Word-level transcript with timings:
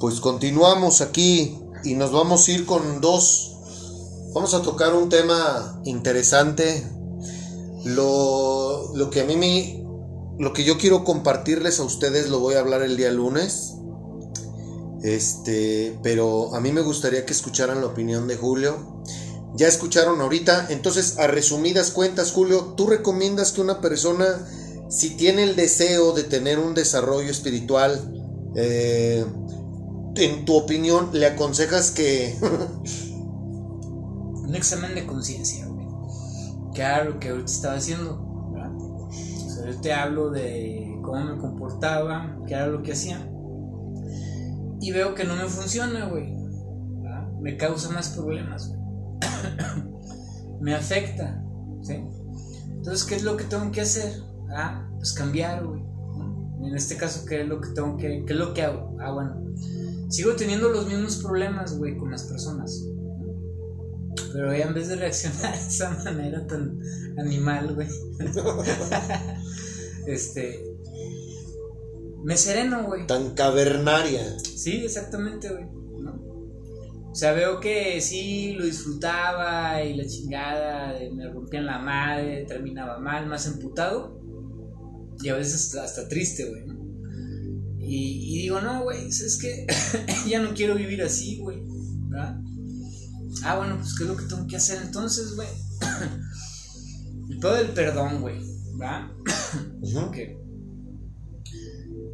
pues 0.00 0.20
continuamos 0.20 1.00
aquí 1.00 1.58
y 1.84 1.94
nos 1.94 2.12
vamos 2.12 2.46
a 2.46 2.52
ir 2.52 2.66
con 2.66 3.00
dos. 3.00 3.56
Vamos 4.32 4.54
a 4.54 4.62
tocar 4.62 4.94
un 4.94 5.08
tema 5.08 5.80
interesante. 5.84 6.86
Lo, 7.84 8.94
lo 8.94 9.10
que 9.10 9.20
a 9.20 9.24
mí 9.24 9.36
me. 9.36 9.84
Lo 10.38 10.52
que 10.52 10.62
yo 10.62 10.78
quiero 10.78 11.02
compartirles 11.02 11.80
a 11.80 11.84
ustedes 11.84 12.28
lo 12.28 12.38
voy 12.38 12.54
a 12.54 12.60
hablar 12.60 12.82
el 12.82 12.96
día 12.96 13.10
lunes. 13.10 13.74
Este, 15.02 15.98
pero 16.02 16.54
a 16.54 16.60
mí 16.60 16.72
me 16.72 16.80
gustaría 16.80 17.24
que 17.24 17.32
escucharan 17.32 17.80
la 17.80 17.86
opinión 17.86 18.28
de 18.28 18.36
Julio. 18.36 19.02
Ya 19.54 19.66
escucharon 19.66 20.20
ahorita, 20.20 20.66
entonces 20.70 21.18
a 21.18 21.26
resumidas 21.26 21.90
cuentas, 21.90 22.32
Julio, 22.32 22.74
¿tú 22.76 22.86
recomiendas 22.86 23.50
que 23.50 23.60
una 23.60 23.80
persona, 23.80 24.46
si 24.88 25.16
tiene 25.16 25.42
el 25.42 25.56
deseo 25.56 26.12
de 26.12 26.22
tener 26.22 26.58
un 26.58 26.74
desarrollo 26.74 27.30
espiritual, 27.30 28.12
eh, 28.54 29.24
en 30.18 30.44
tu 30.44 30.56
opinión, 30.56 31.10
le 31.12 31.26
aconsejas 31.26 31.90
que... 31.90 32.36
un 34.42 34.54
examen 34.54 34.94
de 34.94 35.06
conciencia, 35.06 35.66
güey. 35.66 35.86
Lo 37.04 37.18
que 37.18 37.28
ahorita 37.28 37.50
estaba 37.50 37.74
haciendo. 37.74 38.28
Yo 39.66 39.80
te 39.80 39.92
hablo 39.92 40.30
de 40.30 40.98
cómo 41.02 41.24
me 41.24 41.36
comportaba, 41.38 42.38
qué 42.46 42.54
era 42.54 42.68
lo 42.68 42.82
que 42.82 42.92
hacía. 42.92 43.28
Y 44.80 44.92
veo 44.92 45.14
que 45.14 45.24
no 45.24 45.34
me 45.34 45.44
funciona, 45.44 46.06
güey. 46.06 46.36
Me 47.40 47.56
causa 47.56 47.90
más 47.90 48.10
problemas, 48.10 48.68
güey. 48.68 48.80
me 50.60 50.74
afecta, 50.74 51.44
¿sí? 51.82 52.04
Entonces, 52.70 53.04
¿qué 53.04 53.16
es 53.16 53.24
lo 53.24 53.36
que 53.36 53.44
tengo 53.44 53.70
que 53.72 53.80
hacer? 53.80 54.12
Ah, 54.50 54.88
pues 54.96 55.12
cambiar, 55.12 55.66
güey. 55.66 55.82
En 56.62 56.74
este 56.74 56.96
caso, 56.96 57.24
¿qué 57.26 57.42
es 57.42 57.48
lo 57.48 57.60
que 57.60 57.70
tengo 57.70 57.96
que, 57.96 58.24
qué 58.26 58.32
es 58.32 58.38
lo 58.38 58.54
que 58.54 58.62
hago? 58.62 58.96
Ah, 59.00 59.12
bueno, 59.12 59.36
sigo 60.08 60.34
teniendo 60.34 60.68
los 60.70 60.86
mismos 60.86 61.16
problemas, 61.16 61.76
güey, 61.76 61.96
con 61.96 62.10
las 62.10 62.24
personas. 62.24 62.84
Pero 64.32 64.52
en 64.52 64.74
vez 64.74 64.88
de 64.88 64.96
reaccionar 64.96 65.52
de 65.52 65.68
esa 65.68 65.90
manera 66.04 66.46
tan 66.46 66.78
animal, 67.18 67.74
güey. 67.74 67.88
este. 70.06 70.64
Me 72.24 72.36
sereno, 72.36 72.84
güey. 72.84 73.06
Tan 73.06 73.34
cavernaria. 73.34 74.38
Sí, 74.40 74.84
exactamente, 74.84 75.48
güey. 75.50 75.78
O 77.10 77.14
sea, 77.20 77.32
veo 77.32 77.58
que 77.58 78.00
sí 78.00 78.52
lo 78.52 78.64
disfrutaba 78.64 79.82
y 79.82 79.94
la 79.94 80.06
chingada, 80.06 80.94
me 81.12 81.28
rompían 81.28 81.66
la 81.66 81.80
madre, 81.80 82.44
terminaba 82.46 83.00
mal, 83.00 83.26
más 83.26 83.46
emputado. 83.46 84.20
Y 85.20 85.28
a 85.28 85.34
veces 85.34 85.74
hasta 85.74 86.06
triste, 86.06 86.48
güey. 86.48 86.77
Y, 87.90 88.42
digo, 88.42 88.60
no, 88.60 88.82
güey, 88.82 89.08
es 89.08 89.38
que 89.40 89.66
ya 90.28 90.40
no 90.40 90.52
quiero 90.54 90.74
vivir 90.74 91.02
así, 91.02 91.38
güey. 91.38 91.62
Ah, 93.44 93.56
bueno, 93.56 93.78
pues 93.78 93.94
qué 93.96 94.04
es 94.04 94.10
lo 94.10 94.16
que 94.16 94.24
tengo 94.24 94.46
que 94.46 94.56
hacer 94.56 94.82
entonces, 94.82 95.34
güey. 95.34 95.48
El 97.30 97.38
pedo 97.38 97.54
del 97.54 97.70
perdón, 97.70 98.20
güey. 98.20 98.40
¿verdad? 98.74 99.10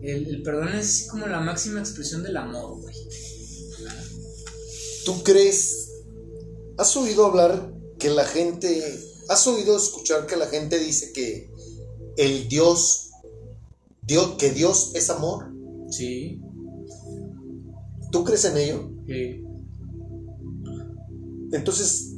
el, 0.03 0.29
el, 0.29 0.43
perdón 0.43 0.75
es 0.75 1.09
como 1.11 1.27
la 1.27 1.41
máxima 1.41 1.81
expresión 1.81 2.23
del 2.23 2.37
amor, 2.37 2.81
güey. 2.81 2.95
¿Tú 5.05 5.23
crees? 5.23 5.91
¿Has 6.79 6.97
oído 6.97 7.27
hablar 7.27 7.73
que 7.99 8.11
la 8.11 8.25
gente... 8.25 9.01
¿Has 9.29 9.47
oído 9.47 9.77
escuchar 9.77 10.27
que 10.27 10.37
la 10.37 10.47
gente 10.47 10.79
dice 10.79 11.13
que 11.13 11.51
el 12.17 12.49
Dios, 12.49 13.11
Dios 14.03 14.37
que 14.39 14.51
Dios 14.51 14.93
es 14.95 15.09
amor? 15.11 15.54
Sí. 15.97 16.43
¿Tú 18.11 18.25
crees 18.25 18.45
en 18.45 18.57
ello? 18.57 18.91
Sí. 19.07 19.45
Entonces, 21.53 22.15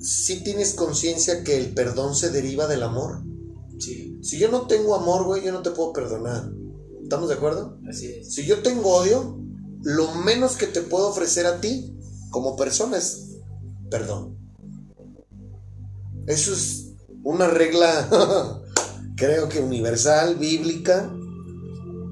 ¿sí 0.00 0.42
tienes 0.42 0.74
conciencia 0.74 1.42
que 1.44 1.56
el 1.56 1.74
perdón 1.74 2.14
se 2.14 2.30
deriva 2.30 2.66
del 2.66 2.82
amor? 2.82 3.24
Sí. 3.78 4.18
Si 4.22 4.38
yo 4.38 4.50
no 4.50 4.66
tengo 4.66 4.94
amor, 4.94 5.24
güey, 5.24 5.44
yo 5.44 5.52
no 5.52 5.62
te 5.62 5.70
puedo 5.70 5.92
perdonar. 5.92 6.52
¿Estamos 7.02 7.28
de 7.28 7.34
acuerdo? 7.34 7.78
Así 7.88 8.06
es. 8.06 8.34
Si 8.34 8.44
yo 8.46 8.62
tengo 8.62 8.94
odio, 8.94 9.38
lo 9.82 10.14
menos 10.14 10.56
que 10.56 10.66
te 10.66 10.82
puedo 10.82 11.08
ofrecer 11.08 11.46
a 11.46 11.60
ti 11.60 11.96
como 12.30 12.56
persona 12.56 12.98
es 12.98 13.38
perdón. 13.90 14.38
Eso 16.26 16.52
es 16.52 16.92
una 17.22 17.48
regla, 17.48 18.62
creo 19.16 19.48
que 19.48 19.60
universal, 19.60 20.36
bíblica, 20.36 21.12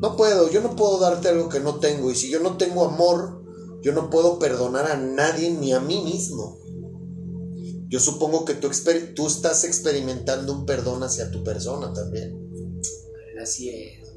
no 0.00 0.16
puedo, 0.16 0.50
yo 0.50 0.62
no 0.62 0.76
puedo 0.76 0.98
darte 0.98 1.28
algo 1.28 1.48
que 1.48 1.60
no 1.60 1.78
tengo. 1.78 2.10
Y 2.10 2.14
si 2.14 2.30
yo 2.30 2.40
no 2.40 2.56
tengo 2.56 2.86
amor, 2.86 3.42
yo 3.82 3.92
no 3.92 4.08
puedo 4.08 4.38
perdonar 4.38 4.90
a 4.90 4.96
nadie 4.96 5.50
ni 5.50 5.72
a 5.72 5.80
mí 5.80 6.02
mismo. 6.02 6.58
Yo 7.88 8.00
supongo 8.00 8.44
que 8.44 8.54
tú, 8.54 8.70
tú 9.14 9.26
estás 9.26 9.64
experimentando 9.64 10.52
un 10.52 10.64
perdón 10.64 11.02
hacia 11.02 11.30
tu 11.30 11.44
persona 11.44 11.92
también. 11.92 12.50
Así 13.42 13.68
es. 13.68 14.08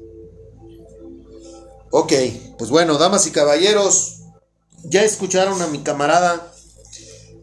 Ok, 1.90 2.12
pues 2.58 2.70
bueno, 2.70 2.98
damas 2.98 3.26
y 3.26 3.30
caballeros, 3.30 4.20
ya 4.84 5.04
escucharon 5.04 5.60
a 5.60 5.66
mi 5.66 5.82
camarada, 5.82 6.52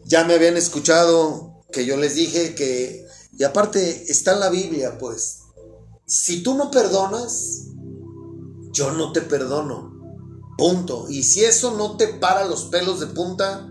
ya 0.04 0.24
me 0.24 0.34
habían 0.34 0.56
escuchado 0.56 1.64
que 1.72 1.86
yo 1.86 1.96
les 1.96 2.14
dije 2.14 2.54
que, 2.54 3.06
y 3.38 3.44
aparte 3.44 4.10
está 4.10 4.32
en 4.32 4.40
la 4.40 4.50
Biblia, 4.50 4.98
pues, 4.98 5.38
si 6.06 6.42
tú 6.42 6.54
no 6.54 6.70
perdonas, 6.70 7.68
yo 8.72 8.92
no 8.92 9.12
te 9.12 9.20
perdono. 9.20 9.92
Punto. 10.58 11.06
Y 11.08 11.22
si 11.22 11.44
eso 11.44 11.76
no 11.76 11.96
te 11.96 12.08
para 12.08 12.46
los 12.46 12.64
pelos 12.64 13.00
de 13.00 13.06
punta, 13.06 13.68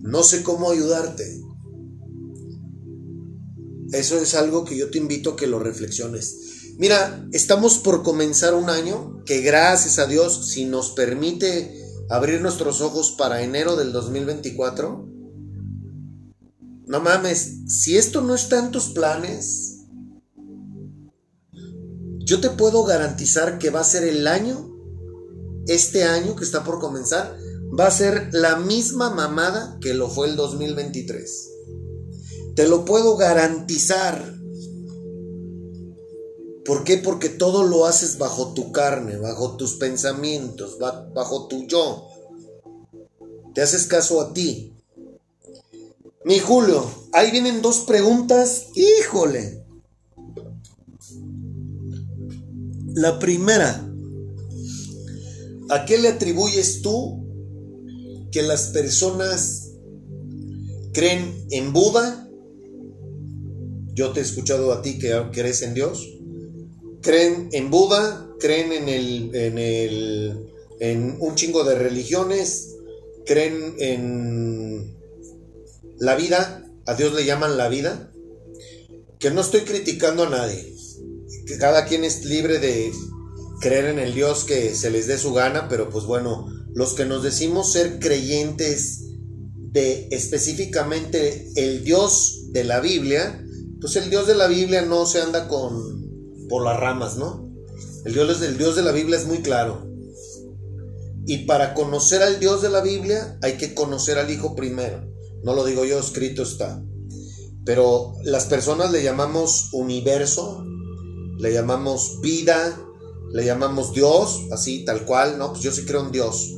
no 0.00 0.22
sé 0.22 0.42
cómo 0.42 0.70
ayudarte. 0.70 1.42
Eso 3.92 4.18
es 4.18 4.34
algo 4.34 4.64
que 4.64 4.76
yo 4.76 4.90
te 4.90 4.98
invito 4.98 5.30
a 5.30 5.36
que 5.36 5.46
lo 5.46 5.58
reflexiones. 5.58 6.74
Mira, 6.78 7.26
estamos 7.32 7.78
por 7.78 8.02
comenzar 8.02 8.54
un 8.54 8.70
año 8.70 9.24
que 9.24 9.40
gracias 9.40 9.98
a 9.98 10.06
Dios, 10.06 10.50
si 10.50 10.64
nos 10.64 10.90
permite 10.90 11.74
abrir 12.08 12.40
nuestros 12.40 12.80
ojos 12.80 13.12
para 13.12 13.42
enero 13.42 13.76
del 13.76 13.92
2024, 13.92 15.08
no 16.86 17.00
mames, 17.00 17.64
si 17.66 17.96
esto 17.96 18.22
no 18.22 18.34
está 18.34 18.58
en 18.58 18.70
tus 18.70 18.90
planes, 18.90 19.77
yo 22.28 22.42
te 22.42 22.50
puedo 22.50 22.84
garantizar 22.84 23.58
que 23.58 23.70
va 23.70 23.80
a 23.80 23.84
ser 23.84 24.04
el 24.04 24.26
año, 24.26 24.70
este 25.66 26.04
año 26.04 26.36
que 26.36 26.44
está 26.44 26.62
por 26.62 26.78
comenzar, 26.78 27.38
va 27.68 27.86
a 27.86 27.90
ser 27.90 28.28
la 28.32 28.56
misma 28.56 29.08
mamada 29.08 29.78
que 29.80 29.94
lo 29.94 30.10
fue 30.10 30.28
el 30.28 30.36
2023. 30.36 31.50
Te 32.54 32.68
lo 32.68 32.84
puedo 32.84 33.16
garantizar. 33.16 34.34
¿Por 36.66 36.84
qué? 36.84 36.98
Porque 36.98 37.30
todo 37.30 37.62
lo 37.62 37.86
haces 37.86 38.18
bajo 38.18 38.52
tu 38.52 38.72
carne, 38.72 39.16
bajo 39.16 39.56
tus 39.56 39.76
pensamientos, 39.76 40.76
bajo 40.78 41.48
tu 41.48 41.66
yo. 41.66 42.08
Te 43.54 43.62
haces 43.62 43.86
caso 43.86 44.20
a 44.20 44.34
ti. 44.34 44.76
Mi 46.26 46.40
Julio, 46.40 46.90
ahí 47.14 47.30
vienen 47.30 47.62
dos 47.62 47.78
preguntas. 47.86 48.66
Híjole. 48.74 49.57
La 52.94 53.18
primera, 53.18 53.86
¿a 55.68 55.84
qué 55.84 55.98
le 55.98 56.08
atribuyes 56.08 56.80
tú 56.80 57.24
que 58.32 58.42
las 58.42 58.68
personas 58.68 59.72
creen 60.92 61.46
en 61.50 61.72
Buda? 61.72 62.28
Yo 63.92 64.12
te 64.12 64.20
he 64.20 64.22
escuchado 64.22 64.72
a 64.72 64.80
ti 64.80 64.98
que 64.98 65.14
crees 65.32 65.62
en 65.62 65.74
Dios. 65.74 66.08
¿Creen 67.02 67.50
en 67.52 67.70
Buda? 67.70 68.26
¿Creen 68.40 68.72
en 68.72 68.88
el, 68.88 69.34
en 69.34 69.58
el, 69.58 70.46
en 70.80 71.16
un 71.20 71.34
chingo 71.34 71.64
de 71.64 71.74
religiones? 71.74 72.74
¿Creen 73.26 73.74
en 73.78 74.96
la 75.98 76.16
vida? 76.16 76.64
¿A 76.86 76.94
Dios 76.94 77.14
le 77.14 77.26
llaman 77.26 77.58
la 77.58 77.68
vida? 77.68 78.10
Que 79.18 79.30
no 79.30 79.42
estoy 79.42 79.60
criticando 79.60 80.24
a 80.24 80.30
nadie 80.30 80.77
que 81.48 81.56
cada 81.58 81.86
quien 81.86 82.04
es 82.04 82.26
libre 82.26 82.58
de 82.58 82.92
creer 83.60 83.86
en 83.86 83.98
el 83.98 84.14
Dios 84.14 84.44
que 84.44 84.74
se 84.74 84.90
les 84.90 85.06
dé 85.06 85.16
su 85.16 85.32
gana, 85.32 85.68
pero 85.68 85.88
pues 85.88 86.04
bueno, 86.04 86.46
los 86.74 86.92
que 86.92 87.06
nos 87.06 87.22
decimos 87.22 87.72
ser 87.72 87.98
creyentes 87.98 89.04
de 89.56 90.08
específicamente 90.10 91.50
el 91.56 91.84
Dios 91.84 92.52
de 92.52 92.64
la 92.64 92.80
Biblia, 92.80 93.42
pues 93.80 93.96
el 93.96 94.10
Dios 94.10 94.26
de 94.26 94.34
la 94.34 94.46
Biblia 94.46 94.82
no 94.82 95.06
se 95.06 95.22
anda 95.22 95.48
con 95.48 96.06
por 96.48 96.64
las 96.64 96.78
ramas, 96.78 97.16
¿no? 97.16 97.50
El 98.04 98.12
Dios, 98.12 98.42
el 98.42 98.58
Dios 98.58 98.76
de 98.76 98.82
la 98.82 98.92
Biblia 98.92 99.18
es 99.18 99.26
muy 99.26 99.38
claro. 99.38 99.86
Y 101.26 101.44
para 101.46 101.74
conocer 101.74 102.22
al 102.22 102.40
Dios 102.40 102.62
de 102.62 102.70
la 102.70 102.80
Biblia 102.80 103.38
hay 103.42 103.58
que 103.58 103.74
conocer 103.74 104.18
al 104.18 104.30
Hijo 104.30 104.54
primero. 104.54 105.10
No 105.42 105.54
lo 105.54 105.64
digo 105.64 105.84
yo, 105.84 105.98
escrito 105.98 106.42
está. 106.42 106.82
Pero 107.64 108.14
las 108.22 108.46
personas 108.46 108.92
le 108.92 109.02
llamamos 109.02 109.68
universo, 109.72 110.64
le 111.38 111.52
llamamos 111.52 112.20
vida, 112.20 112.78
le 113.30 113.44
llamamos 113.44 113.92
Dios, 113.92 114.46
así, 114.52 114.84
tal 114.84 115.04
cual, 115.04 115.38
¿no? 115.38 115.50
Pues 115.52 115.62
yo 115.62 115.72
sí 115.72 115.84
creo 115.84 116.04
en 116.04 116.12
Dios. 116.12 116.54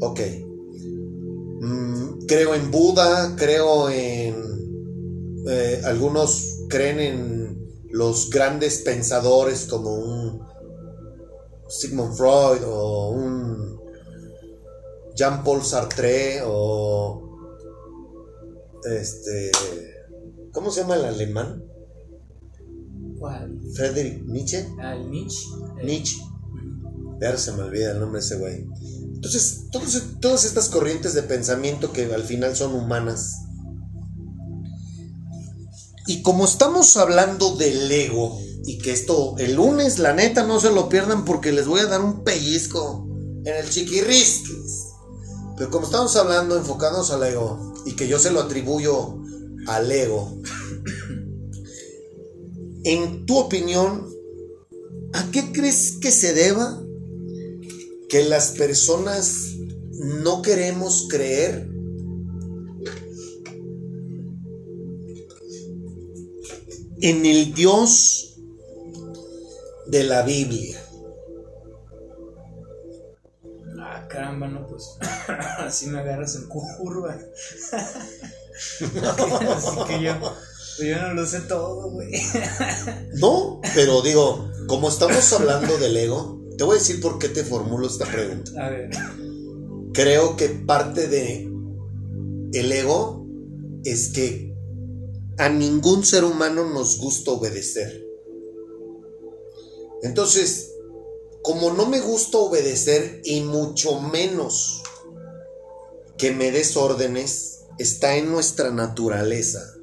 Ok. 0.00 0.20
Mm, 1.60 2.26
creo 2.26 2.54
en 2.54 2.70
Buda, 2.70 3.36
creo 3.36 3.88
en... 3.90 4.34
Eh, 5.46 5.82
algunos 5.84 6.64
creen 6.68 7.00
en 7.00 7.44
los 7.90 8.30
grandes 8.30 8.78
pensadores 8.78 9.66
como 9.66 9.94
un 9.94 10.40
Sigmund 11.68 12.16
Freud 12.16 12.62
o 12.66 13.10
un 13.10 13.78
Jean-Paul 15.14 15.62
Sartre 15.62 16.40
o 16.44 17.20
este 18.84 19.50
¿cómo 20.52 20.70
se 20.70 20.80
llama 20.80 20.96
el 20.96 21.04
alemán? 21.04 21.64
¿Cuál? 23.24 23.58
Friedrich 23.72 24.22
Nietzsche. 24.26 24.68
Ah, 24.78 24.96
Nietzsche. 24.96 25.46
Nietzsche. 25.82 26.18
Ya 27.22 27.34
se 27.38 27.52
me 27.52 27.62
olvida 27.62 27.92
el 27.92 28.00
nombre 28.00 28.20
de 28.20 28.26
ese 28.26 28.36
güey. 28.36 28.66
Entonces, 29.14 29.64
todas 30.20 30.44
estas 30.44 30.68
corrientes 30.68 31.14
de 31.14 31.22
pensamiento 31.22 31.90
que 31.90 32.12
al 32.12 32.22
final 32.22 32.54
son 32.54 32.74
humanas. 32.74 33.36
Y 36.06 36.20
como 36.20 36.44
estamos 36.44 36.98
hablando 36.98 37.56
del 37.56 37.90
ego, 37.90 38.38
y 38.66 38.76
que 38.76 38.92
esto, 38.92 39.36
el 39.38 39.54
lunes, 39.54 39.98
la 40.00 40.12
neta, 40.12 40.46
no 40.46 40.60
se 40.60 40.70
lo 40.70 40.90
pierdan 40.90 41.24
porque 41.24 41.50
les 41.50 41.66
voy 41.66 41.80
a 41.80 41.86
dar 41.86 42.02
un 42.02 42.24
pellizco 42.24 43.08
en 43.46 43.56
el 43.56 43.70
chiquirrisquis. 43.70 44.88
Pero 45.56 45.70
como 45.70 45.86
estamos 45.86 46.14
hablando, 46.16 46.58
enfocados 46.58 47.10
al 47.10 47.22
ego, 47.22 47.72
y 47.86 47.96
que 47.96 48.06
yo 48.06 48.18
se 48.18 48.30
lo 48.30 48.42
atribuyo 48.42 49.18
al 49.66 49.90
ego, 49.90 50.42
en 52.84 53.26
tu 53.26 53.38
opinión, 53.38 54.08
¿a 55.12 55.30
qué 55.30 55.52
crees 55.52 55.98
que 56.00 56.10
se 56.10 56.34
deba 56.34 56.80
que 58.08 58.24
las 58.24 58.52
personas 58.52 59.54
no 59.92 60.42
queremos 60.42 61.06
creer 61.08 61.68
en 67.00 67.26
el 67.26 67.52
Dios 67.52 68.38
de 69.86 70.04
la 70.04 70.22
Biblia. 70.22 70.80
Ah, 73.78 74.06
caramba, 74.08 74.48
no, 74.48 74.66
pues 74.66 74.96
así 75.58 75.86
me 75.86 75.98
agarras 75.98 76.36
en 76.36 76.48
curva. 76.48 77.18
así 79.54 79.76
que 79.86 80.02
yo, 80.02 80.14
yo 80.78 81.00
no 81.00 81.14
lo 81.14 81.26
sé 81.26 81.40
todo, 81.42 81.90
güey. 81.90 82.10
no, 83.14 83.60
pero 83.74 84.02
digo, 84.02 84.50
como 84.66 84.88
estamos 84.88 85.32
hablando 85.32 85.76
del 85.78 85.96
ego, 85.96 86.42
te 86.56 86.64
voy 86.64 86.76
a 86.76 86.78
decir 86.78 87.00
por 87.00 87.18
qué 87.18 87.28
te 87.28 87.44
formulo 87.44 87.86
esta 87.86 88.06
pregunta. 88.06 88.52
A 88.64 88.70
ver. 88.70 88.90
Creo 89.92 90.36
que 90.36 90.48
parte 90.48 91.08
de 91.08 91.50
el 92.52 92.72
ego 92.72 93.26
es 93.84 94.08
que 94.10 94.54
a 95.38 95.48
ningún 95.48 96.04
ser 96.04 96.24
humano 96.24 96.72
nos 96.72 96.98
gusta 96.98 97.32
obedecer. 97.32 98.04
Entonces, 100.02 100.72
como 101.42 101.72
no 101.72 101.86
me 101.86 102.00
gusta 102.00 102.38
obedecer 102.38 103.20
y 103.24 103.40
mucho 103.42 104.00
menos 104.00 104.82
que 106.16 106.32
me 106.32 106.50
des 106.50 106.76
órdenes, 106.76 107.64
está 107.78 108.16
en 108.16 108.30
nuestra 108.30 108.70
naturaleza. 108.70 109.73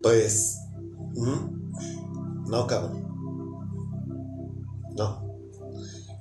Pues, 0.00 0.58
no, 2.46 2.66
cabrón. 2.66 3.06
No. 4.96 5.26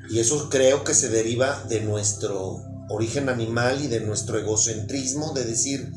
Y 0.10 0.20
eso 0.20 0.50
creo 0.50 0.84
que 0.84 0.94
se 0.94 1.10
deriva 1.10 1.64
de 1.64 1.82
nuestro 1.82 2.62
origen 2.90 3.30
animal 3.30 3.84
y 3.84 3.88
de 3.88 4.02
nuestro 4.02 4.38
egocentrismo 4.38 5.34
de 5.34 5.46
decir, 5.46 5.92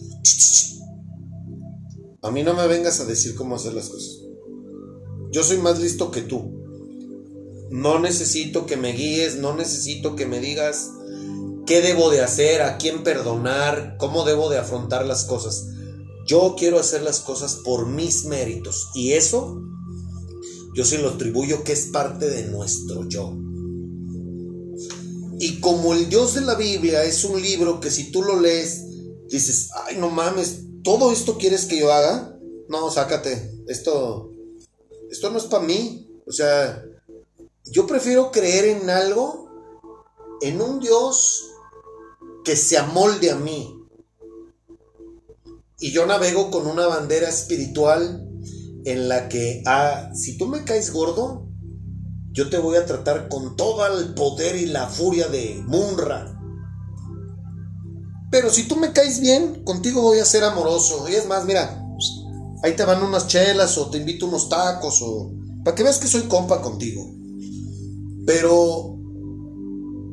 a 2.22 2.30
mí 2.30 2.42
no 2.42 2.54
me 2.54 2.66
vengas 2.66 3.00
a 3.00 3.04
decir 3.04 3.34
cómo 3.34 3.56
hacer 3.56 3.74
las 3.74 3.88
cosas. 3.88 4.22
Yo 5.30 5.44
soy 5.44 5.58
más 5.58 5.78
listo 5.78 6.10
que 6.10 6.22
tú. 6.22 6.54
No 7.70 7.98
necesito 7.98 8.64
que 8.64 8.78
me 8.78 8.92
guíes, 8.92 9.36
no 9.36 9.54
necesito 9.54 10.16
que 10.16 10.26
me 10.26 10.40
digas 10.40 10.90
qué 11.66 11.82
debo 11.82 12.10
de 12.10 12.22
hacer, 12.22 12.62
a 12.62 12.78
quién 12.78 13.02
perdonar, 13.02 13.96
cómo 13.98 14.24
debo 14.24 14.48
de 14.48 14.56
afrontar 14.56 15.04
las 15.04 15.24
cosas. 15.24 15.68
Yo 16.28 16.54
quiero 16.56 16.78
hacer 16.78 17.02
las 17.02 17.20
cosas 17.20 17.56
por 17.64 17.86
mis 17.86 18.26
méritos 18.26 18.90
y 18.94 19.14
eso 19.14 19.60
yo 20.74 20.84
sí 20.84 20.98
lo 20.98 21.08
atribuyo 21.08 21.64
que 21.64 21.72
es 21.72 21.86
parte 21.86 22.28
de 22.30 22.44
nuestro 22.44 23.08
yo. 23.08 23.34
Y 25.40 25.58
como 25.60 25.94
el 25.94 26.08
Dios 26.08 26.34
de 26.34 26.42
la 26.42 26.54
Biblia 26.54 27.02
es 27.02 27.24
un 27.24 27.42
libro 27.42 27.80
que 27.80 27.90
si 27.90 28.12
tú 28.12 28.22
lo 28.22 28.38
lees, 28.38 28.84
dices, 29.28 29.70
ay, 29.86 29.96
no 29.96 30.10
mames, 30.10 30.60
¿todo 30.84 31.10
esto 31.10 31.36
quieres 31.36 31.64
que 31.64 31.78
yo 31.78 31.92
haga? 31.92 32.38
No, 32.68 32.90
sácate, 32.90 33.50
esto 33.66 34.28
esto 35.10 35.30
no 35.30 35.38
es 35.38 35.44
para 35.44 35.64
mí. 35.64 36.06
O 36.26 36.32
sea, 36.32 36.84
yo 37.64 37.86
prefiero 37.86 38.30
creer 38.30 38.66
en 38.66 38.90
algo, 38.90 39.48
en 40.42 40.60
un 40.60 40.80
Dios 40.80 41.44
que 42.44 42.56
se 42.56 42.78
amolde 42.78 43.30
a 43.30 43.36
mí. 43.36 43.77
Y 45.78 45.92
yo 45.92 46.06
navego 46.06 46.50
con 46.50 46.66
una 46.66 46.86
bandera 46.86 47.28
espiritual 47.28 48.28
en 48.84 49.08
la 49.08 49.28
que, 49.28 49.62
ah, 49.64 50.10
si 50.12 50.36
tú 50.36 50.46
me 50.46 50.64
caes 50.64 50.92
gordo, 50.92 51.48
yo 52.32 52.50
te 52.50 52.58
voy 52.58 52.76
a 52.76 52.84
tratar 52.84 53.28
con 53.28 53.56
todo 53.56 53.86
el 53.98 54.14
poder 54.14 54.56
y 54.56 54.66
la 54.66 54.88
furia 54.88 55.28
de 55.28 55.62
Munra. 55.66 56.34
Pero 58.30 58.50
si 58.50 58.64
tú 58.64 58.76
me 58.76 58.92
caes 58.92 59.20
bien, 59.20 59.62
contigo 59.64 60.02
voy 60.02 60.18
a 60.18 60.24
ser 60.24 60.42
amoroso. 60.42 61.08
Y 61.08 61.14
es 61.14 61.26
más, 61.28 61.44
mira, 61.44 61.80
ahí 62.64 62.74
te 62.74 62.84
van 62.84 63.02
unas 63.02 63.28
chelas 63.28 63.78
o 63.78 63.88
te 63.88 63.98
invito 63.98 64.26
unos 64.26 64.48
tacos 64.48 65.00
o 65.02 65.32
para 65.64 65.76
que 65.76 65.84
veas 65.84 65.98
que 65.98 66.08
soy 66.08 66.22
compa 66.22 66.60
contigo. 66.60 67.08
Pero 68.26 68.96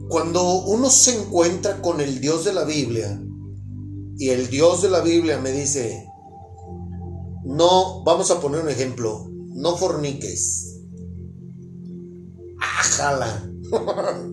cuando 0.09 0.63
uno 0.65 0.91
se 0.91 1.19
encuentra 1.19 1.81
con 1.81 2.01
el 2.01 2.21
Dios 2.21 2.45
de 2.45 2.53
la 2.53 2.63
Biblia 2.63 3.19
y 4.17 4.29
el 4.29 4.49
Dios 4.49 4.81
de 4.81 4.89
la 4.89 5.01
Biblia 5.01 5.39
me 5.39 5.51
dice, 5.51 6.07
no, 7.43 8.03
vamos 8.03 8.31
a 8.31 8.39
poner 8.39 8.61
un 8.61 8.69
ejemplo, 8.69 9.29
no 9.29 9.77
forniques. 9.77 10.79
¡Ájala! 12.59 13.49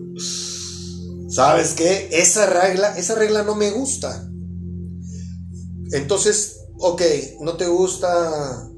¿Sabes 1.29 1.73
qué? 1.73 2.09
Esa 2.11 2.45
regla, 2.45 2.97
esa 2.97 3.15
regla 3.15 3.43
no 3.43 3.55
me 3.55 3.71
gusta. 3.71 4.29
Entonces, 5.91 6.61
ok, 6.79 7.01
no 7.41 7.57
te 7.57 7.67
gusta 7.67 8.69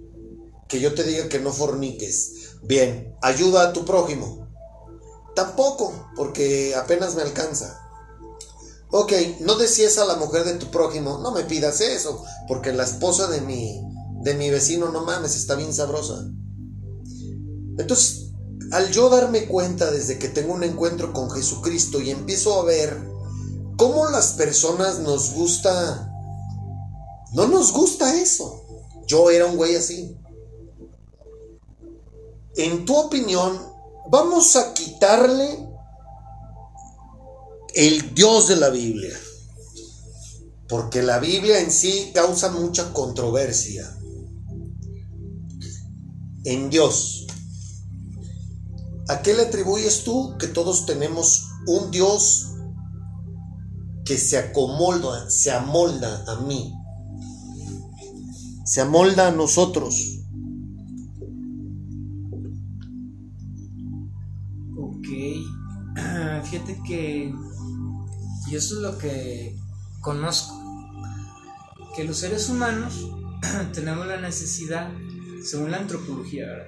que 0.67 0.79
yo 0.79 0.93
te 0.93 1.03
diga 1.03 1.29
que 1.29 1.39
no 1.39 1.51
forniques. 1.51 2.57
Bien, 2.63 3.15
ayuda 3.21 3.63
a 3.69 3.73
tu 3.73 3.85
prójimo. 3.85 4.47
Tampoco, 5.35 6.09
porque 6.15 6.73
apenas 6.75 7.15
me 7.15 7.21
alcanza. 7.21 7.84
Ok, 8.91 9.13
no 9.41 9.55
decías 9.55 9.97
a 9.97 10.05
la 10.05 10.15
mujer 10.15 10.45
de 10.45 10.55
tu 10.55 10.67
prójimo, 10.67 11.17
no 11.17 11.31
me 11.31 11.43
pidas 11.43 11.81
eso, 11.81 12.23
porque 12.47 12.71
la 12.71 12.83
esposa 12.83 13.27
de 13.27 13.41
mi, 13.41 13.81
de 14.21 14.35
mi 14.35 14.49
vecino, 14.49 14.89
no 14.89 15.03
mames, 15.03 15.35
está 15.35 15.55
bien 15.55 15.73
sabrosa. 15.73 16.25
Entonces, 17.77 18.31
al 18.71 18.91
yo 18.91 19.09
darme 19.09 19.47
cuenta 19.47 19.91
desde 19.91 20.17
que 20.17 20.29
tengo 20.29 20.53
un 20.53 20.63
encuentro 20.63 21.13
con 21.13 21.29
Jesucristo 21.29 21.99
y 21.99 22.11
empiezo 22.11 22.59
a 22.59 22.63
ver 22.63 22.97
cómo 23.77 24.07
las 24.09 24.33
personas 24.33 24.99
nos 24.99 25.33
gusta 25.33 26.11
no 27.35 27.47
nos 27.49 27.73
gusta 27.73 28.15
eso. 28.15 28.63
Yo 29.07 29.29
era 29.29 29.45
un 29.45 29.57
güey 29.57 29.75
así. 29.75 30.17
En 32.55 32.85
tu 32.85 32.95
opinión, 32.95 33.59
vamos 34.09 34.55
a 34.55 34.73
quitarle 34.73 35.69
el 37.75 38.13
Dios 38.15 38.47
de 38.47 38.55
la 38.55 38.69
Biblia. 38.69 39.17
Porque 40.67 41.03
la 41.03 41.19
Biblia 41.19 41.59
en 41.59 41.71
sí 41.71 42.11
causa 42.13 42.51
mucha 42.51 42.91
controversia. 42.93 43.95
En 46.43 46.69
Dios. 46.69 47.27
¿A 49.07 49.21
qué 49.21 49.33
le 49.35 49.43
atribuyes 49.43 50.03
tú 50.03 50.35
que 50.39 50.47
todos 50.47 50.85
tenemos 50.85 51.45
un 51.67 51.91
Dios 51.91 52.47
que 54.03 54.17
se 54.17 54.37
acomoda, 54.37 55.29
se 55.29 55.51
amolda 55.51 56.23
a 56.27 56.41
mí? 56.41 56.73
se 58.65 58.81
amolda 58.81 59.27
a 59.27 59.31
nosotros. 59.31 60.23
Ok, 64.75 65.07
fíjate 66.43 66.81
que 66.87 67.33
y 68.55 68.57
eso 68.57 68.75
es 68.75 68.81
lo 68.83 68.97
que 68.97 69.53
conozco, 69.99 70.53
que 71.93 72.05
los 72.05 72.15
seres 72.15 72.47
humanos 72.47 73.11
tenemos 73.73 74.07
la 74.07 74.21
necesidad, 74.21 74.93
según 75.43 75.71
la 75.71 75.79
antropología, 75.79 76.65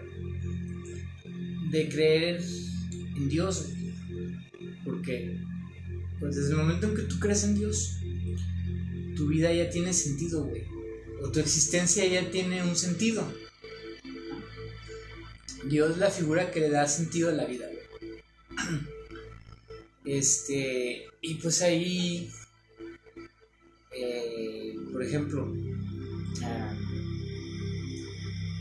de 1.72 1.88
creer 1.88 2.44
en 3.16 3.30
Dios. 3.30 3.70
Porque, 4.84 5.40
pues 6.20 6.36
desde 6.36 6.52
el 6.52 6.58
momento 6.58 6.88
en 6.88 6.96
que 6.98 7.04
tú 7.04 7.20
crees 7.22 7.46
en 7.46 7.56
Dios, 7.56 8.00
tu 9.16 9.28
vida 9.28 9.54
ya 9.54 9.70
tiene 9.70 9.94
sentido, 9.94 10.44
güey. 10.44 10.66
O 11.24 11.32
tu 11.32 11.40
existencia 11.40 12.06
ya 12.06 12.30
tiene 12.30 12.64
un 12.64 12.76
sentido. 12.76 13.26
Dios 15.70 15.92
es 15.92 15.98
la 16.00 16.12
figura 16.12 16.52
que 16.52 16.60
le 16.60 16.70
da 16.70 16.86
sentido 16.86 17.30
a 17.30 17.32
la 17.32 17.46
vida, 17.46 17.66
güey. 17.66 18.88
Este, 20.08 21.06
y 21.22 21.34
pues 21.36 21.62
ahí, 21.62 22.32
eh, 23.94 24.74
por 24.94 25.04
ejemplo, 25.04 25.54
ah, 26.44 26.74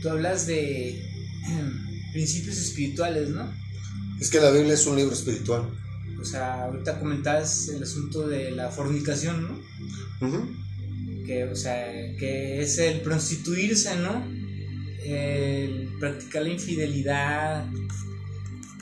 tú 0.01 0.09
hablas 0.09 0.45
de 0.45 1.01
principios 2.11 2.57
espirituales, 2.57 3.29
¿no? 3.29 3.49
Es 4.19 4.29
que 4.29 4.41
la 4.41 4.51
Biblia 4.51 4.73
es 4.73 4.85
un 4.87 4.97
libro 4.97 5.13
espiritual. 5.13 5.69
O 6.19 6.25
sea, 6.25 6.65
ahorita 6.65 6.99
comentabas 6.99 7.69
el 7.69 7.81
asunto 7.81 8.27
de 8.27 8.51
la 8.51 8.69
fornicación, 8.69 9.43
¿no? 10.19 11.25
Que, 11.25 11.45
o 11.45 11.55
sea, 11.55 11.85
que 12.17 12.61
es 12.61 12.77
el 12.79 12.99
prostituirse, 13.01 13.95
¿no? 13.97 14.25
El 15.05 15.89
practicar 15.97 16.41
la 16.41 16.49
infidelidad, 16.49 17.65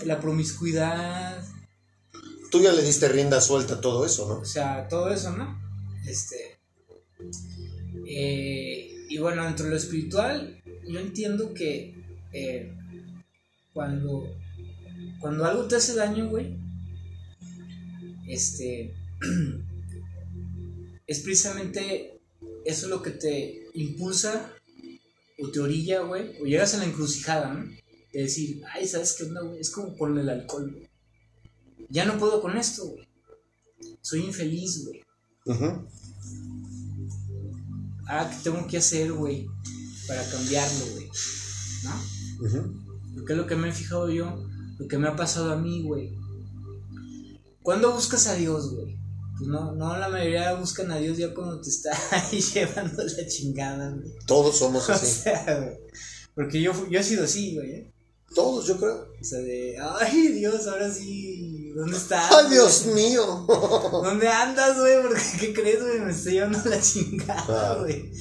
la 0.04 0.20
promiscuidad, 0.20 1.45
tú 2.56 2.62
ya 2.62 2.72
le 2.72 2.84
diste 2.84 3.10
rienda 3.10 3.42
suelta 3.42 3.74
a 3.74 3.82
todo 3.82 4.06
eso, 4.06 4.30
¿no? 4.30 4.40
O 4.40 4.46
sea, 4.46 4.88
todo 4.88 5.10
eso, 5.12 5.36
¿no? 5.36 5.62
Este. 6.08 6.58
Eh, 8.08 9.06
y 9.10 9.18
bueno, 9.18 9.44
dentro 9.44 9.66
de 9.66 9.72
lo 9.72 9.78
espiritual, 9.78 10.62
yo 10.88 11.00
entiendo 11.02 11.54
que 11.54 11.94
eh, 12.32 12.72
cuando, 13.74 14.34
cuando 15.20 15.44
algo 15.44 15.68
te 15.68 15.76
hace 15.76 15.96
daño, 15.96 16.30
güey, 16.30 16.56
este. 18.26 18.94
es 21.08 21.20
precisamente 21.20 22.22
eso 22.64 22.88
lo 22.88 23.02
que 23.02 23.12
te 23.12 23.68
impulsa 23.74 24.50
o 25.40 25.50
te 25.50 25.60
orilla, 25.60 26.02
güey, 26.02 26.42
o 26.42 26.46
llegas 26.46 26.74
a 26.74 26.78
la 26.78 26.86
encrucijada, 26.86 27.54
¿no? 27.54 27.70
De 28.14 28.22
decir, 28.22 28.64
ay, 28.72 28.88
¿sabes 28.88 29.14
qué 29.18 29.26
onda, 29.26 29.42
güey? 29.42 29.60
Es 29.60 29.70
como 29.72 29.98
con 29.98 30.18
el 30.18 30.30
alcohol, 30.30 30.72
güey 30.72 30.95
ya 31.90 32.06
no 32.06 32.18
puedo 32.18 32.42
con 32.42 32.58
esto, 32.58 32.86
güey. 32.88 33.08
Soy 34.02 34.22
infeliz, 34.26 34.86
güey. 34.86 35.04
Ah, 38.08 38.30
¿qué 38.30 38.38
tengo 38.44 38.68
que 38.68 38.78
hacer, 38.78 39.14
güey? 39.14 39.48
Para 40.08 40.30
cambiarlo, 40.30 40.86
güey. 40.94 41.10
¿No? 41.84 42.96
Porque 43.16 43.34
es 43.34 43.38
lo 43.38 43.48
que 43.48 43.56
me 43.56 43.70
he 43.70 43.74
fijado 43.74 44.10
yo, 44.10 44.46
lo 44.78 44.88
que 44.88 44.98
me 44.98 45.08
ha 45.08 45.16
pasado 45.16 45.52
a 45.52 45.58
mí, 45.58 45.84
güey. 45.84 46.14
¿Cuándo 47.64 47.94
buscas 47.94 48.28
a 48.28 48.36
Dios, 48.36 48.76
güey? 48.76 48.96
Pues 49.38 49.50
no, 49.50 49.74
no, 49.74 49.98
la 49.98 50.08
mayoría 50.08 50.54
buscan 50.54 50.92
a 50.92 50.98
Dios 50.98 51.18
ya 51.18 51.34
cuando 51.34 51.60
te 51.60 51.70
está 51.70 51.92
ahí 52.12 52.40
llevando 52.40 53.04
la 53.04 53.28
chingada, 53.28 53.90
güey. 53.92 54.12
Todos 54.26 54.58
somos 54.60 54.90
así. 54.92 55.06
O 55.06 55.24
sea, 55.24 55.74
porque 56.36 56.62
yo, 56.62 56.74
yo 56.90 57.00
he 57.00 57.04
sido 57.04 57.26
así, 57.26 57.56
güey. 57.56 57.72
¿eh? 57.72 57.92
Todos, 58.34 58.68
yo 58.68 58.78
creo. 58.78 59.08
O 59.20 59.24
sea, 59.24 59.40
de, 59.40 59.78
ay 60.00 60.28
Dios, 60.34 60.68
ahora 60.68 60.92
sí, 60.92 61.35
¿dónde 61.76 61.98
estás? 61.98 62.32
¡Ay, 62.32 62.52
Dios 62.52 62.86
mío! 62.88 63.46
¿Dónde 63.92 64.28
andas, 64.30 64.80
güey? 64.80 65.02
Porque, 65.02 65.22
¿qué 65.40 65.54
crees, 65.54 65.82
güey? 65.82 66.00
Me 66.00 66.12
estoy 66.12 66.34
llevando 66.34 66.60
la 66.66 66.82
chingada, 66.82 67.80
güey. 67.80 68.12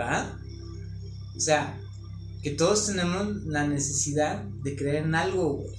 ¿Ah? 0.00 0.38
O 1.36 1.40
sea, 1.40 1.78
que 2.42 2.52
todos 2.52 2.86
tenemos 2.86 3.44
la 3.46 3.66
necesidad 3.66 4.44
de 4.62 4.76
creer 4.76 5.04
en 5.04 5.14
algo, 5.14 5.56
güey. 5.56 5.76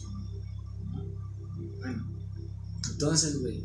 Bueno, 1.80 2.06
entonces, 2.92 3.40
güey. 3.40 3.64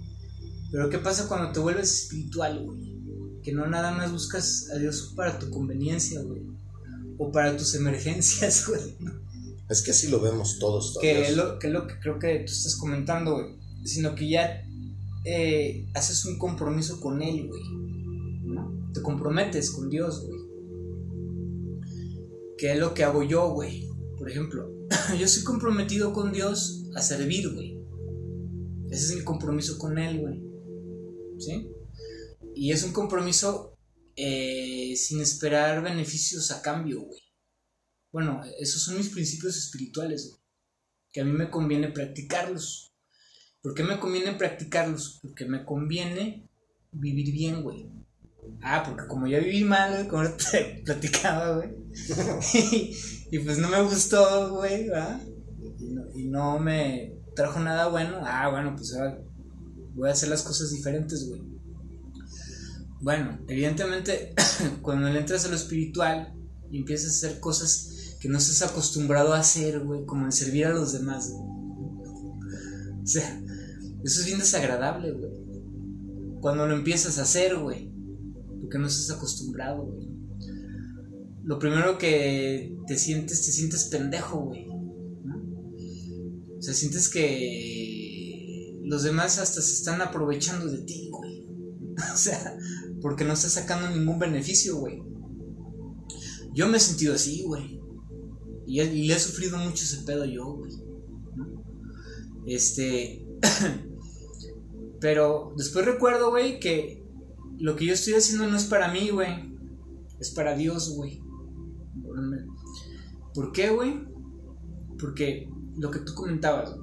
Pero 0.70 0.88
¿qué 0.88 0.98
pasa 0.98 1.26
cuando 1.26 1.52
te 1.52 1.60
vuelves 1.60 2.02
espiritual, 2.02 2.64
güey? 2.64 2.96
Que 3.42 3.52
no 3.52 3.66
nada 3.66 3.92
más 3.92 4.12
buscas 4.12 4.70
a 4.74 4.78
Dios 4.78 5.12
para 5.16 5.38
tu 5.38 5.50
conveniencia, 5.50 6.22
güey. 6.22 6.42
O 7.18 7.32
para 7.32 7.56
tus 7.56 7.74
emergencias, 7.74 8.66
güey. 8.68 8.96
Es 9.68 9.82
que 9.82 9.90
así 9.90 10.08
lo 10.08 10.20
vemos 10.20 10.58
todos. 10.60 10.96
Que 11.00 11.26
es, 11.26 11.36
lo, 11.36 11.58
que 11.58 11.68
lo 11.68 11.86
que 11.86 11.98
creo 11.98 12.18
que 12.18 12.38
tú 12.40 12.52
estás 12.52 12.76
comentando, 12.76 13.34
güey. 13.34 13.55
Sino 13.86 14.14
que 14.14 14.28
ya 14.28 14.62
eh, 15.24 15.88
haces 15.94 16.24
un 16.24 16.38
compromiso 16.38 17.00
con 17.00 17.22
Él, 17.22 17.48
güey. 17.48 17.62
¿no? 18.44 18.90
Te 18.92 19.00
comprometes 19.00 19.70
con 19.70 19.88
Dios, 19.88 20.26
güey. 20.26 20.40
Que 22.58 22.72
es 22.72 22.78
lo 22.78 22.94
que 22.94 23.04
hago 23.04 23.22
yo, 23.22 23.50
güey. 23.50 23.88
Por 24.18 24.30
ejemplo, 24.30 24.70
yo 25.18 25.24
estoy 25.24 25.44
comprometido 25.44 26.12
con 26.12 26.32
Dios 26.32 26.84
a 26.94 27.02
servir, 27.02 27.52
güey. 27.52 27.78
Ese 28.90 29.12
es 29.12 29.16
mi 29.16 29.24
compromiso 29.24 29.78
con 29.78 29.98
Él, 29.98 30.20
güey. 30.20 30.42
¿Sí? 31.38 31.68
Y 32.54 32.72
es 32.72 32.82
un 32.82 32.92
compromiso 32.92 33.76
eh, 34.16 34.94
sin 34.96 35.20
esperar 35.20 35.82
beneficios 35.82 36.50
a 36.50 36.62
cambio, 36.62 37.02
güey. 37.02 37.20
Bueno, 38.12 38.42
esos 38.58 38.82
son 38.82 38.96
mis 38.96 39.10
principios 39.10 39.58
espirituales, 39.58 40.40
que 41.12 41.20
a 41.20 41.24
mí 41.24 41.32
me 41.32 41.50
conviene 41.50 41.90
practicarlos. 41.90 42.94
¿Por 43.66 43.74
qué 43.74 43.82
me 43.82 43.98
conviene 43.98 44.30
practicarlos? 44.34 45.18
Porque 45.20 45.44
me 45.44 45.64
conviene 45.64 46.48
vivir 46.92 47.32
bien, 47.32 47.64
güey. 47.64 47.90
Ah, 48.62 48.84
porque 48.86 49.08
como 49.08 49.26
ya 49.26 49.40
viví 49.40 49.64
mal, 49.64 49.92
güey, 49.92 50.06
como 50.06 50.22
te 50.36 50.82
platicaba, 50.84 51.56
güey. 51.56 51.70
y, 53.32 53.38
pues 53.40 53.58
no 53.58 53.68
me 53.68 53.82
gustó, 53.82 54.54
güey, 54.54 54.88
¿verdad? 54.88 55.20
Y 56.14 56.28
no, 56.28 56.60
me 56.60 57.16
trajo 57.34 57.58
nada 57.58 57.88
bueno. 57.88 58.20
Ah, 58.22 58.50
bueno, 58.50 58.76
pues 58.76 58.94
ahora 58.94 59.18
voy 59.96 60.10
a 60.10 60.12
hacer 60.12 60.28
las 60.28 60.44
cosas 60.44 60.70
diferentes, 60.70 61.28
güey. 61.28 61.42
Bueno, 63.00 63.40
evidentemente, 63.48 64.32
cuando 64.80 65.08
le 65.08 65.18
entras 65.18 65.44
a 65.44 65.48
lo 65.48 65.56
espiritual 65.56 66.32
y 66.70 66.78
empiezas 66.78 67.08
a 67.08 67.26
hacer 67.26 67.40
cosas 67.40 68.16
que 68.20 68.28
no 68.28 68.38
estás 68.38 68.62
acostumbrado 68.62 69.34
a 69.34 69.40
hacer, 69.40 69.80
güey, 69.80 70.06
como 70.06 70.24
en 70.24 70.30
servir 70.30 70.66
a 70.66 70.72
los 70.72 70.92
demás. 70.92 71.32
O 71.32 73.08
sea, 73.08 73.42
eso 74.06 74.20
es 74.20 74.26
bien 74.26 74.38
desagradable, 74.38 75.10
güey. 75.10 75.32
Cuando 76.40 76.66
lo 76.66 76.76
empiezas 76.76 77.18
a 77.18 77.22
hacer, 77.22 77.58
güey, 77.58 77.92
porque 78.60 78.78
no 78.78 78.86
estás 78.86 79.10
acostumbrado, 79.16 79.84
güey. 79.84 80.08
Lo 81.42 81.58
primero 81.58 81.98
que 81.98 82.76
te 82.86 82.96
sientes, 82.96 83.44
te 83.44 83.50
sientes 83.50 83.84
pendejo, 83.86 84.44
güey. 84.44 84.68
O 86.56 86.62
sea, 86.62 86.72
sientes 86.72 87.08
que 87.08 88.80
los 88.84 89.02
demás 89.02 89.38
hasta 89.38 89.60
se 89.60 89.72
están 89.72 90.00
aprovechando 90.00 90.70
de 90.70 90.78
ti, 90.78 91.08
güey. 91.10 91.44
O 92.14 92.16
sea, 92.16 92.56
porque 93.02 93.24
no 93.24 93.32
estás 93.32 93.52
sacando 93.52 93.90
ningún 93.90 94.20
beneficio, 94.20 94.76
güey. 94.76 95.02
Yo 96.54 96.68
me 96.68 96.76
he 96.76 96.80
sentido 96.80 97.14
así, 97.14 97.42
güey. 97.42 97.80
Y, 98.66 98.82
le 98.82 99.14
he 99.14 99.18
sufrido 99.18 99.58
mucho 99.58 99.82
ese 99.82 100.02
pedo 100.04 100.24
yo, 100.24 100.54
güey. 100.54 100.72
Este. 102.46 103.26
Pero 105.00 105.52
después 105.56 105.84
recuerdo, 105.84 106.30
güey, 106.30 106.58
que 106.60 107.04
lo 107.58 107.76
que 107.76 107.86
yo 107.86 107.94
estoy 107.94 108.14
haciendo 108.14 108.46
no 108.46 108.56
es 108.56 108.64
para 108.64 108.92
mí, 108.92 109.10
güey. 109.10 109.54
Es 110.18 110.30
para 110.30 110.56
Dios, 110.56 110.94
güey. 110.96 111.20
¿Por 113.34 113.52
qué, 113.52 113.70
güey? 113.70 114.04
Porque 114.98 115.48
lo 115.76 115.90
que 115.90 116.00
tú 116.00 116.14
comentabas. 116.14 116.74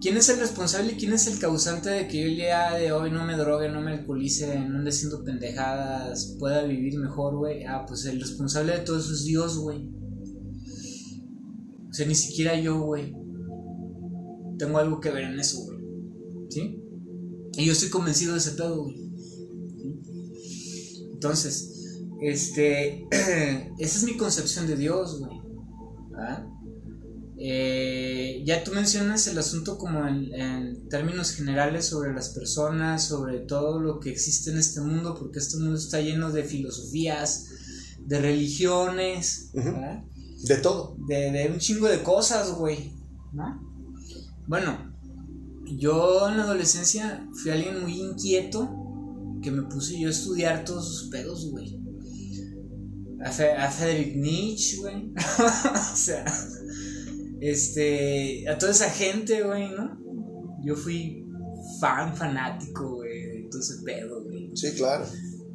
¿Quién 0.00 0.16
es 0.16 0.28
el 0.28 0.38
responsable 0.38 0.92
y 0.92 0.96
quién 0.96 1.12
es 1.12 1.26
el 1.26 1.40
causante 1.40 1.90
de 1.90 2.06
que 2.06 2.20
yo 2.20 2.28
el 2.28 2.36
día 2.36 2.70
de 2.72 2.92
hoy 2.92 3.10
no 3.10 3.24
me 3.24 3.36
drogue, 3.36 3.68
no 3.68 3.80
me 3.80 3.92
alcoholice, 3.92 4.60
no 4.60 4.78
ande 4.78 4.90
haciendo 4.90 5.24
pendejadas, 5.24 6.36
pueda 6.38 6.62
vivir 6.62 6.96
mejor, 6.98 7.36
güey? 7.36 7.64
Ah, 7.64 7.84
pues 7.84 8.04
el 8.04 8.20
responsable 8.20 8.74
de 8.74 8.84
todo 8.84 8.98
eso 8.98 9.12
es 9.12 9.24
Dios, 9.24 9.58
güey. 9.58 9.90
O 11.90 11.92
sea, 11.92 12.06
ni 12.06 12.14
siquiera 12.14 12.54
yo, 12.60 12.80
güey, 12.80 13.12
tengo 14.56 14.78
algo 14.78 15.00
que 15.00 15.10
ver 15.10 15.24
en 15.24 15.40
eso, 15.40 15.64
güey. 15.64 15.77
¿Sí? 16.48 16.82
Y 17.54 17.64
yo 17.64 17.72
estoy 17.72 17.90
convencido 17.90 18.32
de 18.32 18.38
ese 18.38 18.52
pedo, 18.52 18.84
güey. 18.84 18.96
Entonces, 21.12 22.00
este, 22.20 23.06
esa 23.10 23.98
es 23.98 24.04
mi 24.04 24.16
concepción 24.16 24.66
de 24.66 24.76
Dios, 24.76 25.18
güey. 25.18 25.40
¿Ah? 26.16 26.46
Eh, 27.40 28.42
ya 28.44 28.64
tú 28.64 28.72
mencionas 28.72 29.26
el 29.28 29.38
asunto 29.38 29.78
como 29.78 30.06
en, 30.06 30.34
en, 30.34 30.88
términos 30.88 31.30
generales 31.30 31.86
sobre 31.86 32.12
las 32.12 32.30
personas, 32.30 33.04
sobre 33.04 33.40
todo 33.40 33.78
lo 33.80 34.00
que 34.00 34.10
existe 34.10 34.50
en 34.50 34.58
este 34.58 34.80
mundo, 34.80 35.14
porque 35.16 35.38
este 35.38 35.56
mundo 35.58 35.76
está 35.76 36.00
lleno 36.00 36.32
de 36.32 36.42
filosofías, 36.42 37.46
de 38.08 38.20
religiones. 38.20 39.52
De 39.52 40.56
todo. 40.56 40.96
De, 41.06 41.50
un 41.52 41.58
chingo 41.58 41.88
de 41.88 42.02
cosas, 42.02 42.52
güey. 42.52 42.92
¿No? 43.32 43.60
Bueno, 44.46 44.87
yo 45.76 46.28
en 46.28 46.38
la 46.38 46.44
adolescencia 46.44 47.28
fui 47.32 47.50
alguien 47.50 47.82
muy 47.82 48.00
inquieto 48.00 48.68
que 49.42 49.50
me 49.50 49.62
puse 49.62 49.98
yo 50.00 50.08
a 50.08 50.10
estudiar 50.10 50.64
todos 50.64 50.86
sus 50.86 51.10
pedos, 51.10 51.50
güey. 51.50 51.78
A, 53.24 53.30
Fe 53.30 53.52
a 53.52 54.16
Nietzsche, 54.16 54.78
güey. 54.78 55.12
o 55.92 55.96
sea, 55.96 56.24
Este, 57.40 58.48
a 58.48 58.58
toda 58.58 58.72
esa 58.72 58.90
gente, 58.90 59.42
güey, 59.42 59.70
¿no? 59.70 59.98
Yo 60.64 60.74
fui 60.74 61.24
fan, 61.80 62.16
fanático, 62.16 62.96
güey, 62.96 63.42
de 63.42 63.48
todo 63.50 63.60
ese 63.60 63.82
pedo, 63.84 64.24
güey. 64.24 64.50
Sí, 64.54 64.72
claro. 64.76 65.04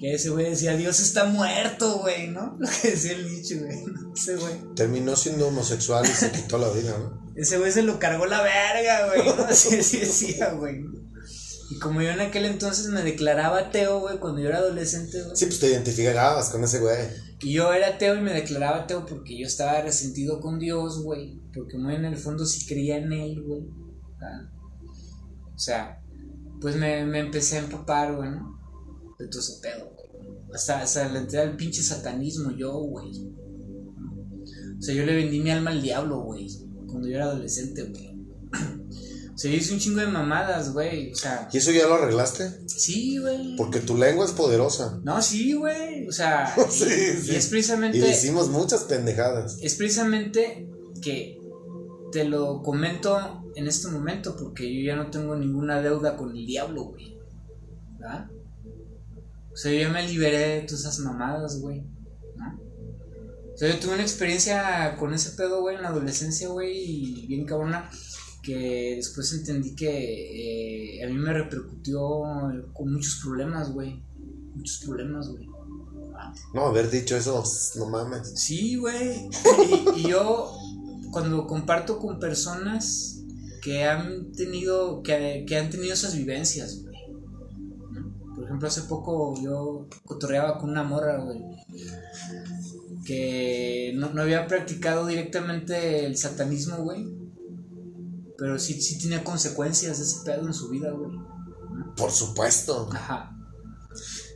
Que 0.03 0.15
ese 0.15 0.31
güey 0.31 0.49
decía, 0.49 0.75
Dios 0.75 0.99
está 0.99 1.23
muerto, 1.23 1.99
güey, 1.99 2.27
¿no? 2.27 2.57
Lo 2.59 2.67
que 2.67 2.91
decía 2.91 3.13
el 3.13 3.25
Nietzsche, 3.25 3.57
güey. 3.59 3.85
Ese 4.13 4.35
güey. 4.35 4.53
Terminó 4.75 5.15
siendo 5.15 5.47
homosexual 5.47 6.03
y 6.03 6.09
se 6.09 6.29
quitó 6.29 6.57
la 6.57 6.69
vida, 6.71 6.93
¿no? 6.99 7.31
Ese 7.37 7.57
güey 7.57 7.71
se 7.71 7.83
lo 7.83 7.99
cargó 7.99 8.25
la 8.25 8.41
verga, 8.41 9.07
güey, 9.07 9.25
¿no? 9.25 9.43
Así, 9.49 9.79
así 9.79 9.99
decía, 9.99 10.51
güey. 10.55 10.83
Y 11.71 11.79
como 11.79 12.01
yo 12.01 12.09
en 12.09 12.19
aquel 12.19 12.43
entonces 12.43 12.87
me 12.87 13.01
declaraba 13.01 13.59
ateo, 13.59 14.01
güey, 14.01 14.19
cuando 14.19 14.41
yo 14.41 14.49
era 14.49 14.57
adolescente, 14.57 15.23
güey. 15.23 15.37
Sí, 15.37 15.45
pues 15.45 15.61
te 15.61 15.67
identificabas 15.67 16.49
con 16.49 16.65
ese 16.65 16.81
güey. 16.81 16.97
Y 17.39 17.53
yo 17.53 17.71
era 17.71 17.87
ateo 17.87 18.15
y 18.15 18.19
me 18.19 18.33
declaraba 18.33 18.79
ateo 18.79 19.05
porque 19.05 19.39
yo 19.39 19.47
estaba 19.47 19.79
resentido 19.83 20.41
con 20.41 20.59
Dios, 20.59 21.01
güey. 21.01 21.39
Porque 21.53 21.77
muy 21.77 21.95
en 21.95 22.03
el 22.03 22.17
fondo 22.17 22.45
sí 22.45 22.67
creía 22.67 22.97
en 22.97 23.13
él, 23.13 23.41
güey. 23.41 23.61
O 25.55 25.57
sea, 25.57 26.03
pues 26.59 26.75
me, 26.75 27.05
me 27.05 27.19
empecé 27.19 27.55
a 27.55 27.61
empapar, 27.61 28.17
güey, 28.17 28.31
¿no? 28.31 28.59
De 29.17 29.29
todo 29.29 29.39
ese 29.39 29.61
pedo, 29.61 29.92
Hasta, 30.53 30.81
hasta 30.81 31.09
le 31.09 31.19
entré 31.19 31.39
al 31.39 31.55
pinche 31.55 31.81
satanismo 31.81 32.51
yo, 32.51 32.73
güey. 32.73 33.11
O 34.77 34.81
sea, 34.81 34.93
yo 34.93 35.05
le 35.05 35.15
vendí 35.15 35.39
mi 35.39 35.49
alma 35.51 35.71
al 35.71 35.81
diablo, 35.81 36.21
güey. 36.21 36.47
Cuando 36.87 37.07
yo 37.07 37.15
era 37.15 37.25
adolescente, 37.25 37.83
güey. 37.83 38.13
O 39.33 39.37
sea, 39.37 39.49
yo 39.49 39.57
hice 39.57 39.73
un 39.73 39.79
chingo 39.79 39.99
de 39.99 40.07
mamadas, 40.07 40.73
güey. 40.73 41.11
O 41.11 41.15
sea, 41.15 41.49
¿Y 41.51 41.57
eso 41.57 41.71
ya 41.71 41.87
lo 41.87 41.95
arreglaste? 41.95 42.51
sí, 42.67 43.17
güey. 43.17 43.55
Porque 43.55 43.79
tu 43.79 43.97
lengua 43.97 44.25
es 44.25 44.31
poderosa. 44.31 44.99
No, 45.03 45.21
sí, 45.23 45.53
güey. 45.53 46.07
O 46.07 46.11
sea, 46.11 46.53
y, 46.57 46.71
Sí, 46.71 46.85
y 46.85 47.35
es 47.35 47.47
Y 47.47 47.49
precisamente. 47.49 47.97
decimos 47.99 48.49
muchas 48.49 48.83
pendejadas. 48.83 49.57
Es 49.61 49.75
precisamente 49.75 50.69
que 51.01 51.39
te 52.11 52.25
lo 52.25 52.61
comento 52.61 53.43
en 53.55 53.67
este 53.67 53.87
momento 53.87 54.35
porque 54.37 54.71
yo 54.71 54.85
ya 54.85 54.95
no 54.95 55.09
tengo 55.09 55.35
ninguna 55.35 55.81
deuda 55.81 56.15
con 56.15 56.35
el 56.35 56.45
diablo, 56.45 56.83
güey. 56.85 57.17
¿Verdad? 57.97 58.27
O 59.53 59.57
sea, 59.57 59.71
yo 59.71 59.89
me 59.91 60.07
liberé 60.07 60.37
de 60.37 60.61
todas 60.61 60.81
esas 60.81 60.99
mamadas, 60.99 61.59
güey. 61.59 61.83
¿no? 62.35 62.59
O 63.53 63.57
sea, 63.57 63.69
yo 63.69 63.79
tuve 63.79 63.93
una 63.93 64.01
experiencia 64.01 64.95
con 64.97 65.13
ese 65.13 65.31
pedo, 65.31 65.61
güey, 65.61 65.75
en 65.75 65.83
la 65.83 65.89
adolescencia, 65.89 66.47
güey, 66.47 66.73
y 66.75 67.27
bien 67.27 67.45
cabrona, 67.45 67.89
que 68.41 68.95
después 68.97 69.31
entendí 69.33 69.75
que 69.75 70.97
eh, 70.97 71.03
a 71.03 71.07
mí 71.07 71.13
me 71.13 71.33
repercutió 71.33 71.99
con 72.73 72.93
muchos 72.93 73.19
problemas, 73.23 73.71
güey. 73.71 74.03
Muchos 74.55 74.83
problemas, 74.85 75.29
güey. 75.29 75.47
No, 76.53 76.65
haber 76.65 76.89
dicho 76.89 77.15
eso, 77.15 77.43
no 77.75 77.89
mames. 77.89 78.33
Sí, 78.35 78.75
güey. 78.75 79.29
Y, 79.95 79.99
y 79.99 80.09
yo, 80.09 80.51
cuando 81.11 81.45
comparto 81.47 81.99
con 81.99 82.19
personas 82.19 83.19
que 83.61 83.83
han 83.83 84.31
tenido, 84.33 85.01
que, 85.03 85.45
que 85.47 85.57
han 85.57 85.69
tenido 85.69 85.93
esas 85.93 86.15
vivencias. 86.15 86.82
Por 88.43 88.49
ejemplo, 88.49 88.67
hace 88.67 88.81
poco 88.81 89.41
yo 89.41 89.87
cotorreaba 90.05 90.57
con 90.57 90.69
una 90.69 90.83
morra, 90.83 91.23
güey. 91.23 91.39
Que 93.05 93.93
no, 93.95 94.09
no 94.09 94.21
había 94.21 94.47
practicado 94.47 95.07
directamente 95.07 96.05
el 96.05 96.17
satanismo, 96.17 96.75
güey. 96.83 97.07
Pero 98.37 98.59
sí, 98.59 98.81
sí 98.81 98.99
tenía 98.99 99.23
consecuencias 99.23 99.97
de 99.97 100.03
ese 100.03 100.25
pedo 100.25 100.45
en 100.45 100.53
su 100.53 100.67
vida, 100.67 100.91
güey. 100.91 101.17
Por 101.95 102.11
supuesto. 102.11 102.89
Ajá, 102.91 103.33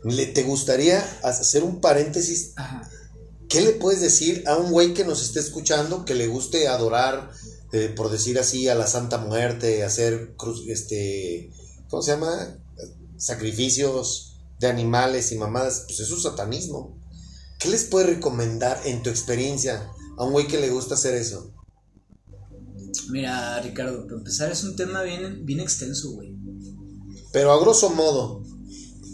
¿Le, 0.05 0.27
¿Te 0.27 0.43
gustaría 0.43 1.03
hacer 1.21 1.63
un 1.63 1.81
paréntesis? 1.81 2.53
ajá. 2.55 2.89
¿Qué 3.49 3.59
le 3.59 3.71
puedes 3.71 3.99
decir 3.99 4.45
a 4.47 4.55
un 4.55 4.71
güey 4.71 4.93
que 4.93 5.03
nos 5.03 5.21
esté 5.21 5.41
escuchando 5.41 6.05
que 6.05 6.15
le 6.15 6.27
guste 6.27 6.69
adorar, 6.69 7.29
eh, 7.73 7.91
por 7.93 8.09
decir 8.09 8.39
así, 8.39 8.69
a 8.69 8.75
la 8.75 8.87
Santa 8.87 9.17
Muerte, 9.17 9.83
hacer 9.83 10.35
cruz, 10.37 10.63
este, 10.69 11.51
¿cómo 11.89 12.01
se 12.01 12.11
llama? 12.11 12.57
Sacrificios 13.17 14.39
de 14.59 14.67
animales 14.67 15.31
y 15.31 15.37
mamadas, 15.37 15.83
pues 15.87 15.99
eso 15.99 16.15
es 16.15 16.23
satanismo. 16.23 16.97
¿Qué 17.59 17.69
les 17.69 17.85
puedes 17.85 18.09
recomendar 18.09 18.79
en 18.85 19.01
tu 19.03 19.09
experiencia 19.09 19.89
a 20.17 20.23
un 20.23 20.31
güey 20.31 20.47
que 20.47 20.59
le 20.59 20.69
gusta 20.69 20.93
hacer 20.95 21.15
eso? 21.15 21.53
Mira, 23.09 23.59
Ricardo, 23.61 24.05
para 24.05 24.17
empezar 24.17 24.51
es 24.51 24.63
un 24.63 24.75
tema 24.75 25.03
bien, 25.03 25.45
bien 25.45 25.59
extenso, 25.59 26.11
güey. 26.11 26.35
Pero 27.31 27.51
a 27.51 27.59
grosso 27.59 27.89
modo, 27.91 28.43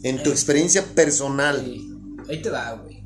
en 0.04 0.22
tu 0.24 0.30
Eh, 0.30 0.34
experiencia 0.34 0.84
personal, 0.94 1.66
ahí 2.30 2.42
te 2.42 2.50
va, 2.50 2.74
güey. 2.74 3.04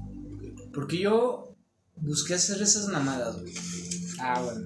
Porque 0.73 0.99
yo 0.99 1.55
busqué 1.95 2.35
hacer 2.35 2.61
esas 2.61 2.87
mamadas, 2.87 3.39
güey. 3.39 3.53
Ah, 4.19 4.41
bueno. 4.43 4.65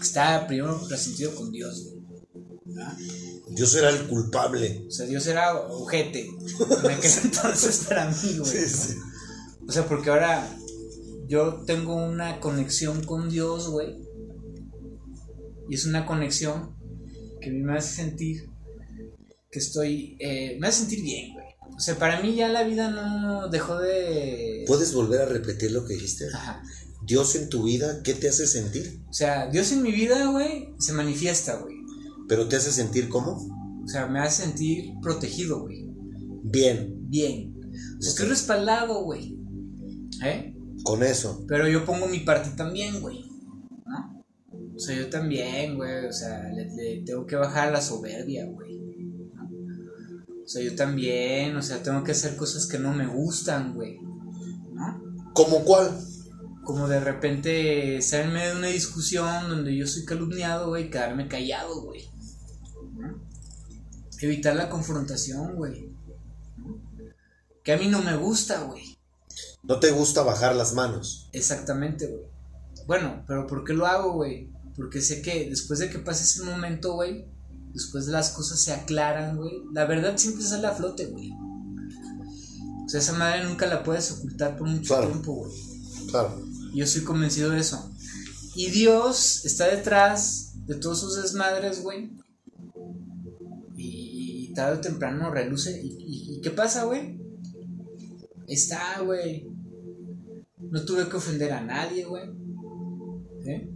Estaba 0.00 0.46
primero 0.46 0.78
resentido 0.88 1.34
con 1.34 1.50
Dios, 1.50 1.84
güey. 1.84 2.03
Yo 3.50 3.66
será 3.66 3.90
el 3.90 4.06
culpable. 4.06 4.84
O 4.88 4.90
sea, 4.90 5.06
Dios 5.06 5.26
era 5.26 5.54
ojete. 5.56 6.26
En 6.26 6.90
aquel 6.90 7.12
entonces 7.24 7.86
para 7.88 8.08
mí, 8.10 8.38
güey. 8.38 8.50
Sí, 8.50 8.66
sí. 8.68 8.94
O 9.66 9.72
sea, 9.72 9.86
porque 9.86 10.10
ahora 10.10 10.48
yo 11.26 11.62
tengo 11.66 11.94
una 11.94 12.40
conexión 12.40 13.04
con 13.04 13.30
Dios, 13.30 13.68
güey. 13.68 13.96
Y 15.68 15.74
es 15.74 15.86
una 15.86 16.04
conexión 16.06 16.76
que 17.40 17.50
a 17.50 17.52
mí 17.52 17.60
me 17.60 17.76
hace 17.78 18.02
sentir 18.02 18.50
que 19.50 19.58
estoy. 19.60 20.16
eh, 20.18 20.56
me 20.60 20.68
hace 20.68 20.80
sentir 20.80 21.02
bien, 21.02 21.32
güey. 21.32 21.46
O 21.76 21.80
sea, 21.80 21.98
para 21.98 22.20
mí 22.20 22.34
ya 22.34 22.48
la 22.48 22.64
vida 22.64 22.90
no 22.90 23.48
dejó 23.48 23.78
de. 23.78 24.64
¿Puedes 24.66 24.92
volver 24.92 25.22
a 25.22 25.26
repetir 25.26 25.72
lo 25.72 25.84
que 25.84 25.94
dijiste? 25.94 26.26
Ajá. 26.32 26.62
Dios 27.06 27.34
en 27.36 27.48
tu 27.48 27.64
vida, 27.64 28.02
¿qué 28.02 28.14
te 28.14 28.28
hace 28.28 28.46
sentir? 28.46 29.00
O 29.08 29.12
sea, 29.12 29.48
Dios 29.48 29.72
en 29.72 29.82
mi 29.82 29.92
vida, 29.92 30.26
güey, 30.30 30.74
se 30.78 30.92
manifiesta, 30.92 31.56
güey. 31.56 31.73
¿Pero 32.28 32.48
te 32.48 32.56
hace 32.56 32.72
sentir 32.72 33.08
cómo? 33.08 33.82
O 33.84 33.88
sea, 33.88 34.06
me 34.06 34.20
hace 34.20 34.44
sentir 34.44 34.94
protegido, 35.02 35.60
güey. 35.60 35.90
Bien, 36.42 36.94
Bien. 37.08 37.54
O 37.98 38.02
sea, 38.02 38.10
estoy 38.10 38.26
respaldado, 38.28 39.04
güey. 39.04 39.38
¿Eh? 40.24 40.54
con 40.84 41.02
eso. 41.02 41.44
Pero 41.48 41.66
yo 41.66 41.84
pongo 41.84 42.06
mi 42.06 42.20
parte 42.20 42.50
también, 42.56 43.00
güey. 43.00 43.24
¿No? 43.86 44.24
O 44.74 44.78
sea, 44.78 44.94
yo 44.96 45.08
también, 45.08 45.76
güey. 45.76 46.06
O 46.06 46.12
sea, 46.12 46.50
le, 46.52 46.66
le 46.74 47.02
tengo 47.04 47.26
que 47.26 47.36
bajar 47.36 47.72
la 47.72 47.80
soberbia, 47.80 48.46
güey. 48.46 48.78
¿no? 49.34 49.48
O 50.44 50.46
sea, 50.48 50.62
yo 50.62 50.76
también. 50.76 51.56
O 51.56 51.62
sea, 51.62 51.82
tengo 51.82 52.04
que 52.04 52.12
hacer 52.12 52.36
cosas 52.36 52.66
que 52.66 52.78
no 52.78 52.92
me 52.92 53.06
gustan, 53.06 53.74
güey. 53.74 53.98
¿No? 54.72 55.32
¿Cómo 55.32 55.64
cuál? 55.64 55.98
Como 56.64 56.86
de 56.86 57.00
repente 57.00 57.96
estar 57.96 58.24
en 58.24 58.32
medio 58.32 58.52
de 58.52 58.58
una 58.58 58.68
discusión 58.68 59.48
donde 59.48 59.76
yo 59.76 59.86
soy 59.86 60.04
calumniado, 60.04 60.68
güey, 60.68 60.90
quedarme 60.90 61.28
callado, 61.28 61.82
güey. 61.82 62.08
Evitar 64.24 64.56
la 64.56 64.70
confrontación, 64.70 65.54
güey. 65.56 65.90
Que 67.62 67.72
a 67.72 67.76
mí 67.78 67.88
no 67.88 68.00
me 68.02 68.16
gusta, 68.16 68.62
güey. 68.62 68.96
No 69.62 69.80
te 69.80 69.90
gusta 69.90 70.22
bajar 70.22 70.54
las 70.56 70.72
manos. 70.74 71.28
Exactamente, 71.32 72.06
güey. 72.06 72.22
Bueno, 72.86 73.22
pero 73.26 73.46
¿por 73.46 73.64
qué 73.64 73.72
lo 73.74 73.86
hago, 73.86 74.12
güey? 74.12 74.50
Porque 74.76 75.00
sé 75.00 75.20
que 75.22 75.48
después 75.50 75.78
de 75.78 75.90
que 75.90 75.98
pase 75.98 76.24
ese 76.24 76.42
momento, 76.44 76.94
güey, 76.94 77.26
después 77.72 78.06
las 78.06 78.30
cosas 78.30 78.60
se 78.60 78.72
aclaran, 78.72 79.36
güey, 79.36 79.62
la 79.72 79.84
verdad 79.86 80.16
siempre 80.16 80.44
sale 80.44 80.66
a 80.66 80.72
flote, 80.72 81.06
güey. 81.06 81.30
O 82.84 82.88
sea, 82.88 83.00
esa 83.00 83.12
madre 83.14 83.44
nunca 83.44 83.66
la 83.66 83.82
puedes 83.82 84.10
ocultar 84.12 84.56
por 84.56 84.68
mucho 84.68 84.94
Claro. 84.94 85.08
tiempo, 85.10 85.34
güey. 85.34 85.52
Claro. 86.10 86.42
Yo 86.74 86.86
soy 86.86 87.02
convencido 87.02 87.50
de 87.50 87.60
eso. 87.60 87.90
Y 88.54 88.70
Dios 88.70 89.44
está 89.44 89.66
detrás 89.66 90.52
de 90.66 90.74
todos 90.76 91.00
sus 91.00 91.20
desmadres, 91.22 91.82
güey. 91.82 92.10
Tarde 94.54 94.78
o 94.78 94.80
temprano 94.80 95.30
reluce. 95.30 95.80
¿Y, 95.82 95.88
y- 95.98 96.36
y 96.36 96.40
qué 96.40 96.50
pasa, 96.50 96.84
güey? 96.84 97.18
Está, 98.46 99.00
güey. 99.00 99.46
No 100.70 100.84
tuve 100.84 101.08
que 101.08 101.16
ofender 101.16 101.52
a 101.52 101.60
nadie, 101.60 102.04
güey. 102.04 102.24
¿Eh? 103.46 103.70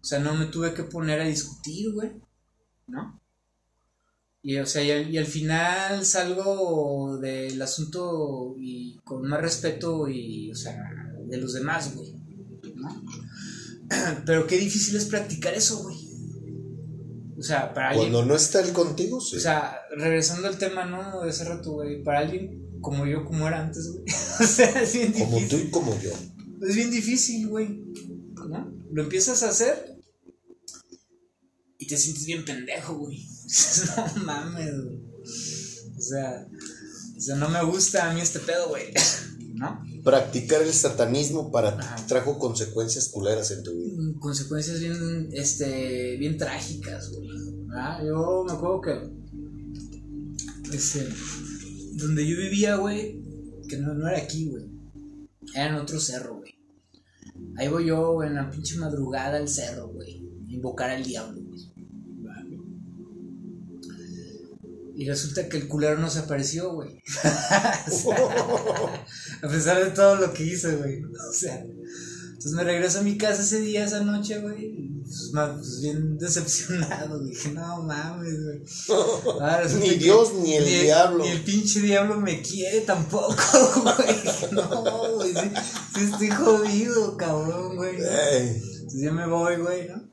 O 0.00 0.04
sea, 0.04 0.18
no 0.20 0.34
me 0.34 0.46
tuve 0.46 0.72
que 0.74 0.84
poner 0.84 1.20
a 1.20 1.24
discutir, 1.26 1.92
güey. 1.92 2.12
¿No? 2.86 3.20
Y, 4.42 4.56
o 4.58 4.66
sea, 4.66 4.82
y 4.84 4.90
al, 4.92 5.10
y 5.12 5.18
al 5.18 5.26
final 5.26 6.04
salgo 6.06 7.18
del 7.18 7.60
asunto 7.60 8.54
y 8.56 8.96
con 9.04 9.28
más 9.28 9.40
respeto 9.40 10.08
y, 10.08 10.50
o 10.50 10.54
sea, 10.54 10.76
de 11.26 11.36
los 11.36 11.52
demás, 11.54 11.94
güey. 11.94 12.14
¿no? 12.76 13.04
Pero 14.26 14.46
qué 14.46 14.56
difícil 14.58 14.96
es 14.96 15.06
practicar 15.06 15.54
eso, 15.54 15.82
güey. 15.82 15.97
O 17.38 17.42
sea, 17.42 17.72
para 17.72 17.90
alguien. 17.90 18.10
Cuando 18.10 18.28
no 18.28 18.36
está 18.36 18.60
él 18.60 18.72
contigo, 18.72 19.20
sí. 19.20 19.36
O 19.36 19.40
sea, 19.40 19.80
regresando 19.96 20.48
al 20.48 20.58
tema, 20.58 20.84
¿no? 20.84 21.22
De 21.22 21.30
hace 21.30 21.44
rato, 21.44 21.72
güey. 21.72 22.02
Para 22.02 22.20
alguien 22.20 22.80
como 22.80 23.06
yo, 23.06 23.24
como 23.24 23.46
era 23.46 23.60
antes, 23.60 23.92
güey. 23.92 24.04
o 24.40 24.44
sea, 24.44 24.82
es 24.82 24.92
bien 24.94 25.12
como 25.12 25.36
difícil. 25.36 25.48
tú 25.48 25.66
y 25.66 25.70
como 25.70 26.00
yo. 26.00 26.10
Es 26.66 26.74
bien 26.74 26.90
difícil, 26.90 27.48
güey. 27.48 27.84
¿No? 28.48 28.72
Lo 28.90 29.02
empiezas 29.02 29.42
a 29.42 29.50
hacer 29.50 29.98
y 31.78 31.86
te 31.86 31.96
sientes 31.96 32.26
bien 32.26 32.44
pendejo, 32.44 32.94
güey. 32.94 33.24
No 34.16 34.24
mames, 34.24 34.74
güey. 34.84 34.98
O 35.96 36.00
sea, 36.00 36.46
o 37.16 37.20
sea, 37.20 37.36
no 37.36 37.48
me 37.48 37.62
gusta 37.64 38.10
a 38.10 38.14
mí 38.14 38.20
este 38.20 38.40
pedo, 38.40 38.68
güey. 38.68 38.92
¿No? 39.54 39.82
Practicar 40.04 40.62
el 40.62 40.72
satanismo 40.72 41.50
para 41.50 41.78
ti 41.78 42.02
trajo 42.06 42.38
consecuencias 42.38 43.08
culeras 43.08 43.50
en 43.50 43.62
tu 43.62 43.76
vida. 43.76 43.94
Mm, 43.96 44.18
consecuencias 44.18 44.80
bien, 44.80 45.28
este, 45.32 46.16
bien 46.16 46.36
trágicas, 46.36 47.10
güey. 47.10 47.28
Yo 48.06 48.44
me 48.46 48.52
acuerdo 48.52 48.80
que, 48.80 50.76
este, 50.76 51.06
donde 51.94 52.26
yo 52.26 52.36
vivía, 52.36 52.76
güey, 52.76 53.22
que 53.68 53.76
no, 53.76 53.94
no 53.94 54.08
era 54.08 54.18
aquí, 54.18 54.48
güey, 54.48 54.64
era 55.54 55.68
en 55.68 55.74
otro 55.74 56.00
cerro, 56.00 56.38
güey. 56.38 56.54
Ahí 57.56 57.68
voy 57.68 57.86
yo, 57.86 58.12
güey, 58.14 58.28
en 58.28 58.36
la 58.36 58.50
pinche 58.50 58.76
madrugada 58.78 59.36
al 59.36 59.48
cerro, 59.48 59.88
güey, 59.88 60.26
invocar 60.48 60.90
al 60.90 61.04
diablo, 61.04 61.37
Y 64.98 65.08
resulta 65.08 65.48
que 65.48 65.58
el 65.58 65.68
culero 65.68 65.96
no 65.96 66.10
se 66.10 66.18
apareció, 66.18 66.72
güey. 66.72 67.00
a 69.42 69.48
pesar 69.48 69.84
de 69.84 69.90
todo 69.92 70.16
lo 70.16 70.32
que 70.32 70.42
hice, 70.42 70.74
güey. 70.74 71.04
O 71.04 71.32
sea, 71.32 71.54
entonces 71.54 72.50
me 72.50 72.64
regreso 72.64 72.98
a 72.98 73.02
mi 73.02 73.16
casa 73.16 73.42
ese 73.42 73.60
día, 73.60 73.84
esa 73.84 74.00
noche, 74.00 74.40
güey. 74.40 74.90
Pues, 75.00 75.30
pues, 75.32 75.80
bien 75.82 76.18
decepcionado, 76.18 77.22
Dije, 77.22 77.50
no 77.50 77.84
mames, 77.84 78.34
güey. 78.42 79.80
ni 79.80 79.90
Dios 79.98 80.34
ni 80.34 80.54
el 80.56 80.64
diablo. 80.64 81.22
Ni 81.22 81.30
el 81.30 81.44
pinche 81.44 81.78
diablo 81.78 82.20
me 82.20 82.42
quiere 82.42 82.80
tampoco, 82.80 83.36
güey. 83.84 84.16
No, 84.50 85.14
güey. 85.14 85.32
Sí, 85.32 86.00
estoy 86.10 86.30
jodido, 86.30 87.16
cabrón, 87.16 87.76
güey. 87.76 87.98
Entonces 87.98 89.00
ya 89.00 89.12
me 89.12 89.28
voy, 89.28 89.58
güey, 89.58 89.86
¿no? 89.86 90.12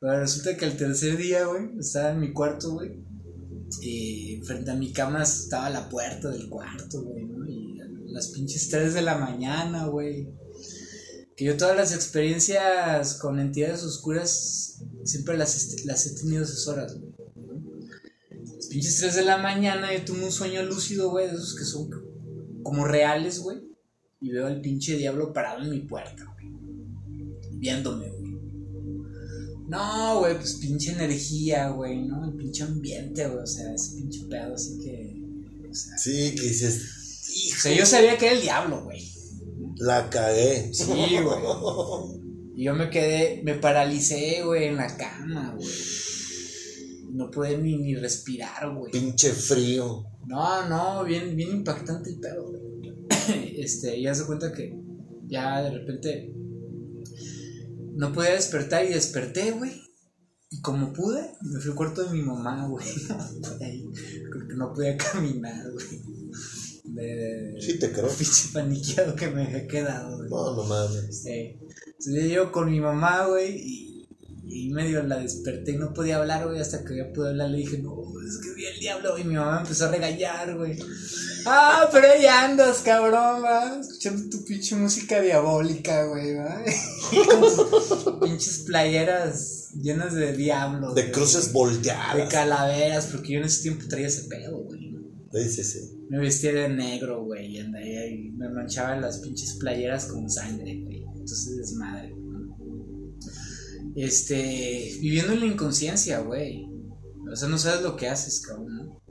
Pero 0.00 0.18
resulta 0.18 0.56
que 0.56 0.64
el 0.64 0.76
tercer 0.76 1.16
día, 1.16 1.46
güey, 1.46 1.78
estaba 1.78 2.10
en 2.10 2.18
mi 2.18 2.32
cuarto, 2.32 2.72
güey. 2.72 3.05
Y 3.80 4.40
frente 4.44 4.70
a 4.70 4.74
mi 4.74 4.92
cama 4.92 5.22
estaba 5.22 5.70
la 5.70 5.88
puerta 5.88 6.30
del 6.30 6.48
cuarto, 6.48 7.02
güey, 7.02 7.24
¿no? 7.24 7.46
Y 7.48 7.78
las 8.06 8.28
pinches 8.28 8.68
3 8.68 8.94
de 8.94 9.02
la 9.02 9.18
mañana, 9.18 9.86
güey. 9.86 10.28
Que 11.36 11.44
yo 11.44 11.56
todas 11.56 11.76
las 11.76 11.94
experiencias 11.94 13.14
con 13.14 13.38
entidades 13.38 13.82
oscuras 13.82 14.82
siempre 15.04 15.36
las, 15.36 15.84
las 15.84 16.06
he 16.06 16.14
tenido 16.14 16.44
esas 16.44 16.66
horas, 16.66 16.98
güey. 16.98 17.12
Las 18.56 18.66
pinches 18.68 18.98
3 18.98 19.16
de 19.16 19.24
la 19.24 19.38
mañana 19.38 19.92
yo 19.92 20.04
tuve 20.04 20.24
un 20.24 20.32
sueño 20.32 20.62
lúcido, 20.62 21.10
güey, 21.10 21.28
de 21.28 21.34
esos 21.34 21.54
que 21.56 21.64
son 21.64 21.90
como 22.62 22.84
reales, 22.84 23.40
güey. 23.40 23.58
Y 24.20 24.30
veo 24.30 24.46
al 24.46 24.60
pinche 24.60 24.96
diablo 24.96 25.32
parado 25.32 25.62
en 25.62 25.70
mi 25.70 25.80
puerta, 25.80 26.24
güey. 26.32 26.52
Viéndome, 27.52 28.08
güey. 28.08 28.15
No, 29.68 30.20
güey, 30.20 30.36
pues 30.36 30.54
pinche 30.54 30.92
energía, 30.92 31.68
güey, 31.70 32.02
¿no? 32.02 32.24
El 32.24 32.34
pinche 32.36 32.62
ambiente, 32.62 33.26
güey, 33.26 33.42
o 33.42 33.46
sea, 33.46 33.74
ese 33.74 33.96
pinche 33.96 34.20
pedo, 34.30 34.54
así 34.54 34.78
que. 34.78 35.22
O 35.68 35.74
sea, 35.74 35.98
sí, 35.98 36.34
que 36.34 36.42
dices. 36.42 37.52
O 37.56 37.60
sea, 37.60 37.74
yo 37.76 37.84
sabía 37.84 38.16
que 38.16 38.26
era 38.26 38.34
el 38.36 38.42
diablo, 38.42 38.84
güey. 38.84 39.02
La 39.78 40.08
cagué. 40.08 40.72
Sí, 40.72 40.84
güey. 40.84 42.22
Y 42.56 42.64
yo 42.64 42.74
me 42.74 42.88
quedé, 42.88 43.42
me 43.44 43.54
paralicé, 43.54 44.42
güey, 44.42 44.68
en 44.68 44.76
la 44.76 44.96
cama, 44.96 45.54
güey. 45.56 45.68
No 47.12 47.30
pude 47.30 47.58
ni, 47.58 47.76
ni 47.76 47.94
respirar, 47.96 48.72
güey. 48.74 48.92
Pinche 48.92 49.30
frío. 49.30 50.06
No, 50.26 50.68
no, 50.68 51.04
bien, 51.04 51.36
bien 51.36 51.50
impactante 51.50 52.10
el 52.10 52.20
pedo, 52.20 52.48
güey. 52.48 52.94
Este, 53.58 54.00
ya 54.00 54.14
se 54.14 54.26
cuenta 54.26 54.52
que 54.52 54.78
ya 55.26 55.62
de 55.62 55.70
repente 55.70 56.35
no 57.96 58.12
podía 58.12 58.32
despertar 58.32 58.84
y 58.84 58.88
desperté, 58.88 59.52
güey. 59.52 59.82
Y 60.50 60.60
como 60.60 60.92
pude, 60.92 61.32
me 61.42 61.60
fui 61.60 61.70
al 61.70 61.76
cuarto 61.76 62.04
de 62.04 62.10
mi 62.10 62.22
mamá, 62.22 62.66
güey. 62.66 62.86
Porque 64.32 64.54
no 64.54 64.72
podía 64.72 64.96
caminar, 64.96 65.70
güey. 65.72 66.02
De, 66.84 67.56
sí, 67.60 67.78
te 67.78 67.90
creo. 67.90 68.08
Pinche 68.08 68.50
paniqueado 68.52 69.16
que 69.16 69.28
me 69.28 69.46
había 69.46 69.66
quedado, 69.66 70.18
güey. 70.18 70.30
No, 70.30 70.56
no 70.56 70.64
mames. 70.64 71.22
Sí. 71.22 71.58
Entonces 71.86 72.30
yo 72.30 72.52
con 72.52 72.70
mi 72.70 72.80
mamá, 72.80 73.26
güey, 73.26 73.56
y, 73.56 73.85
y 74.48 74.70
medio 74.70 75.02
la 75.02 75.18
desperté 75.18 75.72
y 75.72 75.76
no 75.76 75.92
podía 75.92 76.16
hablar, 76.16 76.46
güey, 76.46 76.60
hasta 76.60 76.84
que 76.84 76.96
ya 76.96 77.12
pude 77.12 77.30
hablar. 77.30 77.50
Le 77.50 77.58
dije, 77.58 77.78
no, 77.78 78.02
es 78.26 78.38
que 78.38 78.54
vi 78.54 78.64
el 78.64 78.78
diablo. 78.78 79.18
Y 79.18 79.24
mi 79.24 79.34
mamá 79.34 79.60
empezó 79.62 79.86
a 79.86 79.90
regañar, 79.90 80.56
güey. 80.56 80.78
Ah, 81.46 81.88
pero 81.92 82.06
ahí 82.10 82.26
andas, 82.26 82.82
cabrón, 82.82 83.42
va. 83.44 83.80
Escuchando 83.80 84.28
tu 84.30 84.44
pinche 84.44 84.76
música 84.76 85.20
diabólica, 85.20 86.04
güey, 86.06 86.34
va. 86.34 86.62
con 88.04 88.20
pinches 88.20 88.64
playeras 88.66 89.70
llenas 89.74 90.14
de 90.14 90.32
diablos. 90.32 90.94
De 90.94 91.10
cruces 91.10 91.52
volteadas. 91.52 92.16
De 92.16 92.28
calaveras, 92.28 93.06
porque 93.06 93.34
yo 93.34 93.38
en 93.40 93.46
ese 93.46 93.62
tiempo 93.62 93.84
traía 93.88 94.06
ese 94.06 94.28
pedo, 94.28 94.58
güey. 94.58 94.96
Sí, 95.32 95.50
sí, 95.50 95.64
sí. 95.64 96.06
Me 96.08 96.18
vestía 96.20 96.52
de 96.52 96.68
negro, 96.68 97.24
güey, 97.24 97.56
y 97.56 97.58
ahí 97.58 98.32
me 98.36 98.48
manchaba 98.48 98.96
las 98.96 99.18
pinches 99.18 99.54
playeras 99.54 100.06
con 100.06 100.30
sangre, 100.30 100.82
güey. 100.84 101.04
Entonces 101.26 101.56
desmadre, 101.56 102.14
Este, 103.96 104.98
viviendo 105.00 105.32
en 105.32 105.40
la 105.40 105.46
inconsciencia, 105.46 106.20
güey. 106.20 106.68
O 107.32 107.34
sea, 107.34 107.48
no 107.48 107.58
sabes 107.58 107.82
lo 107.82 107.96
que 107.96 108.08
haces, 108.08 108.42
cabrón, 108.46 108.76
¿no? 108.76 109.02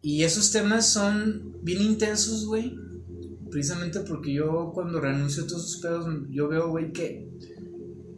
Y 0.00 0.22
esos 0.24 0.50
temas 0.50 0.86
son 0.88 1.58
bien 1.62 1.82
intensos, 1.82 2.46
güey. 2.46 2.74
Precisamente 3.50 4.00
porque 4.00 4.32
yo 4.32 4.72
cuando 4.74 5.00
renuncio 5.00 5.44
a 5.44 5.46
todos 5.46 5.66
esos 5.66 5.82
pedos, 5.82 6.06
yo 6.30 6.48
veo, 6.48 6.70
güey, 6.70 6.92
que 6.92 7.28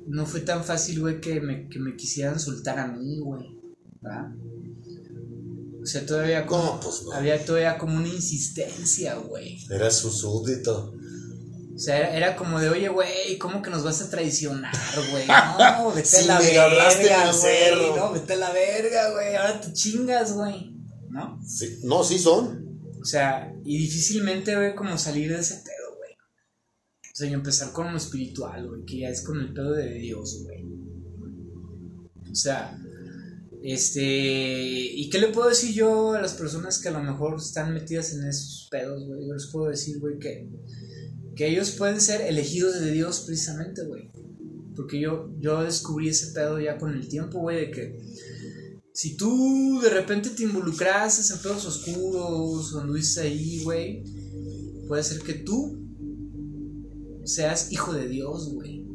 no 0.06 0.24
fue 0.24 0.40
tan 0.40 0.64
fácil, 0.64 1.00
güey, 1.00 1.20
que 1.20 1.40
me, 1.40 1.68
que 1.68 1.78
me 1.78 1.96
quisieran 1.96 2.38
soltar 2.38 2.78
a 2.78 2.86
mí, 2.86 3.18
güey. 3.18 3.58
¿Va? 4.04 4.34
O 5.82 5.86
sea, 5.86 6.04
todavía 6.04 6.46
como, 6.46 6.78
pues 6.80 7.04
había 7.12 7.44
todavía 7.44 7.78
como 7.78 7.96
una 7.96 8.08
insistencia, 8.08 9.16
güey. 9.16 9.58
Era 9.70 9.90
su 9.90 10.10
súbdito. 10.10 10.94
O 11.80 11.82
sea, 11.82 12.14
era, 12.14 12.36
como 12.36 12.60
de, 12.60 12.68
oye, 12.68 12.90
güey, 12.90 13.38
¿cómo 13.38 13.62
que 13.62 13.70
nos 13.70 13.82
vas 13.82 14.02
a 14.02 14.10
traicionar, 14.10 14.70
güey? 15.10 15.24
No, 15.78 15.94
vete 15.94 16.18
a 16.18 16.22
la 16.26 16.38
verga, 16.38 17.32
güey. 17.32 17.96
No, 17.96 18.12
vete 18.12 18.34
a 18.34 18.36
la 18.36 18.52
verga, 18.52 19.10
güey. 19.12 19.34
Ahora 19.34 19.62
te 19.62 19.72
chingas, 19.72 20.34
güey. 20.34 20.76
¿no? 21.08 21.40
Sí, 21.42 21.80
no, 21.84 22.04
sí 22.04 22.18
son. 22.18 22.80
O 23.00 23.04
sea, 23.06 23.50
y 23.64 23.78
difícilmente, 23.78 24.54
güey, 24.54 24.74
como 24.74 24.98
salir 24.98 25.32
de 25.32 25.40
ese 25.40 25.54
pedo, 25.54 25.96
güey. 25.96 26.12
O 26.12 27.14
sea, 27.16 27.30
y 27.30 27.32
empezar 27.32 27.72
con 27.72 27.90
lo 27.90 27.96
espiritual, 27.96 28.68
güey, 28.68 28.84
que 28.84 28.98
ya 28.98 29.08
es 29.08 29.22
con 29.22 29.40
el 29.40 29.54
pedo 29.54 29.72
de 29.72 29.94
Dios, 29.94 30.42
güey. 30.44 30.66
O 32.30 32.34
sea, 32.34 32.78
este, 33.62 34.02
¿y 34.04 35.08
qué 35.08 35.18
le 35.18 35.28
puedo 35.28 35.48
decir 35.48 35.74
yo 35.74 36.12
a 36.12 36.20
las 36.20 36.34
personas 36.34 36.78
que 36.78 36.90
a 36.90 36.92
lo 36.92 37.02
mejor 37.02 37.38
están 37.38 37.72
metidas 37.72 38.12
en 38.12 38.28
esos 38.28 38.68
pedos, 38.70 39.06
güey? 39.06 39.26
Yo 39.26 39.32
les 39.32 39.46
puedo 39.46 39.70
decir, 39.70 39.98
güey, 39.98 40.18
que, 40.18 40.46
que 41.34 41.48
ellos 41.48 41.72
pueden 41.72 42.00
ser 42.00 42.22
elegidos 42.22 42.80
de 42.80 42.90
Dios 42.92 43.20
precisamente, 43.26 43.84
güey. 43.86 44.10
Porque 44.74 45.00
yo, 45.00 45.30
yo 45.38 45.62
descubrí 45.62 46.08
ese 46.08 46.32
pedo 46.32 46.60
ya 46.60 46.78
con 46.78 46.94
el 46.94 47.08
tiempo, 47.08 47.40
güey, 47.40 47.66
de 47.66 47.70
que 47.70 47.98
si 48.92 49.16
tú 49.16 49.80
de 49.82 49.90
repente 49.90 50.30
te 50.30 50.42
involucras 50.42 51.30
en 51.30 51.38
pedos 51.38 51.66
oscuros 51.66 52.74
o 52.74 52.80
anduviste 52.80 53.20
ahí, 53.20 53.62
güey, 53.62 54.04
puede 54.88 55.02
ser 55.02 55.20
que 55.20 55.34
tú 55.34 55.80
seas 57.24 57.72
hijo 57.72 57.92
de 57.92 58.08
Dios, 58.08 58.52
güey. 58.52 58.86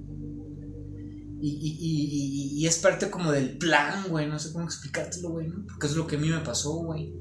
Y, 1.42 1.50
y, 1.50 1.78
y, 1.80 2.60
y, 2.60 2.66
es 2.66 2.78
parte 2.80 3.10
como 3.10 3.32
del 3.32 3.58
plan, 3.58 4.10
güey. 4.10 4.28
No 4.28 4.40
sé 4.40 4.52
cómo 4.52 4.66
explicártelo, 4.66 5.30
güey, 5.30 5.48
¿no? 5.48 5.66
Porque 5.66 5.88
es 5.88 5.96
lo 5.96 6.08
que 6.08 6.16
a 6.16 6.20
mí 6.20 6.30
me 6.30 6.40
pasó, 6.40 6.74
güey. 6.78 7.14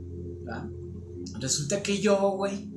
Resulta 1.40 1.83
que 1.83 2.00
yo, 2.00 2.33
güey, 2.37 2.73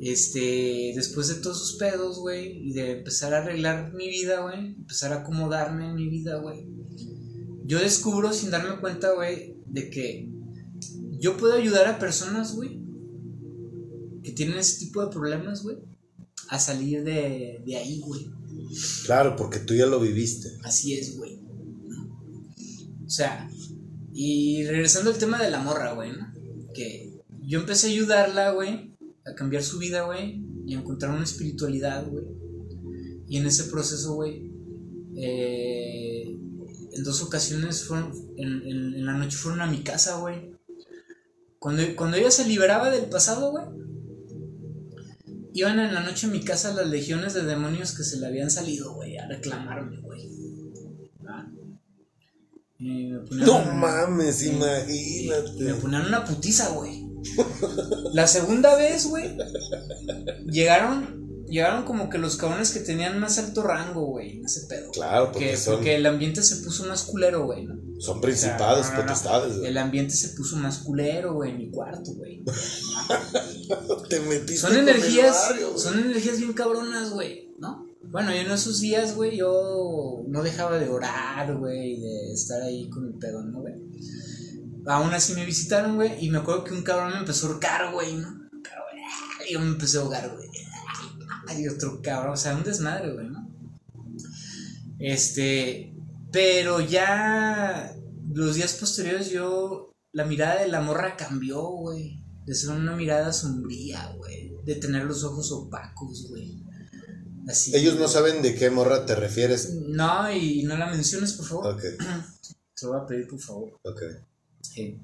este, 0.00 0.92
después 0.94 1.28
de 1.28 1.36
todos 1.36 1.56
esos 1.56 1.76
pedos, 1.76 2.18
güey, 2.18 2.68
y 2.68 2.72
de 2.72 2.98
empezar 2.98 3.34
a 3.34 3.38
arreglar 3.38 3.92
mi 3.94 4.08
vida, 4.08 4.40
güey, 4.40 4.74
empezar 4.74 5.12
a 5.12 5.20
acomodarme 5.20 5.88
en 5.88 5.94
mi 5.94 6.08
vida, 6.08 6.36
güey 6.38 6.78
yo 7.68 7.78
descubro 7.78 8.32
sin 8.32 8.50
darme 8.50 8.80
cuenta, 8.80 9.12
güey, 9.12 9.58
de 9.66 9.90
que 9.90 10.30
yo 11.20 11.36
puedo 11.36 11.52
ayudar 11.52 11.86
a 11.86 11.98
personas, 11.98 12.54
güey, 12.56 12.80
que 14.22 14.32
tienen 14.32 14.56
ese 14.56 14.86
tipo 14.86 15.04
de 15.04 15.12
problemas, 15.12 15.62
güey, 15.62 15.76
a 16.48 16.58
salir 16.58 17.04
de, 17.04 17.62
de 17.66 17.76
ahí, 17.76 18.00
güey. 18.00 18.26
Claro, 19.04 19.36
porque 19.36 19.58
tú 19.58 19.74
ya 19.74 19.84
lo 19.84 20.00
viviste. 20.00 20.48
Así 20.64 20.94
es, 20.94 21.18
güey. 21.18 21.40
O 23.04 23.10
sea, 23.10 23.50
y 24.14 24.64
regresando 24.64 25.10
al 25.10 25.18
tema 25.18 25.42
de 25.42 25.50
la 25.50 25.60
morra, 25.60 25.92
güey, 25.92 26.12
¿no? 26.12 26.32
Que 26.72 27.20
yo 27.42 27.60
empecé 27.60 27.88
a 27.88 27.90
ayudarla, 27.90 28.52
güey, 28.52 28.96
a 29.30 29.34
cambiar 29.34 29.62
su 29.62 29.78
vida, 29.78 30.02
güey, 30.02 30.42
y 30.66 30.74
a 30.74 30.78
encontrar 30.78 31.12
una 31.12 31.24
espiritualidad, 31.24 32.06
güey. 32.08 32.24
Y 33.28 33.36
en 33.36 33.46
ese 33.46 33.64
proceso, 33.64 34.14
güey, 34.14 34.50
eh, 35.16 36.38
en 36.92 37.04
dos 37.04 37.22
ocasiones 37.22 37.84
fueron, 37.84 38.12
en, 38.36 39.04
la 39.04 39.14
noche 39.14 39.36
fueron 39.36 39.60
a 39.60 39.70
mi 39.70 39.82
casa, 39.82 40.18
güey. 40.18 40.52
Cuando, 41.58 41.82
cuando 41.96 42.16
ella 42.16 42.30
se 42.30 42.46
liberaba 42.46 42.90
del 42.90 43.06
pasado, 43.06 43.50
güey, 43.50 43.64
iban 45.54 45.78
en 45.80 45.92
la 45.92 46.02
noche 46.02 46.26
a 46.26 46.30
mi 46.30 46.40
casa 46.40 46.74
las 46.74 46.88
legiones 46.88 47.34
de 47.34 47.42
demonios 47.42 47.92
que 47.92 48.04
se 48.04 48.18
le 48.18 48.26
habían 48.26 48.50
salido, 48.50 48.94
güey, 48.94 49.18
a 49.18 49.26
reclamarme, 49.26 50.00
güey. 50.00 50.30
no 52.78 53.64
mames, 53.74 54.44
imagínate. 54.44 55.64
Me 55.64 55.74
ponían 55.74 56.06
una 56.06 56.24
putiza, 56.24 56.70
güey. 56.70 56.97
La 58.12 58.26
segunda 58.26 58.76
vez, 58.76 59.06
güey, 59.06 59.36
llegaron 60.46 61.18
llegaron 61.48 61.84
como 61.84 62.10
que 62.10 62.18
los 62.18 62.36
cabrones 62.36 62.70
que 62.72 62.80
tenían 62.80 63.18
más 63.18 63.38
alto 63.38 63.62
rango, 63.62 64.04
güey, 64.04 64.38
en 64.38 64.44
ese 64.44 64.66
pedo. 64.66 64.90
Claro, 64.90 65.32
porque, 65.32 65.46
porque 65.46 65.56
son, 65.56 65.74
porque 65.76 65.94
el 65.96 66.06
ambiente 66.06 66.42
se 66.42 66.56
puso 66.56 66.84
más 66.86 67.04
culero, 67.04 67.44
güey, 67.46 67.64
¿no? 67.64 67.88
son 67.98 68.20
principados, 68.20 68.80
O 68.80 68.82
sea, 68.82 68.92
no, 68.92 68.96
no, 68.98 69.00
no. 69.00 69.06
potestades. 69.06 69.56
güey. 69.56 69.68
El 69.68 69.78
ambiente 69.78 70.14
se 70.14 70.28
puso 70.28 70.56
más 70.56 70.78
culero, 70.78 71.34
güey, 71.34 71.50
en 71.50 71.58
mi 71.58 71.70
cuarto, 71.70 72.12
güey. 72.14 72.44
Te 74.08 74.20
metiste 74.20 74.56
Son 74.56 74.76
energías, 74.76 75.48
barrio, 75.48 75.76
son 75.76 75.98
energías 75.98 76.38
bien 76.38 76.52
cabronas, 76.52 77.10
güey, 77.10 77.54
¿no? 77.58 77.86
Bueno, 78.02 78.30
yo 78.32 78.38
en 78.38 78.50
esos 78.52 78.80
días, 78.80 79.16
güey, 79.16 79.36
yo 79.36 80.22
no 80.28 80.42
dejaba 80.42 80.78
de 80.78 80.88
orar, 80.88 81.56
güey, 81.58 82.00
de 82.00 82.32
estar 82.32 82.62
ahí 82.62 82.88
con 82.88 83.06
el 83.06 83.14
pedo, 83.14 83.42
¿no, 83.42 83.60
güey? 83.60 83.74
Aún 84.88 85.12
así 85.12 85.34
me 85.34 85.44
visitaron, 85.44 85.96
güey, 85.96 86.24
y 86.24 86.30
me 86.30 86.38
acuerdo 86.38 86.64
que 86.64 86.72
un 86.72 86.82
cabrón 86.82 87.12
me 87.12 87.18
empezó 87.18 87.46
a 87.46 87.50
ahorcar, 87.50 87.92
güey, 87.92 88.16
¿no? 88.16 88.48
Y 89.46 89.52
yo 89.52 89.60
me 89.60 89.66
empecé 89.66 89.98
a 89.98 90.00
ahogar, 90.00 90.34
güey. 90.34 90.48
Y 91.58 91.68
otro 91.68 92.00
cabrón, 92.02 92.32
o 92.32 92.36
sea, 92.36 92.56
un 92.56 92.64
desmadre, 92.64 93.12
güey, 93.12 93.28
¿no? 93.28 93.48
Este, 94.98 95.94
pero 96.32 96.80
ya 96.80 97.94
los 98.32 98.56
días 98.56 98.74
posteriores 98.74 99.30
yo, 99.30 99.92
la 100.12 100.24
mirada 100.24 100.62
de 100.62 100.68
la 100.68 100.80
morra 100.80 101.16
cambió, 101.16 101.62
güey. 101.62 102.24
De 102.46 102.54
ser 102.54 102.70
una 102.70 102.96
mirada 102.96 103.32
sombría, 103.32 104.10
güey. 104.16 104.54
De 104.64 104.74
tener 104.76 105.04
los 105.04 105.22
ojos 105.22 105.52
opacos, 105.52 106.28
güey. 106.30 106.62
Así. 107.46 107.76
Ellos 107.76 107.98
no 107.98 108.08
saben 108.08 108.40
de 108.40 108.54
qué 108.54 108.70
morra 108.70 109.04
te 109.04 109.14
refieres. 109.14 109.74
No, 109.74 110.30
y 110.32 110.62
no 110.64 110.76
la 110.78 110.86
menciones, 110.86 111.34
por 111.34 111.46
favor. 111.46 111.74
Ok, 111.74 111.82
Te 111.82 112.86
lo 112.86 112.92
voy 112.92 113.00
a 113.02 113.06
pedir, 113.06 113.28
por 113.28 113.38
favor. 113.40 113.78
ok. 113.82 114.02
Sí. 114.60 114.98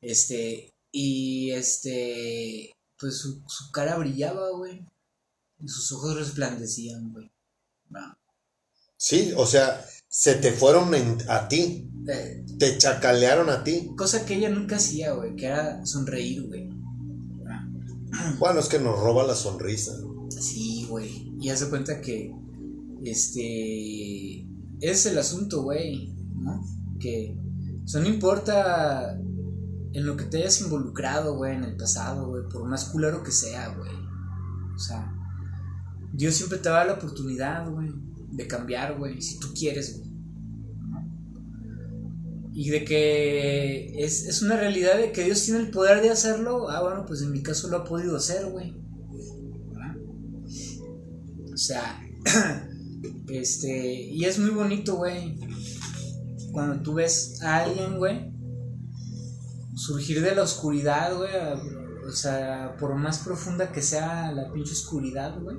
Este, 0.00 0.72
y 0.90 1.50
este, 1.52 2.74
pues 2.98 3.18
su, 3.18 3.42
su 3.46 3.70
cara 3.72 3.96
brillaba, 3.98 4.50
güey. 4.50 4.84
Y 5.60 5.68
sus 5.68 5.92
ojos 5.92 6.16
resplandecían, 6.16 7.12
güey. 7.12 7.30
Sí, 8.96 9.32
o 9.36 9.46
sea, 9.46 9.84
se 10.08 10.34
te 10.36 10.52
fueron 10.52 10.94
en- 10.94 11.18
a 11.28 11.48
ti. 11.48 11.88
Eh, 12.08 12.44
Te 12.58 12.78
chacalearon 12.78 13.48
a 13.50 13.62
ti. 13.64 13.90
cosa 13.96 14.24
que 14.24 14.34
ella 14.36 14.48
nunca 14.48 14.76
hacía, 14.76 15.12
güey, 15.12 15.34
que 15.36 15.46
era 15.46 15.84
sonreír, 15.86 16.42
güey. 16.46 16.68
Bueno, 18.38 18.60
es 18.60 18.68
que 18.68 18.78
nos 18.78 18.98
roba 19.00 19.24
la 19.26 19.34
sonrisa. 19.34 19.92
Sí, 20.30 20.84
güey. 20.88 21.32
Y 21.40 21.48
haz 21.50 21.60
de 21.60 21.70
cuenta 21.70 22.00
que, 22.00 22.32
este, 23.04 24.46
es 24.80 25.06
el 25.06 25.18
asunto, 25.18 25.62
güey, 25.62 26.12
¿no? 26.34 26.62
Que, 27.00 27.36
o 27.84 27.88
sea, 27.88 28.00
no 28.00 28.08
importa 28.08 29.18
en 29.92 30.06
lo 30.06 30.16
que 30.16 30.24
te 30.24 30.38
hayas 30.38 30.60
involucrado, 30.60 31.36
güey, 31.36 31.56
en 31.56 31.64
el 31.64 31.76
pasado, 31.76 32.28
güey, 32.28 32.44
por 32.48 32.66
más 32.68 32.86
culero 32.86 33.22
que 33.22 33.32
sea, 33.32 33.74
güey. 33.74 33.90
O 34.74 34.78
sea, 34.78 35.12
Dios 36.12 36.34
siempre 36.34 36.58
te 36.58 36.68
da 36.68 36.84
la 36.84 36.94
oportunidad, 36.94 37.68
güey, 37.70 37.90
de 38.30 38.46
cambiar, 38.46 38.98
güey, 38.98 39.20
si 39.20 39.38
tú 39.38 39.48
quieres, 39.54 39.98
güey. 39.98 40.12
Y 42.54 42.68
de 42.68 42.84
que 42.84 44.04
es, 44.04 44.26
es 44.26 44.42
una 44.42 44.56
realidad 44.56 44.98
de 44.98 45.10
que 45.10 45.24
Dios 45.24 45.42
tiene 45.42 45.60
el 45.60 45.70
poder 45.70 46.02
de 46.02 46.10
hacerlo. 46.10 46.68
Ah, 46.68 46.82
bueno, 46.82 47.06
pues 47.06 47.22
en 47.22 47.32
mi 47.32 47.42
caso 47.42 47.68
lo 47.68 47.78
ha 47.78 47.84
podido 47.84 48.16
hacer, 48.16 48.46
güey. 48.46 48.76
O 51.52 51.56
sea, 51.56 52.00
este, 53.28 54.02
y 54.02 54.24
es 54.24 54.38
muy 54.38 54.50
bonito, 54.50 54.96
güey. 54.96 55.38
Cuando 56.52 56.82
tú 56.82 56.94
ves 56.94 57.40
a 57.42 57.64
alguien, 57.64 57.98
güey, 57.98 58.30
surgir 59.74 60.22
de 60.22 60.34
la 60.34 60.42
oscuridad, 60.42 61.16
güey. 61.16 61.30
O 62.06 62.10
sea, 62.12 62.76
por 62.78 62.94
más 62.96 63.18
profunda 63.20 63.72
que 63.72 63.80
sea 63.82 64.32
la 64.32 64.52
pinche 64.52 64.72
oscuridad, 64.72 65.40
güey. 65.40 65.56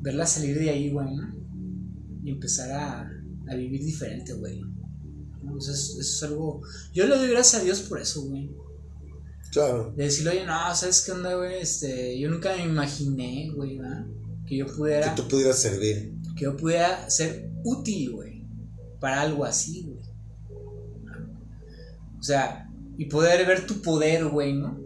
Verla 0.00 0.26
salir 0.26 0.58
de 0.58 0.70
ahí, 0.70 0.90
güey, 0.90 1.14
¿no? 1.14 1.34
Y 2.24 2.30
empezar 2.30 2.70
a, 2.72 3.10
a 3.48 3.54
vivir 3.54 3.84
diferente, 3.84 4.32
güey. 4.34 4.60
Eso 5.58 5.72
es, 5.72 5.96
eso 5.98 6.00
es 6.00 6.22
algo. 6.24 6.60
Yo 6.92 7.06
le 7.06 7.16
doy 7.16 7.30
gracias 7.30 7.62
a 7.62 7.64
Dios 7.64 7.80
por 7.82 8.00
eso, 8.00 8.22
güey. 8.22 8.50
Claro. 9.52 9.92
De 9.96 10.04
decirle, 10.04 10.30
oye, 10.30 10.46
no, 10.46 10.74
¿sabes 10.74 11.02
qué 11.02 11.12
onda, 11.12 11.34
güey? 11.36 11.60
Este, 11.60 12.18
yo 12.18 12.30
nunca 12.30 12.56
me 12.56 12.64
imaginé, 12.64 13.50
güey, 13.54 13.78
¿verdad? 13.78 14.06
Que 14.46 14.56
yo 14.56 14.66
Que 14.66 14.72
pudiera, 14.72 15.14
tú 15.14 15.28
pudieras 15.28 15.58
servir. 15.60 16.14
que 16.36 16.44
yo 16.44 16.56
pudiera 16.56 17.08
ser 17.10 17.50
útil, 17.64 18.12
güey, 18.12 18.31
para 19.02 19.20
algo 19.20 19.44
así, 19.44 19.82
güey. 19.82 20.00
O 22.18 22.22
sea, 22.22 22.70
y 22.96 23.06
poder 23.06 23.44
ver 23.46 23.66
tu 23.66 23.82
poder, 23.82 24.26
güey, 24.28 24.54
¿no? 24.54 24.78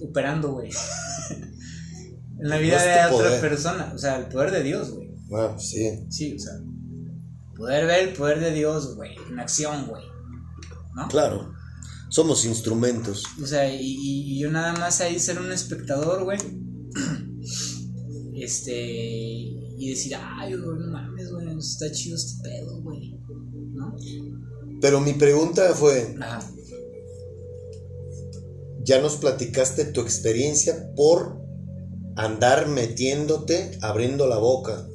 Operando, 0.00 0.52
güey. 0.52 0.70
en 2.38 2.48
la 2.48 2.56
vida 2.58 2.78
No 2.78 2.84
de 2.84 2.90
otra 2.92 3.10
poder. 3.10 3.40
persona, 3.40 3.92
o 3.94 3.98
sea, 3.98 4.16
el 4.18 4.26
poder 4.28 4.52
de 4.52 4.62
Dios, 4.62 4.92
güey. 4.92 5.10
Ah, 5.34 5.56
sí. 5.58 6.04
Sí, 6.08 6.36
o 6.36 6.38
sea, 6.38 6.52
poder 7.56 7.86
ver 7.86 8.08
el 8.08 8.14
poder 8.14 8.38
de 8.38 8.52
Dios, 8.52 8.94
güey, 8.94 9.10
en 9.28 9.40
acción, 9.40 9.86
güey. 9.88 10.04
¿No? 10.94 11.08
Claro. 11.08 11.52
Somos 12.10 12.44
instrumentos. 12.44 13.24
O 13.42 13.46
sea, 13.46 13.68
y- 13.68 13.80
y 13.82 14.38
yo 14.40 14.50
nada 14.50 14.72
más 14.74 15.00
ahí 15.00 15.18
ser 15.18 15.38
un 15.40 15.50
espectador, 15.52 16.22
güey. 16.24 16.38
Este. 18.34 19.58
Y 19.78 19.90
decir, 19.90 20.14
ay, 20.16 20.54
güey, 20.54 20.78
no 20.80 20.90
mames, 20.90 21.30
güey, 21.30 21.56
está 21.56 21.90
chido 21.92 22.16
este 22.16 22.42
pedo, 22.42 22.82
güey. 22.82 23.16
¿No? 23.72 23.94
Pero 24.80 25.00
mi 25.00 25.12
pregunta 25.12 25.72
fue, 25.74 26.16
Ajá. 26.20 26.40
ya 28.82 29.00
nos 29.00 29.16
platicaste 29.16 29.84
tu 29.84 30.00
experiencia 30.00 30.92
por 30.96 31.40
andar 32.16 32.66
metiéndote, 32.68 33.78
abriendo 33.80 34.26
la 34.26 34.38
boca. 34.38 34.88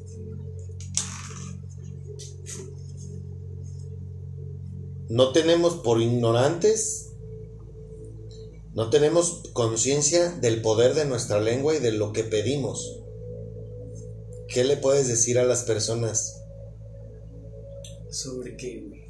No 5.09 5.31
tenemos 5.31 5.75
por 5.75 6.01
ignorantes, 6.01 7.13
no 8.73 8.89
tenemos 8.89 9.43
conciencia 9.53 10.31
del 10.41 10.61
poder 10.61 10.95
de 10.95 11.05
nuestra 11.05 11.39
lengua 11.39 11.75
y 11.75 11.79
de 11.79 11.91
lo 11.91 12.11
que 12.11 12.23
pedimos. 12.23 13.02
¿Qué 14.47 14.63
le 14.63 14.77
puedes 14.77 15.07
decir 15.07 15.39
a 15.39 15.45
las 15.45 15.63
personas 15.63 16.39
¿Sobre 18.09 18.55
qué, 18.57 18.81
güey? 18.87 19.03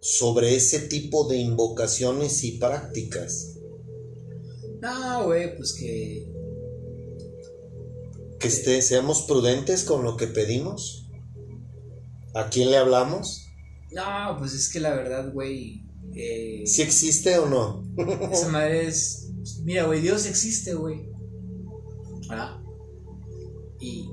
sobre 0.00 0.56
ese 0.56 0.80
tipo 0.80 1.28
de 1.28 1.36
invocaciones 1.36 2.42
y 2.42 2.58
prácticas? 2.58 3.56
No, 4.80 5.26
güey, 5.26 5.56
pues 5.56 5.72
que. 5.74 6.28
Que 8.40 8.48
esté- 8.48 8.82
seamos 8.82 9.22
prudentes 9.22 9.84
con 9.84 10.02
lo 10.02 10.16
que 10.16 10.26
pedimos. 10.26 11.08
¿A 12.34 12.48
quién 12.48 12.72
le 12.72 12.78
hablamos? 12.78 13.46
No, 13.92 14.34
pues 14.38 14.54
es 14.54 14.68
que 14.72 14.80
la 14.80 14.92
verdad, 14.94 15.32
güey. 15.32 15.84
Eh, 16.16 16.64
¿Si 16.66 16.82
existe 16.82 17.38
o 17.38 17.48
no? 17.48 17.84
Esa 18.32 18.48
madre 18.48 18.88
es. 18.88 19.28
Mira, 19.62 19.84
güey, 19.84 20.00
Dios 20.00 20.26
existe, 20.26 20.74
güey. 20.74 21.08
¿Ah? 22.28 22.60
Y, 23.78 24.10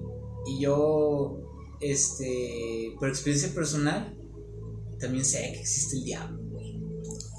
y 0.49 0.62
yo, 0.62 1.38
este, 1.79 2.95
por 2.99 3.09
experiencia 3.09 3.53
personal, 3.53 4.17
también 4.99 5.23
sé 5.23 5.39
que 5.53 5.62
existe 5.62 5.97
el 5.97 6.03
diablo, 6.03 6.43
güey. 6.49 6.79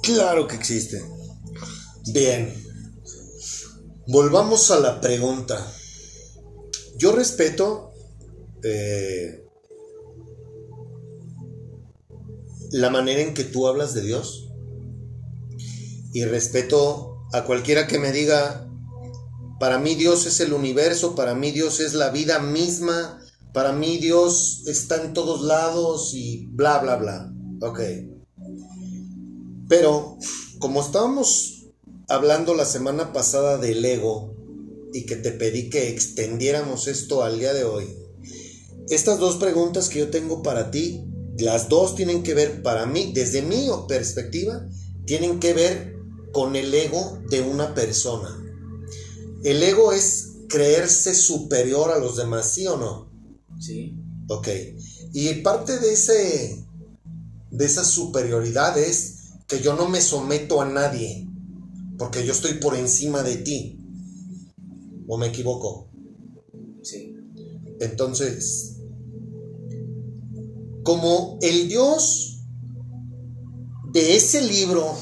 Claro 0.02 0.46
que 0.46 0.56
existe. 0.56 1.02
Bien. 2.12 2.52
Volvamos 4.06 4.70
a 4.70 4.80
la 4.80 5.00
pregunta. 5.00 5.72
Yo 6.96 7.12
respeto 7.12 7.92
eh, 8.62 9.44
la 12.72 12.90
manera 12.90 13.20
en 13.22 13.34
que 13.34 13.44
tú 13.44 13.66
hablas 13.66 13.94
de 13.94 14.02
Dios. 14.02 14.48
Y 16.12 16.24
respeto 16.24 17.26
a 17.32 17.44
cualquiera 17.44 17.86
que 17.86 17.98
me 17.98 18.10
diga, 18.10 18.69
para 19.60 19.78
mí 19.78 19.94
Dios 19.94 20.24
es 20.24 20.40
el 20.40 20.54
universo, 20.54 21.14
para 21.14 21.34
mí 21.34 21.50
Dios 21.50 21.80
es 21.80 21.92
la 21.92 22.08
vida 22.08 22.38
misma, 22.38 23.20
para 23.52 23.72
mí 23.72 23.98
Dios 23.98 24.62
está 24.66 25.04
en 25.04 25.12
todos 25.12 25.42
lados 25.42 26.14
y 26.14 26.46
bla, 26.46 26.78
bla, 26.78 26.96
bla. 26.96 27.30
Ok. 27.60 27.78
Pero, 29.68 30.16
como 30.60 30.80
estábamos 30.80 31.66
hablando 32.08 32.54
la 32.54 32.64
semana 32.64 33.12
pasada 33.12 33.58
del 33.58 33.84
ego 33.84 34.34
y 34.94 35.04
que 35.04 35.16
te 35.16 35.30
pedí 35.30 35.68
que 35.68 35.90
extendiéramos 35.90 36.88
esto 36.88 37.22
al 37.22 37.38
día 37.38 37.52
de 37.52 37.64
hoy, 37.64 37.84
estas 38.88 39.18
dos 39.18 39.36
preguntas 39.36 39.90
que 39.90 39.98
yo 39.98 40.08
tengo 40.08 40.42
para 40.42 40.70
ti, 40.70 41.04
las 41.36 41.68
dos 41.68 41.96
tienen 41.96 42.22
que 42.22 42.32
ver 42.32 42.62
para 42.62 42.86
mí, 42.86 43.12
desde 43.14 43.42
mi 43.42 43.68
perspectiva, 43.86 44.66
tienen 45.04 45.38
que 45.38 45.52
ver 45.52 45.96
con 46.32 46.56
el 46.56 46.72
ego 46.72 47.18
de 47.28 47.42
una 47.42 47.74
persona. 47.74 48.38
El 49.42 49.62
ego 49.62 49.92
es 49.92 50.32
creerse 50.48 51.14
superior 51.14 51.90
a 51.90 51.98
los 51.98 52.16
demás, 52.16 52.52
¿sí 52.52 52.66
o 52.66 52.76
no? 52.76 53.10
Sí. 53.58 53.96
Ok. 54.28 54.48
Y 55.12 55.34
parte 55.34 55.78
de 55.78 55.92
ese 55.92 56.66
de 57.50 57.64
esa 57.64 57.84
superioridad 57.84 58.78
es 58.78 59.16
que 59.48 59.60
yo 59.60 59.74
no 59.74 59.88
me 59.88 60.00
someto 60.00 60.62
a 60.62 60.68
nadie, 60.68 61.26
porque 61.98 62.24
yo 62.24 62.32
estoy 62.32 62.54
por 62.54 62.76
encima 62.76 63.22
de 63.22 63.36
ti. 63.36 63.76
¿O 65.08 65.18
me 65.18 65.26
equivoco? 65.26 65.88
Entonces, 67.80 68.76
como 70.84 71.38
el 71.40 71.68
Dios 71.68 72.44
de 73.92 74.16
ese 74.16 74.42
libro 74.42 74.94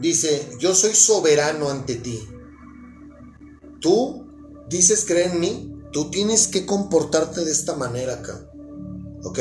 dice, 0.00 0.50
yo 0.58 0.74
soy 0.74 0.94
soberano 0.94 1.70
ante 1.70 1.94
ti, 1.94 2.20
tú 3.84 4.24
dices 4.70 5.04
creer 5.04 5.32
en 5.32 5.40
mí, 5.40 5.72
tú 5.92 6.10
tienes 6.10 6.48
que 6.48 6.64
comportarte 6.64 7.44
de 7.44 7.52
esta 7.52 7.76
manera 7.76 8.14
acá. 8.14 8.50
¿Ok? 9.24 9.38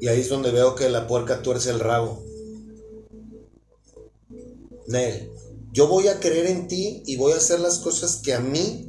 Y 0.00 0.06
ahí 0.06 0.20
es 0.20 0.28
donde 0.28 0.52
veo 0.52 0.76
que 0.76 0.88
la 0.88 1.08
puerca 1.08 1.42
tuerce 1.42 1.70
el 1.70 1.80
rabo. 1.80 2.22
Nel, 4.86 5.32
yo 5.72 5.88
voy 5.88 6.06
a 6.06 6.20
creer 6.20 6.46
en 6.46 6.68
ti 6.68 7.02
y 7.06 7.16
voy 7.16 7.32
a 7.32 7.38
hacer 7.38 7.58
las 7.58 7.80
cosas 7.80 8.20
que 8.22 8.34
a 8.34 8.38
mí 8.38 8.88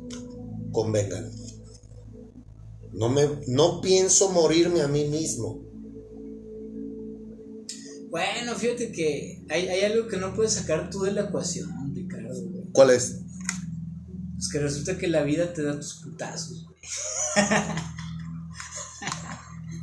convengan. 0.71 1.31
No, 2.93 3.09
me, 3.09 3.27
no 3.47 3.81
pienso 3.81 4.29
morirme 4.29 4.81
a 4.81 4.87
mí 4.87 5.05
mismo. 5.05 5.59
Bueno, 8.09 8.55
fíjate 8.55 8.91
que 8.91 9.45
hay, 9.49 9.67
hay 9.67 9.81
algo 9.81 10.07
que 10.07 10.17
no 10.17 10.33
puedes 10.33 10.53
sacar 10.53 10.89
tú 10.89 11.03
de 11.03 11.11
la 11.11 11.25
ecuación, 11.25 11.93
Ricardo. 11.93 12.33
¿Cuál 12.71 12.89
es? 12.89 13.21
Es 14.37 14.49
que 14.49 14.59
resulta 14.59 14.97
que 14.97 15.07
la 15.07 15.21
vida 15.21 15.53
te 15.53 15.61
da 15.61 15.75
tus 15.75 16.01
putazos, 16.01 16.65
güey. 16.65 16.79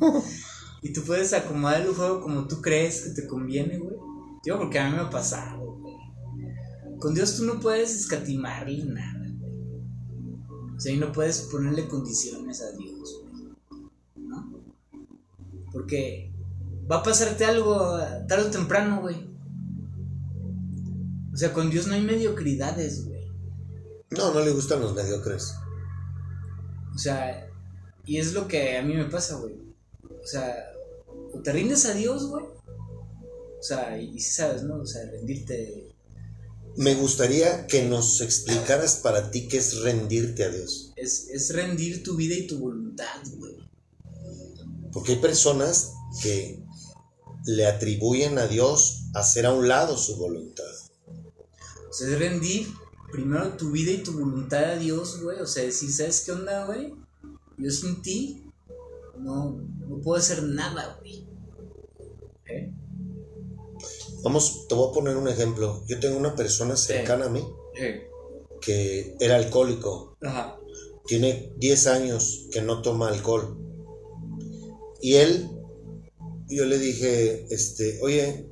y 0.81 0.91
tú 0.91 1.03
puedes 1.03 1.31
acomodar 1.33 1.81
el 1.81 1.93
juego 1.93 2.21
como 2.21 2.47
tú 2.47 2.61
crees 2.61 3.01
que 3.01 3.21
te 3.21 3.27
conviene, 3.27 3.77
güey. 3.77 3.95
Digo, 4.43 4.57
porque 4.57 4.79
a 4.79 4.89
mí 4.89 4.95
me 4.95 5.03
ha 5.03 5.09
pasado, 5.09 5.77
güey. 5.77 5.95
Con 6.99 7.13
Dios 7.13 7.37
tú 7.37 7.45
no 7.45 7.59
puedes 7.61 7.95
escatimarle 7.95 8.83
nada, 8.85 9.19
güey. 9.39 9.55
O 10.75 10.79
sea, 10.79 10.91
y 10.91 10.97
no 10.97 11.13
puedes 11.13 11.43
ponerle 11.43 11.87
condiciones 11.87 12.61
a 12.61 12.71
Dios, 12.71 13.21
güey. 13.23 13.87
¿No? 14.15 14.51
Porque 15.71 16.33
va 16.89 16.97
a 16.97 17.03
pasarte 17.03 17.45
algo 17.45 17.99
tarde 18.27 18.47
o 18.47 18.51
temprano, 18.51 19.01
güey. 19.01 19.27
O 21.33 21.37
sea, 21.37 21.53
con 21.53 21.69
Dios 21.69 21.87
no 21.87 21.93
hay 21.93 22.01
mediocridades, 22.01 23.05
güey. 23.05 23.27
No, 24.09 24.33
no 24.33 24.39
le 24.39 24.51
gustan 24.51 24.81
los 24.81 24.95
mediocres. 24.95 25.53
O 26.95 26.97
sea, 26.97 27.47
y 28.05 28.17
es 28.17 28.33
lo 28.33 28.47
que 28.47 28.77
a 28.77 28.81
mí 28.81 28.93
me 28.95 29.05
pasa, 29.05 29.35
güey. 29.35 29.53
O 30.01 30.25
sea, 30.25 30.71
o 31.33 31.39
te 31.41 31.51
rindes 31.51 31.85
a 31.85 31.93
Dios, 31.93 32.27
güey. 32.27 32.45
O 32.45 33.63
sea, 33.63 33.99
y, 33.99 34.19
si 34.19 34.31
sabes, 34.31 34.63
¿no? 34.63 34.77
O 34.77 34.85
sea, 34.85 35.03
rendirte. 35.11 35.93
Me 36.77 36.95
gustaría 36.95 37.67
que 37.67 37.83
nos 37.83 38.21
explicaras 38.21 38.95
para 38.97 39.29
ti 39.29 39.47
qué 39.47 39.57
es 39.57 39.81
rendirte 39.81 40.43
a 40.43 40.49
Dios. 40.49 40.93
Es, 40.95 41.27
es 41.29 41.53
rendir 41.53 42.03
tu 42.03 42.15
vida 42.15 42.35
y 42.35 42.47
tu 42.47 42.59
voluntad, 42.59 43.21
güey. 43.35 43.57
Porque 44.93 45.13
hay 45.13 45.19
personas 45.19 45.91
que 46.21 46.63
le 47.47 47.65
atribuyen 47.65 48.37
a 48.37 48.47
Dios 48.47 49.05
hacer 49.13 49.45
a 49.45 49.53
un 49.53 49.67
lado 49.67 49.97
su 49.97 50.17
voluntad. 50.17 50.65
O 51.89 51.93
sea, 51.93 52.07
es 52.07 52.19
rendir 52.19 52.67
primero 53.11 53.55
tu 53.57 53.71
vida 53.71 53.91
y 53.91 54.03
tu 54.03 54.11
voluntad 54.11 54.63
a 54.65 54.75
Dios, 54.75 55.21
güey. 55.23 55.39
O 55.39 55.47
sea, 55.47 55.63
decir, 55.63 55.91
¿sabes 55.91 56.23
qué 56.25 56.33
onda, 56.33 56.65
güey? 56.65 56.93
Yo 57.57 57.71
sin 57.71 58.01
ti 58.01 58.43
no, 59.17 59.61
no 59.79 60.01
puedo 60.01 60.19
hacer 60.19 60.43
nada, 60.43 60.97
güey. 60.99 61.25
¿Eh? 62.45 62.71
Vamos, 64.23 64.67
te 64.67 64.75
voy 64.75 64.89
a 64.89 64.93
poner 64.93 65.15
un 65.15 65.27
ejemplo. 65.27 65.83
Yo 65.87 65.99
tengo 65.99 66.17
una 66.17 66.35
persona 66.35 66.75
cercana 66.75 67.25
a 67.25 67.29
mí 67.29 67.43
Eh. 67.79 68.09
que 68.61 69.15
era 69.19 69.37
alcohólico. 69.37 70.17
Ajá. 70.21 70.57
Tiene 71.05 71.53
10 71.57 71.87
años 71.87 72.47
que 72.51 72.61
no 72.61 72.81
toma 72.81 73.07
alcohol. 73.07 73.57
Y 75.01 75.13
él, 75.15 75.49
yo 76.47 76.65
le 76.65 76.77
dije, 76.79 77.45
este, 77.53 77.99
oye, 78.01 78.49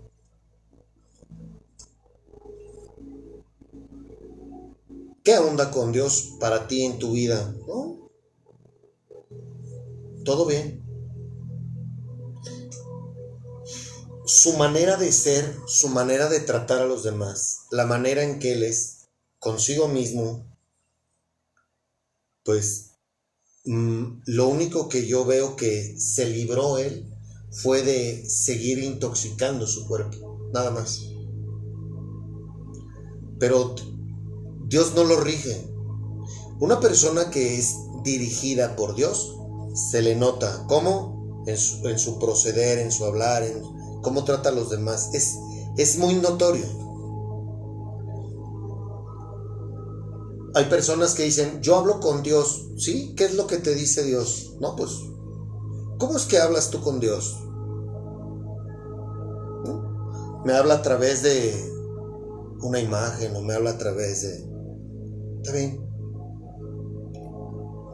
¿qué 5.23 5.38
onda 5.38 5.71
con 5.71 5.91
Dios 5.91 6.36
para 6.39 6.67
ti 6.67 6.84
en 6.84 6.99
tu 6.99 7.13
vida? 7.13 7.55
¿No? 7.67 8.10
Todo 10.25 10.45
bien. 10.45 10.84
Su 14.25 14.58
manera 14.58 14.97
de 14.97 15.12
ser, 15.12 15.55
su 15.67 15.88
manera 15.88 16.27
de 16.29 16.39
tratar 16.39 16.81
a 16.81 16.88
los 16.88 17.03
demás, 17.03 17.67
la 17.71 17.86
manera 17.86 18.23
en 18.23 18.39
que 18.39 18.53
él 18.53 18.63
es 18.63 19.08
consigo 19.39 19.88
mismo, 19.88 20.45
pues 22.43 22.95
mm, 23.65 24.21
lo 24.25 24.47
único 24.47 24.89
que 24.89 25.08
yo 25.08 25.25
veo 25.25 25.55
que 25.55 25.97
se 25.99 26.25
libró 26.25 26.77
él 26.77 27.14
fue 27.55 27.81
de 27.83 28.29
seguir 28.29 28.79
intoxicando 28.79 29.65
su 29.65 29.87
cuerpo, 29.87 30.49
nada 30.53 30.71
más. 30.71 31.09
Pero 33.39 33.75
Dios 34.67 34.93
no 34.93 35.03
lo 35.03 35.19
rige. 35.21 35.71
Una 36.59 36.79
persona 36.79 37.29
que 37.29 37.57
es 37.57 37.75
dirigida 38.03 38.75
por 38.75 38.95
Dios 38.95 39.37
se 39.73 40.01
le 40.01 40.15
nota. 40.15 40.65
¿Cómo? 40.67 41.43
En 41.47 41.57
su, 41.57 42.19
proceder, 42.19 42.79
en 42.79 42.91
su 42.91 43.05
hablar, 43.05 43.43
en 43.43 43.61
cómo 44.01 44.23
trata 44.25 44.49
a 44.49 44.53
los 44.53 44.69
demás. 44.69 45.11
Es, 45.13 45.37
es 45.77 45.97
muy 45.97 46.15
notorio. 46.15 46.65
Hay 50.55 50.65
personas 50.65 51.13
que 51.13 51.23
dicen, 51.23 51.61
yo 51.61 51.77
hablo 51.77 51.99
con 51.99 52.23
Dios. 52.23 52.67
¿Sí? 52.77 53.13
¿Qué 53.15 53.25
es 53.25 53.35
lo 53.35 53.47
que 53.47 53.57
te 53.57 53.75
dice 53.75 54.03
Dios? 54.03 54.55
No, 54.59 54.75
pues, 54.75 54.91
¿cómo 55.99 56.17
es 56.17 56.25
que 56.25 56.39
hablas 56.39 56.69
tú 56.69 56.81
con 56.81 56.99
Dios? 56.99 57.44
Me 60.45 60.53
habla 60.53 60.75
a 60.75 60.81
través 60.84 61.23
de 61.23 61.75
una 62.62 62.79
imagen 62.79 63.36
o 63.36 63.41
me 63.41 63.55
habla 63.55 63.71
a 63.71 63.77
través 63.79 64.21
de... 64.21 64.47
Está 65.38 65.51
bien. 65.53 65.84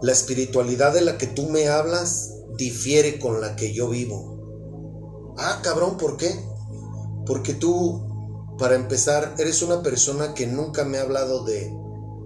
La 0.02 0.12
espiritualidad 0.12 0.94
de 0.94 1.00
la 1.00 1.18
que 1.18 1.28
tú 1.28 1.44
me 1.44 1.70
hablas 1.70 2.36
difiere 2.58 3.20
con 3.20 3.40
la 3.40 3.56
que 3.56 3.74
yo 3.74 3.88
vivo. 3.88 5.34
Ah, 5.38 5.62
cabrón, 5.64 5.96
¿por 5.96 6.18
qué? 6.18 6.30
Porque 7.26 7.54
tú, 7.54 8.56
para 8.60 8.76
empezar, 8.76 9.34
eres 9.38 9.62
una 9.62 9.82
persona 9.82 10.34
que 10.34 10.46
nunca 10.46 10.84
me 10.84 10.98
ha 10.98 11.04
hablado 11.04 11.46
de 11.46 11.74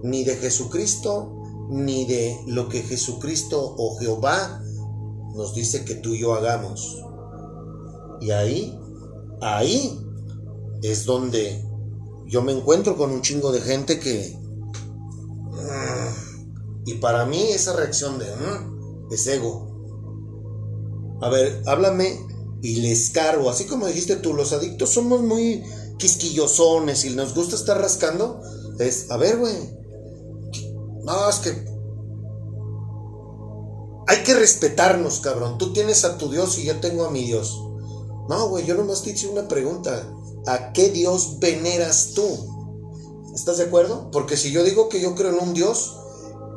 ni 0.02 0.24
de 0.24 0.34
Jesucristo, 0.34 1.40
ni 1.70 2.04
de 2.04 2.36
lo 2.48 2.68
que 2.68 2.82
Jesucristo 2.82 3.76
o 3.78 3.96
Jehová 3.98 4.60
nos 5.36 5.54
dice 5.54 5.84
que 5.84 5.94
tú 5.94 6.14
y 6.14 6.20
yo 6.22 6.34
hagamos. 6.34 7.00
Y 8.20 8.32
ahí, 8.32 8.76
ahí 9.40 10.02
es 10.82 11.04
donde 11.04 11.64
yo 12.26 12.42
me 12.42 12.52
encuentro 12.52 12.96
con 12.96 13.10
un 13.10 13.22
chingo 13.22 13.52
de 13.52 13.60
gente 13.60 13.98
que... 13.98 14.38
Y 16.84 16.94
para 16.94 17.26
mí 17.26 17.42
esa 17.50 17.74
reacción 17.74 18.18
de... 18.18 18.26
Es 19.10 19.26
ego. 19.26 19.66
A 21.20 21.28
ver, 21.28 21.62
háblame 21.66 22.18
y 22.62 22.76
les 22.76 23.10
cargo. 23.10 23.50
Así 23.50 23.64
como 23.64 23.86
dijiste 23.86 24.16
tú, 24.16 24.34
los 24.34 24.52
adictos 24.52 24.90
somos 24.90 25.22
muy 25.22 25.62
quisquillosones 25.98 27.04
y 27.04 27.10
nos 27.10 27.34
gusta 27.34 27.56
estar 27.56 27.80
rascando. 27.80 28.40
Es, 28.78 29.10
a 29.10 29.16
ver, 29.16 29.38
güey. 29.38 29.54
No, 31.04 31.28
es 31.28 31.36
que... 31.36 31.76
Hay 34.08 34.22
que 34.22 34.34
respetarnos, 34.34 35.18
cabrón. 35.20 35.58
Tú 35.58 35.72
tienes 35.72 36.04
a 36.04 36.18
tu 36.18 36.30
Dios 36.30 36.58
y 36.58 36.64
yo 36.64 36.78
tengo 36.78 37.04
a 37.04 37.10
mi 37.10 37.24
Dios. 37.24 37.60
No, 38.28 38.48
güey, 38.48 38.64
yo 38.64 38.74
nomás 38.74 39.02
te 39.02 39.10
hice 39.10 39.28
una 39.28 39.48
pregunta. 39.48 40.04
¿A 40.46 40.72
qué 40.72 40.90
Dios 40.90 41.38
veneras 41.40 42.12
tú? 42.14 42.26
¿Estás 43.34 43.58
de 43.58 43.64
acuerdo? 43.64 44.10
Porque 44.12 44.36
si 44.36 44.52
yo 44.52 44.62
digo 44.64 44.88
que 44.88 45.00
yo 45.00 45.14
creo 45.14 45.30
en 45.30 45.48
un 45.48 45.54
Dios, 45.54 45.96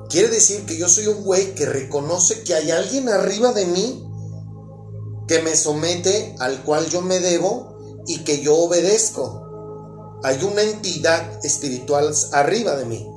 quiere 0.10 0.30
decir 0.30 0.66
que 0.66 0.78
yo 0.78 0.88
soy 0.88 1.08
un 1.08 1.24
güey 1.24 1.56
que 1.56 1.66
reconoce 1.66 2.44
que 2.44 2.54
hay 2.54 2.72
alguien 2.72 3.10
arriba 3.10 3.52
de 3.52 3.66
mí 3.66 4.06
que 5.28 5.42
me 5.42 5.56
somete, 5.56 6.36
al 6.40 6.64
cual 6.64 6.90
yo 6.90 7.02
me 7.02 7.20
debo 7.20 8.04
y 8.08 8.24
que 8.24 8.42
yo 8.42 8.58
obedezco. 8.58 10.20
Hay 10.24 10.44
una 10.44 10.64
entidad 10.64 11.46
espiritual 11.46 12.14
arriba 12.32 12.76
de 12.76 12.86
mí. 12.86 13.08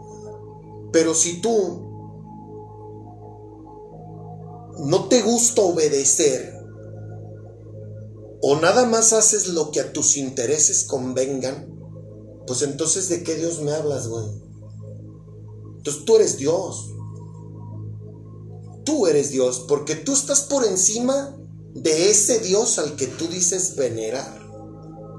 Pero 0.92 1.14
si 1.14 1.40
tú 1.40 1.90
no 4.78 5.09
te 5.09 5.22
gusta 5.22 5.62
obedecer, 5.62 6.51
o 8.43 8.57
nada 8.57 8.86
más 8.86 9.12
haces 9.12 9.49
lo 9.49 9.70
que 9.70 9.80
a 9.80 9.93
tus 9.93 10.16
intereses 10.16 10.84
convengan, 10.84 11.72
pues 12.47 12.62
entonces 12.62 13.09
¿de 13.09 13.22
qué 13.22 13.36
Dios 13.36 13.62
me 13.62 13.72
hablas, 13.72 14.09
güey? 14.09 14.26
Entonces 15.76 16.05
tú 16.05 16.16
eres 16.16 16.38
Dios. 16.38 16.93
Tú 18.84 19.07
eres 19.07 19.30
Dios, 19.30 19.64
porque 19.68 19.95
tú 19.95 20.12
estás 20.12 20.43
por 20.43 20.66
encima 20.66 21.36
de 21.72 22.11
ese 22.11 22.40
Dios 22.40 22.80
al 22.80 22.97
que 22.97 23.07
tú 23.07 23.28
dices 23.28 23.76
venerar. 23.76 24.40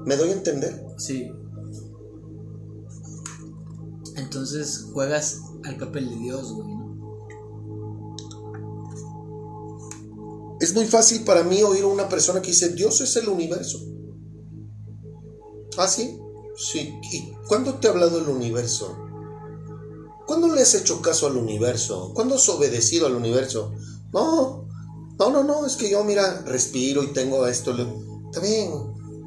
¿Me 0.04 0.16
doy 0.16 0.28
a 0.28 0.32
entender? 0.32 0.84
Sí. 0.98 1.32
Entonces 4.16 4.86
juegas 4.92 5.40
al 5.64 5.78
papel 5.78 6.10
de 6.10 6.16
Dios, 6.16 6.52
güey. 6.52 6.83
Es 10.64 10.72
muy 10.72 10.86
fácil 10.86 11.24
para 11.24 11.42
mí 11.42 11.62
oír 11.62 11.84
a 11.84 11.88
una 11.88 12.08
persona 12.08 12.40
que 12.40 12.48
dice, 12.48 12.70
Dios 12.70 12.98
es 13.02 13.14
el 13.16 13.28
universo. 13.28 13.84
¿Ah, 15.76 15.86
sí? 15.86 16.18
Sí. 16.56 16.98
¿Y 17.12 17.34
cuándo 17.46 17.74
te 17.74 17.86
ha 17.86 17.90
hablado 17.90 18.18
el 18.18 18.30
universo? 18.30 18.96
¿Cuándo 20.26 20.48
le 20.54 20.62
has 20.62 20.74
hecho 20.74 21.02
caso 21.02 21.26
al 21.26 21.36
universo? 21.36 22.12
¿Cuándo 22.14 22.36
has 22.36 22.48
obedecido 22.48 23.06
al 23.06 23.14
universo? 23.14 23.72
No, 24.10 24.66
no, 25.18 25.30
no, 25.30 25.44
no, 25.44 25.66
es 25.66 25.76
que 25.76 25.90
yo, 25.90 26.02
mira, 26.02 26.40
respiro 26.46 27.02
y 27.02 27.12
tengo 27.12 27.46
esto. 27.46 27.72
Está 28.32 28.40
bien, 28.40 28.70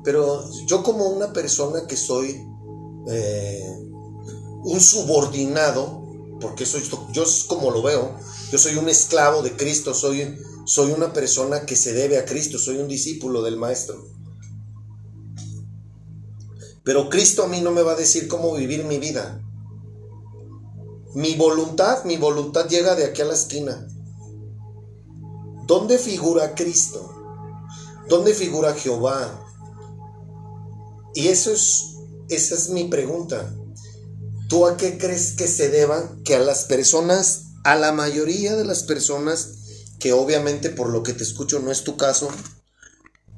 pero 0.03 0.43
yo 0.65 0.81
como 0.81 1.05
una 1.05 1.33
persona 1.33 1.85
que 1.85 1.97
soy 1.97 2.35
eh, 3.09 3.77
un 4.63 4.81
subordinado, 4.81 6.03
porque 6.41 6.65
soy, 6.65 6.81
yo 7.11 7.25
como 7.47 7.69
lo 7.69 7.83
veo, 7.83 8.15
yo 8.51 8.57
soy 8.57 8.77
un 8.77 8.89
esclavo 8.89 9.43
de 9.43 9.55
Cristo, 9.55 9.93
soy, 9.93 10.35
soy 10.67 10.91
una 10.91 11.13
persona 11.13 11.65
que 11.65 11.77
se 11.77 11.93
debe 11.93 12.19
a 12.19 12.25
Cristo, 12.25 12.59
soy 12.59 12.77
un 12.77 12.89
discípulo 12.89 13.41
del 13.41 13.55
Maestro. 13.55 14.05
Pero 16.83 17.09
Cristo 17.09 17.43
a 17.43 17.47
mí 17.47 17.61
no 17.61 17.71
me 17.71 17.83
va 17.83 17.93
a 17.93 17.95
decir 17.95 18.27
cómo 18.27 18.53
vivir 18.53 18.83
mi 18.83 18.97
vida. 18.97 19.41
Mi 21.15 21.35
voluntad, 21.35 22.03
mi 22.03 22.17
voluntad 22.17 22.67
llega 22.67 22.95
de 22.95 23.05
aquí 23.05 23.21
a 23.21 23.25
la 23.25 23.33
esquina. 23.33 23.87
¿Dónde 25.65 25.97
figura 25.97 26.53
Cristo? 26.53 27.13
¿Dónde 28.09 28.33
figura 28.33 28.73
Jehová? 28.73 29.45
Y 31.15 31.29
eso 31.29 31.53
es, 31.53 31.95
esa 32.27 32.55
es 32.55 32.69
mi 32.69 32.89
pregunta. 32.89 33.55
¿Tú 34.49 34.65
a 34.65 34.75
qué 34.75 34.97
crees 34.97 35.31
que 35.37 35.47
se 35.47 35.69
deba 35.69 36.11
que 36.25 36.35
a 36.35 36.39
las 36.39 36.65
personas, 36.65 37.53
a 37.63 37.77
la 37.77 37.93
mayoría 37.93 38.57
de 38.57 38.65
las 38.65 38.83
personas, 38.83 39.56
que 39.99 40.13
obviamente 40.13 40.69
por 40.69 40.89
lo 40.89 41.03
que 41.03 41.13
te 41.13 41.23
escucho 41.23 41.59
no 41.59 41.71
es 41.71 41.83
tu 41.83 41.97
caso, 41.97 42.29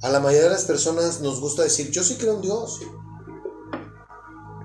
a 0.01 0.09
la 0.09 0.19
mayoría 0.19 0.49
de 0.49 0.55
las 0.55 0.65
personas 0.65 1.21
nos 1.21 1.39
gusta 1.39 1.63
decir, 1.63 1.91
yo 1.91 2.03
sí 2.03 2.15
creo 2.15 2.35
en 2.35 2.41
Dios. 2.41 2.79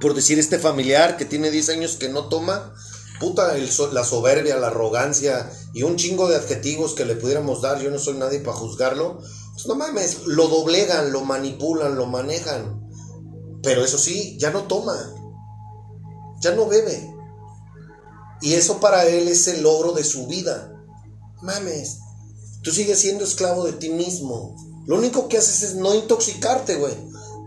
Por 0.00 0.14
decir 0.14 0.38
este 0.38 0.58
familiar 0.58 1.16
que 1.16 1.24
tiene 1.24 1.50
10 1.50 1.70
años 1.70 1.96
que 1.96 2.08
no 2.08 2.28
toma, 2.28 2.74
puta, 3.18 3.54
la 3.92 4.04
soberbia, 4.04 4.56
la 4.56 4.68
arrogancia 4.68 5.50
y 5.72 5.82
un 5.82 5.96
chingo 5.96 6.28
de 6.28 6.36
adjetivos 6.36 6.94
que 6.94 7.04
le 7.04 7.16
pudiéramos 7.16 7.62
dar, 7.62 7.80
yo 7.80 7.90
no 7.90 7.98
soy 7.98 8.14
nadie 8.14 8.40
para 8.40 8.56
juzgarlo, 8.56 9.18
pues 9.52 9.66
no 9.66 9.76
mames, 9.76 10.26
lo 10.26 10.48
doblegan, 10.48 11.12
lo 11.12 11.22
manipulan, 11.22 11.96
lo 11.96 12.06
manejan. 12.06 12.80
Pero 13.62 13.84
eso 13.84 13.98
sí, 13.98 14.36
ya 14.38 14.50
no 14.50 14.64
toma, 14.64 15.14
ya 16.40 16.54
no 16.54 16.68
bebe. 16.68 17.12
Y 18.42 18.54
eso 18.54 18.78
para 18.78 19.06
él 19.06 19.28
es 19.28 19.48
el 19.48 19.62
logro 19.62 19.92
de 19.92 20.04
su 20.04 20.26
vida. 20.26 20.73
Mames, 21.44 21.98
tú 22.62 22.70
sigues 22.70 23.00
siendo 23.00 23.22
esclavo 23.22 23.64
de 23.64 23.74
ti 23.74 23.90
mismo. 23.90 24.56
Lo 24.86 24.96
único 24.96 25.28
que 25.28 25.36
haces 25.36 25.62
es 25.62 25.74
no 25.74 25.94
intoxicarte, 25.94 26.76
güey. 26.76 26.94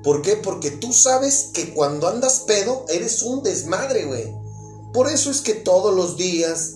¿Por 0.04 0.22
qué? 0.22 0.36
Porque 0.36 0.70
tú 0.70 0.94
sabes 0.94 1.50
que 1.52 1.74
cuando 1.74 2.08
andas 2.08 2.44
pedo 2.46 2.86
eres 2.90 3.24
un 3.24 3.42
desmadre, 3.42 4.06
güey. 4.06 4.32
Por 4.94 5.10
eso 5.10 5.32
es 5.32 5.42
que 5.42 5.56
todos 5.56 5.96
los 5.96 6.16
días 6.16 6.76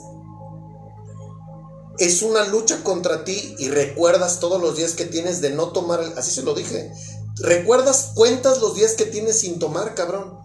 es 2.00 2.24
una 2.24 2.48
lucha 2.48 2.84
contra 2.84 3.24
ti 3.24 3.56
y 3.60 3.70
recuerdas 3.70 4.40
todos 4.40 4.60
los 4.60 4.76
días 4.76 4.94
que 4.94 5.06
tienes 5.06 5.42
de 5.42 5.52
no 5.52 5.68
tomar, 5.68 6.02
así 6.18 6.32
se 6.32 6.42
lo 6.42 6.56
dije. 6.56 6.92
Recuerdas, 7.36 8.14
cuentas 8.16 8.62
los 8.62 8.74
días 8.74 8.94
que 8.94 9.06
tienes 9.06 9.42
sin 9.42 9.60
tomar, 9.60 9.94
cabrón. 9.94 10.40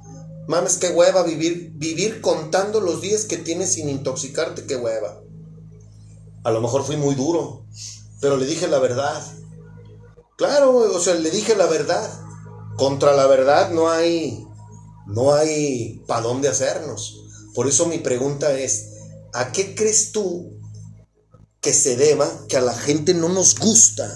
Mames, 0.47 0.77
qué 0.77 0.91
hueva 0.91 1.22
vivir, 1.22 1.72
vivir 1.77 2.20
contando 2.20 2.81
los 2.81 3.01
días 3.01 3.24
que 3.24 3.39
tienes 3.39 3.72
sin 3.72 3.89
intoxicarte, 3.89 4.66
qué 4.66 4.77
hueva. 4.77 5.22
A 6.47 6.53
lo 6.53 6.61
mejor 6.61 6.84
fui 6.84 6.97
muy 6.97 7.16
duro, 7.16 7.66
pero 8.20 8.36
le 8.36 8.47
dije 8.47 8.68
la 8.68 8.78
verdad. 8.78 9.20
Claro, 10.36 10.76
o 10.76 11.01
sea, 11.01 11.14
le 11.14 11.28
dije 11.32 11.57
la 11.57 11.66
verdad. 11.66 12.09
Contra 12.76 13.16
la 13.16 13.26
verdad 13.26 13.72
no 13.72 13.90
hay, 13.90 14.47
no 15.09 15.34
hay 15.34 16.05
para 16.07 16.20
dónde 16.20 16.47
hacernos. 16.47 17.20
Por 17.53 17.66
eso 17.66 17.86
mi 17.86 17.99
pregunta 17.99 18.57
es, 18.57 18.92
¿a 19.34 19.51
qué 19.51 19.74
crees 19.74 20.12
tú 20.12 20.61
que 21.61 21.72
se 21.72 21.97
deba 21.97 22.30
que 22.49 22.57
a 22.57 22.61
la 22.61 22.74
gente 22.74 23.12
no 23.12 23.28
nos 23.28 23.59
gusta? 23.59 24.09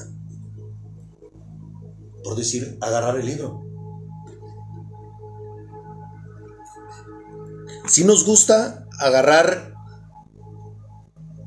Por 2.22 2.36
decir, 2.36 2.78
agarrar 2.80 3.16
el 3.16 3.26
libro. 3.26 3.66
Si 7.88 8.04
nos 8.04 8.24
gusta 8.24 8.86
agarrar 9.00 9.74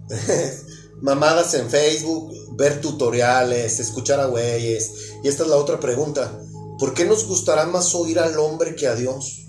mamadas 1.03 1.53
en 1.53 1.69
Facebook, 1.69 2.33
ver 2.55 2.79
tutoriales, 2.79 3.79
escuchar 3.79 4.21
a 4.21 4.27
güeyes. 4.27 5.11
Y 5.21 5.27
esta 5.27 5.43
es 5.43 5.49
la 5.49 5.57
otra 5.57 5.79
pregunta. 5.79 6.41
¿Por 6.79 6.93
qué 6.93 7.03
nos 7.03 7.27
gustará 7.27 7.65
más 7.65 7.93
oír 7.93 8.19
al 8.19 8.39
hombre 8.39 8.73
que 8.75 8.87
a 8.87 8.95
Dios? 8.95 9.47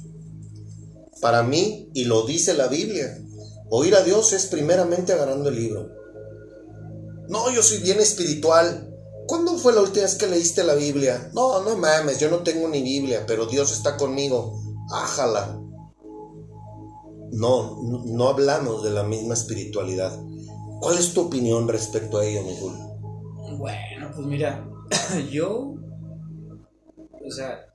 Para 1.20 1.44
mí, 1.44 1.90
y 1.94 2.04
lo 2.04 2.26
dice 2.26 2.54
la 2.54 2.66
Biblia, 2.66 3.18
oír 3.70 3.94
a 3.94 4.02
Dios 4.02 4.32
es 4.32 4.46
primeramente 4.46 5.12
agarrando 5.12 5.48
el 5.48 5.54
libro. 5.54 5.90
No, 7.28 7.48
yo 7.52 7.62
soy 7.62 7.78
bien 7.78 8.00
espiritual. 8.00 8.90
¿Cuándo 9.28 9.56
fue 9.56 9.72
la 9.72 9.80
última 9.80 10.02
vez 10.06 10.16
que 10.16 10.26
leíste 10.26 10.64
la 10.64 10.74
Biblia? 10.74 11.30
No, 11.34 11.62
no 11.62 11.76
mames, 11.76 12.18
yo 12.18 12.30
no 12.30 12.38
tengo 12.40 12.68
ni 12.68 12.82
Biblia, 12.82 13.24
pero 13.28 13.46
Dios 13.46 13.72
está 13.72 13.96
conmigo. 13.96 14.60
Ájala. 14.92 15.60
No, 17.30 17.80
no 18.06 18.28
hablamos 18.28 18.82
de 18.82 18.90
la 18.90 19.04
misma 19.04 19.34
espiritualidad. 19.34 20.12
¿Cuál 20.84 20.98
es 20.98 21.14
tu 21.14 21.22
opinión 21.22 21.66
respecto 21.66 22.18
a 22.18 22.26
ello, 22.26 22.42
Miguel? 22.42 22.74
Bueno, 23.56 24.10
pues 24.14 24.26
mira, 24.26 24.68
yo. 25.30 25.76
O 27.26 27.30
sea, 27.30 27.72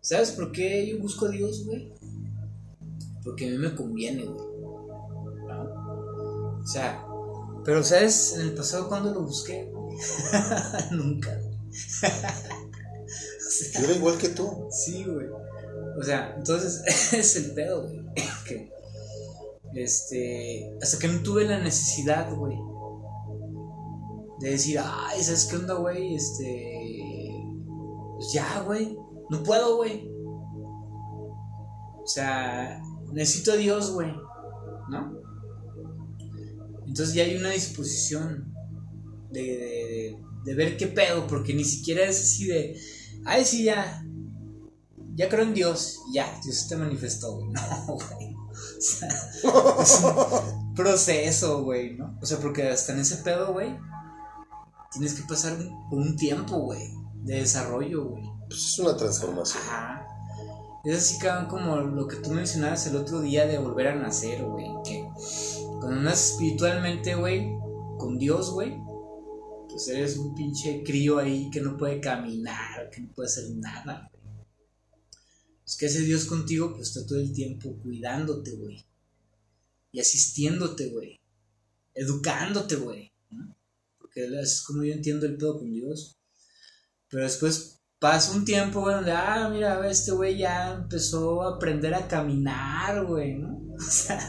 ¿sabes 0.00 0.30
por 0.30 0.52
qué 0.52 0.86
yo 0.86 1.00
busco 1.00 1.26
a 1.26 1.30
Dios, 1.30 1.66
güey? 1.66 1.92
Porque 3.24 3.48
a 3.48 3.50
mí 3.50 3.58
me 3.58 3.74
conviene, 3.74 4.24
güey. 4.24 4.46
O 6.62 6.64
sea, 6.64 7.04
pero 7.64 7.82
¿sabes 7.82 8.34
en 8.34 8.42
el 8.42 8.54
pasado 8.54 8.88
cuando 8.88 9.12
lo 9.12 9.22
busqué? 9.22 9.68
Nunca. 10.92 11.36
Yo 13.74 13.84
era 13.84 13.96
igual 13.96 14.16
que 14.16 14.28
tú. 14.28 14.68
Sí, 14.70 15.02
güey. 15.02 15.26
O 15.98 16.02
sea, 16.04 16.32
entonces 16.36 16.82
es 17.14 17.34
el 17.34 17.50
pedo, 17.52 17.82
güey. 17.82 18.00
que, 18.46 18.72
este, 19.74 20.76
hasta 20.80 20.98
que 20.98 21.08
no 21.08 21.20
tuve 21.20 21.44
la 21.44 21.58
necesidad, 21.58 22.34
güey, 22.34 22.56
de 24.40 24.50
decir, 24.50 24.78
ay, 24.82 25.22
¿sabes 25.22 25.46
qué 25.46 25.56
onda, 25.56 25.74
güey? 25.74 26.14
Este, 26.14 27.44
pues 28.14 28.32
ya, 28.32 28.60
güey, 28.60 28.96
no 29.30 29.42
puedo, 29.42 29.76
güey. 29.76 30.08
O 32.02 32.06
sea, 32.06 32.82
necesito 33.12 33.52
a 33.52 33.56
Dios, 33.56 33.92
güey, 33.92 34.12
¿no? 34.90 35.20
Entonces 36.86 37.14
ya 37.14 37.24
hay 37.24 37.36
una 37.36 37.50
disposición 37.50 38.52
de, 39.30 40.16
de, 40.44 40.54
ver 40.54 40.76
qué 40.76 40.86
pedo, 40.86 41.26
porque 41.26 41.54
ni 41.54 41.64
siquiera 41.64 42.04
es 42.04 42.20
así 42.20 42.46
de, 42.46 42.78
ay, 43.24 43.44
sí, 43.44 43.64
ya, 43.64 44.04
ya 45.14 45.28
creo 45.28 45.44
en 45.44 45.54
Dios, 45.54 46.00
ya, 46.12 46.38
Dios 46.44 46.68
te 46.68 46.76
manifestó, 46.76 47.36
güey, 47.36 47.48
no, 47.52 47.94
güey. 47.94 48.33
Sea, 48.84 49.08
es 49.82 50.02
un 50.02 50.74
proceso, 50.74 51.62
güey, 51.62 51.96
¿no? 51.96 52.18
O 52.20 52.26
sea, 52.26 52.38
porque 52.38 52.68
hasta 52.68 52.92
en 52.92 53.00
ese 53.00 53.16
pedo, 53.18 53.52
güey, 53.52 53.76
tienes 54.92 55.14
que 55.14 55.22
pasar 55.26 55.56
un 55.90 56.16
tiempo, 56.16 56.58
güey, 56.58 56.92
de 57.22 57.36
desarrollo, 57.36 58.04
güey. 58.10 58.24
Pues 58.48 58.60
es 58.60 58.78
una 58.78 58.96
transformación. 58.96 59.62
Ajá. 59.68 60.06
Es 60.84 60.98
así 60.98 61.18
como 61.48 61.76
lo 61.76 62.06
que 62.06 62.16
tú 62.16 62.30
mencionabas 62.30 62.86
el 62.86 62.96
otro 62.96 63.22
día 63.22 63.46
de 63.46 63.56
volver 63.56 63.88
a 63.88 63.94
nacer, 63.94 64.44
güey. 64.44 64.66
Que 64.84 65.08
cuando 65.80 66.02
naces 66.02 66.32
espiritualmente, 66.32 67.14
güey, 67.14 67.50
con 67.98 68.18
Dios, 68.18 68.50
güey, 68.50 68.78
pues 69.68 69.88
eres 69.88 70.18
un 70.18 70.34
pinche 70.34 70.82
crío 70.84 71.18
ahí 71.18 71.48
que 71.50 71.62
no 71.62 71.78
puede 71.78 72.00
caminar, 72.00 72.90
que 72.90 73.00
no 73.00 73.12
puede 73.14 73.28
hacer 73.28 73.44
nada, 73.56 74.10
güey. 75.64 75.76
Pues 75.76 75.76
que 75.76 75.86
ese 75.86 76.00
Dios 76.00 76.26
contigo, 76.26 76.74
pues 76.74 76.88
está 76.88 77.06
todo 77.06 77.18
el 77.20 77.32
tiempo 77.32 77.76
cuidándote, 77.82 78.52
güey. 78.56 78.84
Y 79.92 80.00
asistiéndote, 80.00 80.90
güey. 80.90 81.20
Educándote, 81.94 82.76
güey. 82.76 83.12
Porque 83.98 84.26
es 84.40 84.62
como 84.62 84.84
yo 84.84 84.92
entiendo 84.92 85.26
el 85.26 85.36
pedo 85.36 85.58
con 85.58 85.72
Dios. 85.72 86.18
Pero 87.08 87.24
después 87.24 87.80
pasa 87.98 88.32
un 88.32 88.44
tiempo, 88.44 88.80
güey, 88.80 88.96
donde, 88.96 89.12
ah, 89.12 89.48
mira, 89.50 89.88
este 89.88 90.12
güey 90.12 90.36
ya 90.36 90.74
empezó 90.74 91.42
a 91.42 91.56
aprender 91.56 91.94
a 91.94 92.06
caminar, 92.08 93.06
güey, 93.06 93.34
¿no? 93.38 93.54
O 93.76 93.80
sea, 93.80 94.20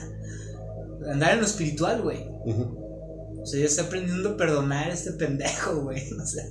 andar 1.11 1.33
en 1.33 1.41
lo 1.41 1.45
espiritual, 1.45 2.01
güey. 2.01 2.27
O 2.27 3.45
sea, 3.45 3.59
ya 3.59 3.65
está 3.65 3.83
aprendiendo 3.83 4.29
a 4.29 4.37
perdonar 4.37 4.89
a 4.89 4.93
este 4.93 5.11
pendejo, 5.13 5.83
güey. 5.83 6.01
O 6.21 6.25
sea, 6.25 6.43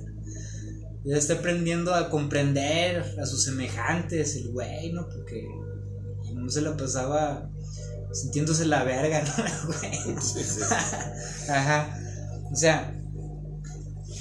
ya 1.05 1.17
está 1.17 1.35
aprendiendo 1.35 1.93
a 1.93 2.09
comprender 2.09 3.15
a 3.21 3.25
sus 3.25 3.43
semejantes, 3.43 4.35
el 4.35 4.51
güey, 4.51 4.91
¿no? 4.91 5.07
Porque 5.07 5.47
no 6.33 6.49
se 6.49 6.61
la 6.61 6.75
pasaba 6.75 7.49
sintiéndose 8.11 8.65
la 8.65 8.83
verga, 8.83 9.23
¿no, 9.37 9.67
güey? 9.67 10.21
Sí, 10.21 10.43
sí. 10.43 10.61
Ajá. 11.49 11.99
O 12.51 12.55
sea, 12.55 12.95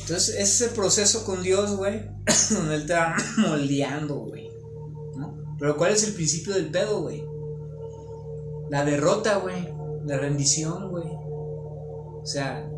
entonces 0.01 0.35
ese 0.35 0.43
es 0.43 0.61
el 0.61 0.71
proceso 0.71 1.25
con 1.25 1.43
Dios, 1.43 1.77
güey, 1.77 2.03
donde 2.51 2.75
Él 2.75 2.87
te 2.87 2.93
va 2.93 3.17
moldeando, 3.39 4.17
güey. 4.17 4.51
¿no? 5.17 5.57
Pero 5.59 5.77
¿cuál 5.77 5.93
es 5.93 6.05
el 6.05 6.13
principio 6.13 6.53
del 6.53 6.71
pedo, 6.71 7.01
güey? 7.01 7.25
La 8.71 8.85
derrota, 8.85 9.37
güey. 9.37 9.73
La 10.05 10.19
rendición, 10.19 10.91
güey. 10.91 11.07
O 11.07 12.27
sea, 12.27 12.69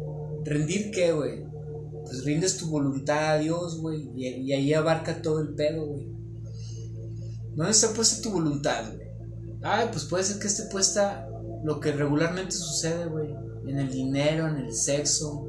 ¿rendir 0.44 0.90
qué, 0.92 1.12
güey? 1.12 1.45
Pues 2.06 2.24
rindes 2.24 2.56
tu 2.56 2.68
voluntad 2.68 3.32
a 3.34 3.38
Dios, 3.38 3.80
güey. 3.80 4.08
Y, 4.14 4.26
y 4.26 4.52
ahí 4.52 4.72
abarca 4.72 5.20
todo 5.20 5.40
el 5.40 5.54
pedo, 5.54 5.86
güey. 5.86 6.06
¿Dónde 7.54 7.72
está 7.72 7.92
puesta 7.92 8.22
tu 8.22 8.30
voluntad, 8.30 8.92
güey? 8.94 9.08
Ay, 9.62 9.88
pues 9.90 10.04
puede 10.04 10.24
ser 10.24 10.38
que 10.38 10.46
esté 10.46 10.64
puesta 10.70 11.28
lo 11.64 11.80
que 11.80 11.92
regularmente 11.92 12.52
sucede, 12.52 13.06
güey. 13.06 13.28
En 13.66 13.78
el 13.78 13.90
dinero, 13.90 14.46
en 14.46 14.56
el 14.58 14.72
sexo, 14.72 15.44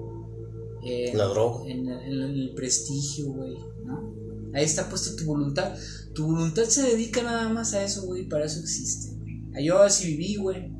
en, 0.84 1.18
La 1.18 1.26
droga. 1.26 1.70
en, 1.70 1.88
en 1.88 2.14
el 2.22 2.53
prestigio, 2.55 3.32
güey, 3.34 3.55
¿no? 3.86 4.16
Ahí 4.53 4.64
está 4.64 4.89
puesta 4.89 5.16
tu 5.16 5.26
voluntad. 5.26 5.76
Tu 6.16 6.26
voluntad 6.26 6.64
se 6.64 6.82
dedica 6.82 7.22
nada 7.22 7.47
más 7.49 7.74
a 7.74 7.84
eso, 7.84 8.05
güey. 8.05 8.28
Para 8.28 8.45
eso 8.45 8.60
existe, 8.60 9.16
güey. 9.20 9.43
Ah, 9.53 9.62
Yo 9.62 9.82
así 9.84 10.16
viví, 10.16 10.38
güey. 10.38 10.72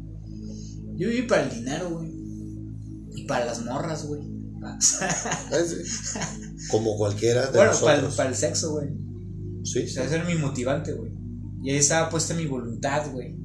Yo 0.96 1.10
viví 1.10 1.28
para 1.28 1.44
el 1.44 1.52
dinero, 1.52 1.92
güey. 1.92 2.10
Y 3.14 3.26
para 3.28 3.46
las 3.46 3.64
morras, 3.64 4.08
güey. 4.08 4.22
Como 6.72 6.98
cualquiera 6.98 7.48
de 7.48 7.58
Bueno, 7.58 7.72
para 7.80 7.96
el, 7.96 8.02
nosotros. 8.02 8.16
para 8.16 8.30
el 8.30 8.36
sexo, 8.36 8.72
güey. 8.72 8.90
Sí, 9.64 9.84
O 9.84 9.88
sea, 9.88 10.04
ese 10.06 10.16
era 10.16 10.26
mi 10.26 10.36
motivante, 10.36 10.94
güey. 10.94 11.12
Y 11.64 11.72
ahí 11.72 11.78
estaba 11.78 12.10
puesta 12.10 12.34
mi 12.34 12.46
voluntad, 12.46 13.12
güey. 13.12 13.36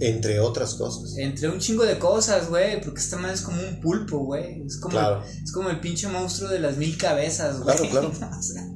Entre 0.00 0.40
otras 0.40 0.74
cosas. 0.74 1.16
Entre 1.18 1.48
un 1.48 1.58
chingo 1.60 1.84
de 1.84 1.98
cosas, 1.98 2.48
güey. 2.48 2.80
Porque 2.80 3.00
esta 3.00 3.16
madre 3.16 3.34
es 3.34 3.42
como 3.42 3.60
un 3.62 3.80
pulpo, 3.80 4.18
güey. 4.18 4.62
Es 4.66 4.78
como, 4.78 4.92
Claro. 4.92 5.22
es 5.42 5.52
como 5.52 5.70
el 5.70 5.80
pinche 5.80 6.08
monstruo 6.08 6.50
de 6.50 6.60
las 6.60 6.76
mil 6.76 6.96
cabezas, 6.96 7.60
güey. 7.62 7.76
Claro, 7.88 7.90
claro. 7.90 8.12
O 8.38 8.42
sea, 8.42 8.66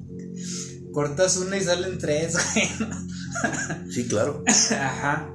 cortas 0.93 1.37
una 1.39 1.57
y 1.57 1.63
salen 1.65 1.99
tres, 1.99 2.35
güey. 2.55 2.69
Sí, 3.91 4.07
claro. 4.07 4.43
Ajá. 4.47 5.31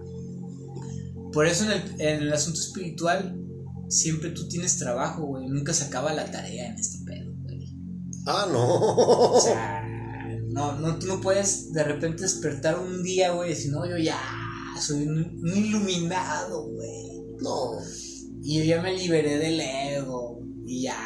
Por 1.32 1.48
eso 1.48 1.66
en 1.66 1.72
el, 1.72 2.02
en 2.02 2.24
el 2.24 2.34
asunto 2.34 2.60
espiritual, 2.60 3.36
siempre 3.94 4.32
tú 4.32 4.48
tienes 4.48 4.78
trabajo, 4.78 5.26
güey. 5.26 5.48
Nunca 5.48 5.74
se 5.74 5.86
acaba 5.86 6.14
la 6.14 6.30
tarea 6.32 6.72
en 6.72 6.80
este 6.80 7.04
pedo, 7.06 7.34
güey. 7.44 7.74
Ah, 8.26 8.48
no. 8.52 9.32
O 9.32 9.40
sea, 9.40 9.88
no, 10.50 10.80
no, 10.80 10.98
tú 10.98 11.08
no 11.08 11.22
puedes 11.22 11.72
de 11.72 11.84
repente 11.84 12.24
despertar 12.24 12.80
un 12.80 13.04
día, 13.04 13.32
güey, 13.32 13.52
y 13.52 13.54
decir, 13.54 13.72
no, 13.72 13.88
yo 13.88 13.98
ya 13.98 14.20
soy 14.80 15.08
un, 15.08 15.40
un 15.42 15.58
iluminado, 15.58 16.68
güey. 16.70 17.22
No. 17.42 17.78
Y 18.42 18.60
yo 18.60 18.64
ya 18.64 18.82
me 18.82 18.98
liberé 18.98 19.38
del 19.38 19.60
ego. 19.60 20.42
Y 20.66 20.84
ya. 20.84 20.98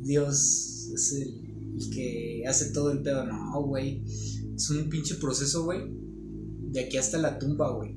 Dios 0.00 0.90
es 0.94 1.12
el, 1.12 1.76
el 1.78 1.90
que 1.90 2.42
hace 2.46 2.72
todo 2.72 2.92
el 2.92 3.02
pedo. 3.02 3.24
No, 3.24 3.62
güey. 3.62 4.04
Es 4.54 4.70
un 4.70 4.88
pinche 4.88 5.16
proceso, 5.16 5.64
güey. 5.64 5.80
De 6.70 6.80
aquí 6.80 6.96
hasta 6.96 7.18
la 7.18 7.38
tumba, 7.38 7.72
güey. 7.72 7.94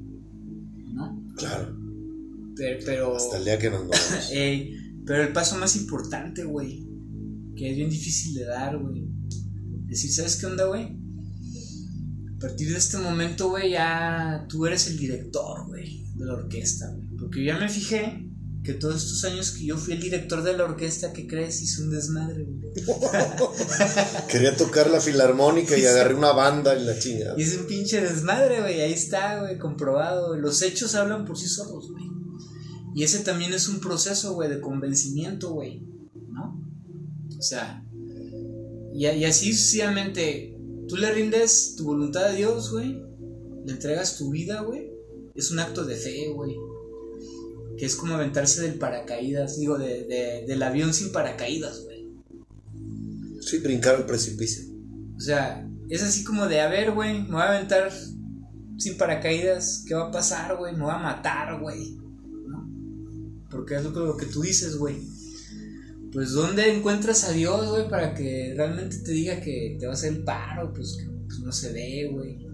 ¿No? 0.93 1.23
Claro. 1.35 1.84
Pero. 2.55 2.79
pero 2.85 3.15
Hasta 3.15 3.37
el 3.37 3.45
día 3.45 3.59
que 3.59 3.69
nos 3.69 3.81
vamos. 3.81 4.29
Ey, 4.31 5.01
pero 5.05 5.23
el 5.23 5.33
paso 5.33 5.57
más 5.57 5.75
importante, 5.75 6.43
güey. 6.43 6.87
Que 7.55 7.71
es 7.71 7.75
bien 7.75 7.89
difícil 7.89 8.33
de 8.33 8.45
dar, 8.45 8.77
güey. 8.77 9.05
Decir, 9.85 10.11
¿sabes 10.11 10.35
qué 10.37 10.45
onda, 10.47 10.65
güey? 10.65 10.97
A 12.35 12.39
partir 12.39 12.69
de 12.69 12.77
este 12.77 12.97
momento, 12.97 13.49
güey, 13.49 13.71
ya 13.71 14.45
tú 14.49 14.65
eres 14.65 14.87
el 14.87 14.97
director, 14.97 15.65
güey, 15.67 16.05
de 16.15 16.25
la 16.25 16.33
orquesta, 16.33 16.89
güey. 16.91 17.07
Porque 17.17 17.39
yo 17.39 17.53
ya 17.53 17.59
me 17.59 17.69
fijé 17.69 18.29
que 18.65 18.73
todos 18.73 19.03
estos 19.03 19.23
años 19.25 19.51
que 19.51 19.65
yo 19.65 19.77
fui 19.77 19.93
el 19.93 20.01
director 20.01 20.43
de 20.43 20.57
la 20.57 20.65
orquesta, 20.65 21.13
¿qué 21.13 21.27
crees? 21.27 21.61
Hice 21.61 21.83
un 21.83 21.91
desmadre, 21.91 22.43
güey. 22.43 22.73
Quería 24.27 24.57
tocar 24.57 24.89
la 24.89 24.99
filarmónica 24.99 25.77
y 25.77 25.85
agarré 25.85 26.15
una 26.15 26.31
banda 26.31 26.75
y 26.75 26.83
la 26.83 26.97
chingada. 26.99 27.35
Hice 27.37 27.59
un 27.59 27.67
pinche 27.67 28.01
desmadre, 28.01 28.61
güey. 28.61 28.81
Ahí 28.81 28.93
está, 28.93 29.39
güey, 29.39 29.57
comprobado. 29.57 30.35
Los 30.35 30.61
hechos 30.61 30.95
hablan 30.95 31.25
por 31.25 31.37
sí 31.37 31.47
solos, 31.47 31.91
güey. 31.91 32.14
Y 32.95 33.03
ese 33.03 33.19
también 33.19 33.53
es 33.53 33.67
un 33.69 33.79
proceso, 33.79 34.33
güey, 34.33 34.49
de 34.49 34.61
convencimiento, 34.61 35.51
güey. 35.51 35.83
¿No? 36.31 36.59
O 37.37 37.41
sea, 37.41 37.83
y, 38.93 39.05
y 39.05 39.25
así 39.25 39.51
sucesivamente, 39.53 40.57
tú 40.87 40.95
le 40.95 41.11
rindes 41.11 41.75
tu 41.75 41.83
voluntad 41.85 42.23
a 42.25 42.31
Dios, 42.31 42.71
güey. 42.71 43.03
Le 43.65 43.73
entregas 43.73 44.17
tu 44.17 44.29
vida, 44.31 44.61
güey. 44.61 44.89
Es 45.35 45.51
un 45.51 45.59
acto 45.59 45.83
de 45.85 45.95
fe, 45.97 46.29
güey. 46.33 46.55
Que 47.77 47.85
es 47.85 47.95
como 47.97 48.13
aventarse 48.13 48.61
del 48.61 48.75
paracaídas, 48.79 49.59
digo, 49.59 49.77
de, 49.77 50.05
de- 50.05 50.45
del 50.47 50.63
avión 50.63 50.93
sin 50.93 51.11
paracaídas, 51.11 51.83
güey. 51.83 52.07
Sí, 53.41 53.57
brincar 53.59 53.95
al 53.95 54.05
precipicio. 54.05 54.63
O 55.17 55.19
sea, 55.19 55.67
es 55.89 56.01
así 56.01 56.23
como 56.23 56.47
de, 56.47 56.61
a 56.61 56.69
ver, 56.69 56.91
güey, 56.93 57.23
me 57.23 57.31
voy 57.33 57.41
a 57.41 57.49
aventar 57.55 57.91
sin 58.77 58.97
paracaídas, 58.97 59.83
¿qué 59.85 59.93
va 59.95 60.07
a 60.07 60.11
pasar, 60.11 60.55
güey? 60.57 60.73
Me 60.73 60.83
voy 60.83 60.93
a 60.93 60.97
matar, 60.99 61.59
güey. 61.59 61.97
Porque 63.55 63.75
es 63.75 63.83
lo 63.83 63.93
que, 63.93 63.99
lo 63.99 64.17
que 64.17 64.25
tú 64.25 64.41
dices, 64.41 64.75
güey. 64.75 64.97
Pues, 66.11 66.31
¿dónde 66.31 66.73
encuentras 66.73 67.23
a 67.23 67.31
Dios, 67.31 67.69
güey, 67.69 67.89
para 67.89 68.13
que 68.13 68.53
realmente 68.55 68.97
te 68.97 69.11
diga 69.11 69.39
que 69.39 69.77
te 69.79 69.85
va 69.85 69.93
a 69.93 69.95
hacer 69.95 70.13
el 70.13 70.23
paro? 70.23 70.73
Pues, 70.73 70.97
que, 70.97 71.05
pues, 71.25 71.39
no 71.39 71.51
se 71.51 71.71
ve, 71.71 72.09
güey. 72.11 72.45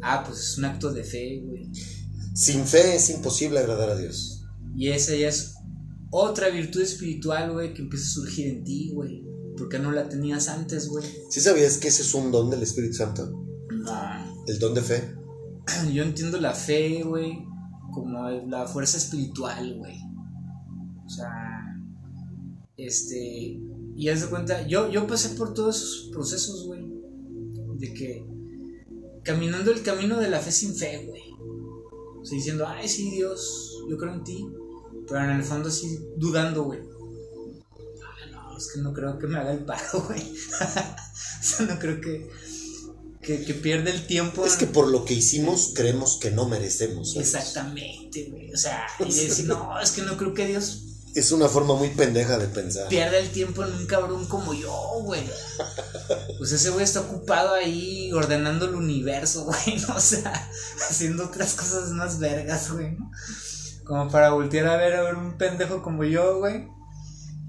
Ah, 0.00 0.24
pues 0.26 0.40
es 0.40 0.58
un 0.58 0.64
acto 0.64 0.92
de 0.92 1.04
fe, 1.04 1.42
güey. 1.44 1.70
Sin 2.34 2.66
fe 2.66 2.96
es 2.96 3.10
imposible 3.10 3.60
agradar 3.60 3.90
a 3.90 3.96
Dios. 3.96 4.42
Y 4.74 4.88
esa 4.88 5.14
ya 5.14 5.28
es 5.28 5.54
otra 6.10 6.48
virtud 6.48 6.80
espiritual, 6.80 7.52
güey, 7.52 7.72
que 7.72 7.82
empieza 7.82 8.06
a 8.06 8.10
surgir 8.10 8.48
en 8.48 8.64
ti, 8.64 8.90
güey. 8.92 9.22
Porque 9.56 9.78
no 9.78 9.92
la 9.92 10.08
tenías 10.08 10.48
antes, 10.48 10.88
güey. 10.88 11.04
¿Sí 11.30 11.40
sabías 11.40 11.78
que 11.78 11.88
ese 11.88 12.02
es 12.02 12.14
un 12.14 12.32
don 12.32 12.50
del 12.50 12.62
Espíritu 12.62 12.94
Santo? 12.94 13.30
No. 13.70 14.44
El 14.46 14.58
don 14.58 14.74
de 14.74 14.82
fe. 14.82 15.14
Yo 15.92 16.02
entiendo 16.02 16.40
la 16.40 16.54
fe, 16.54 17.02
güey, 17.04 17.46
como 17.92 18.28
la 18.28 18.66
fuerza 18.66 18.96
espiritual, 18.96 19.76
güey. 19.78 20.00
O 21.04 21.08
sea, 21.08 21.62
este, 22.76 23.60
y 23.96 24.08
haz 24.08 24.22
de 24.22 24.28
cuenta, 24.28 24.66
yo, 24.66 24.90
yo 24.90 25.06
pasé 25.06 25.30
por 25.30 25.54
todos 25.54 25.76
esos 25.76 26.10
procesos, 26.10 26.66
güey, 26.66 26.82
de 27.76 27.94
que 27.94 28.26
caminando 29.22 29.70
el 29.70 29.82
camino 29.82 30.18
de 30.18 30.30
la 30.30 30.40
fe 30.40 30.50
sin 30.50 30.74
fe, 30.74 31.06
güey. 31.06 31.22
O 32.20 32.24
sea, 32.24 32.36
diciendo, 32.36 32.66
ay, 32.66 32.88
sí, 32.88 33.10
Dios, 33.10 33.84
yo 33.88 33.96
creo 33.96 34.14
en 34.14 34.24
ti, 34.24 34.46
pero 35.06 35.24
en 35.24 35.30
el 35.30 35.42
fondo 35.42 35.68
así 35.68 35.98
dudando, 36.16 36.64
güey. 36.64 36.80
Ay, 36.80 38.32
no, 38.32 38.56
es 38.56 38.72
que 38.72 38.80
no 38.80 38.92
creo 38.92 39.18
que 39.18 39.26
me 39.26 39.38
haga 39.38 39.52
el 39.52 39.64
paro, 39.64 40.02
güey. 40.08 40.22
o 40.32 41.42
sea, 41.42 41.66
no 41.66 41.78
creo 41.78 42.00
que, 42.00 42.30
que, 43.22 43.44
que 43.44 43.54
pierda 43.54 43.90
el 43.90 44.06
tiempo. 44.06 44.44
Es 44.44 44.54
en- 44.54 44.58
que 44.60 44.66
por 44.66 44.88
lo 44.88 45.04
que 45.04 45.14
hicimos 45.14 45.72
creemos 45.74 46.18
que 46.20 46.30
no 46.30 46.48
merecemos. 46.48 47.12
¿sabes? 47.12 47.28
Exactamente, 47.34 48.28
güey. 48.30 48.52
O 48.52 48.56
sea, 48.56 48.86
y 49.00 49.04
decir, 49.04 49.46
no, 49.46 49.78
es 49.80 49.90
que 49.92 50.02
no 50.02 50.16
creo 50.16 50.34
que 50.34 50.46
Dios 50.46 50.82
Es 51.14 51.30
una 51.30 51.48
forma 51.48 51.74
muy 51.74 51.88
pendeja 51.90 52.38
de 52.38 52.48
pensar. 52.48 52.88
pierda 52.88 53.18
el 53.18 53.30
tiempo 53.30 53.64
en 53.64 53.72
un 53.74 53.86
cabrón 53.86 54.26
como 54.26 54.54
yo, 54.54 54.72
güey. 55.04 55.22
Pues 56.38 56.50
ese 56.52 56.70
güey 56.70 56.82
está 56.84 57.00
ocupado 57.00 57.54
ahí 57.54 58.12
ordenando 58.12 58.66
el 58.66 58.74
universo, 58.74 59.44
güey, 59.46 59.78
¿no? 59.86 59.94
O 59.94 60.00
sea, 60.00 60.50
haciendo 60.90 61.26
otras 61.26 61.54
cosas 61.54 61.90
más 61.90 62.18
vergas, 62.18 62.72
güey, 62.72 62.92
¿no? 62.96 63.10
Como 63.84 64.10
para 64.10 64.30
voltear 64.32 64.66
a 64.66 64.76
ver 64.76 64.94
a 64.94 65.02
ver 65.02 65.14
un 65.14 65.38
pendejo 65.38 65.82
como 65.82 66.02
yo, 66.04 66.38
güey, 66.40 66.66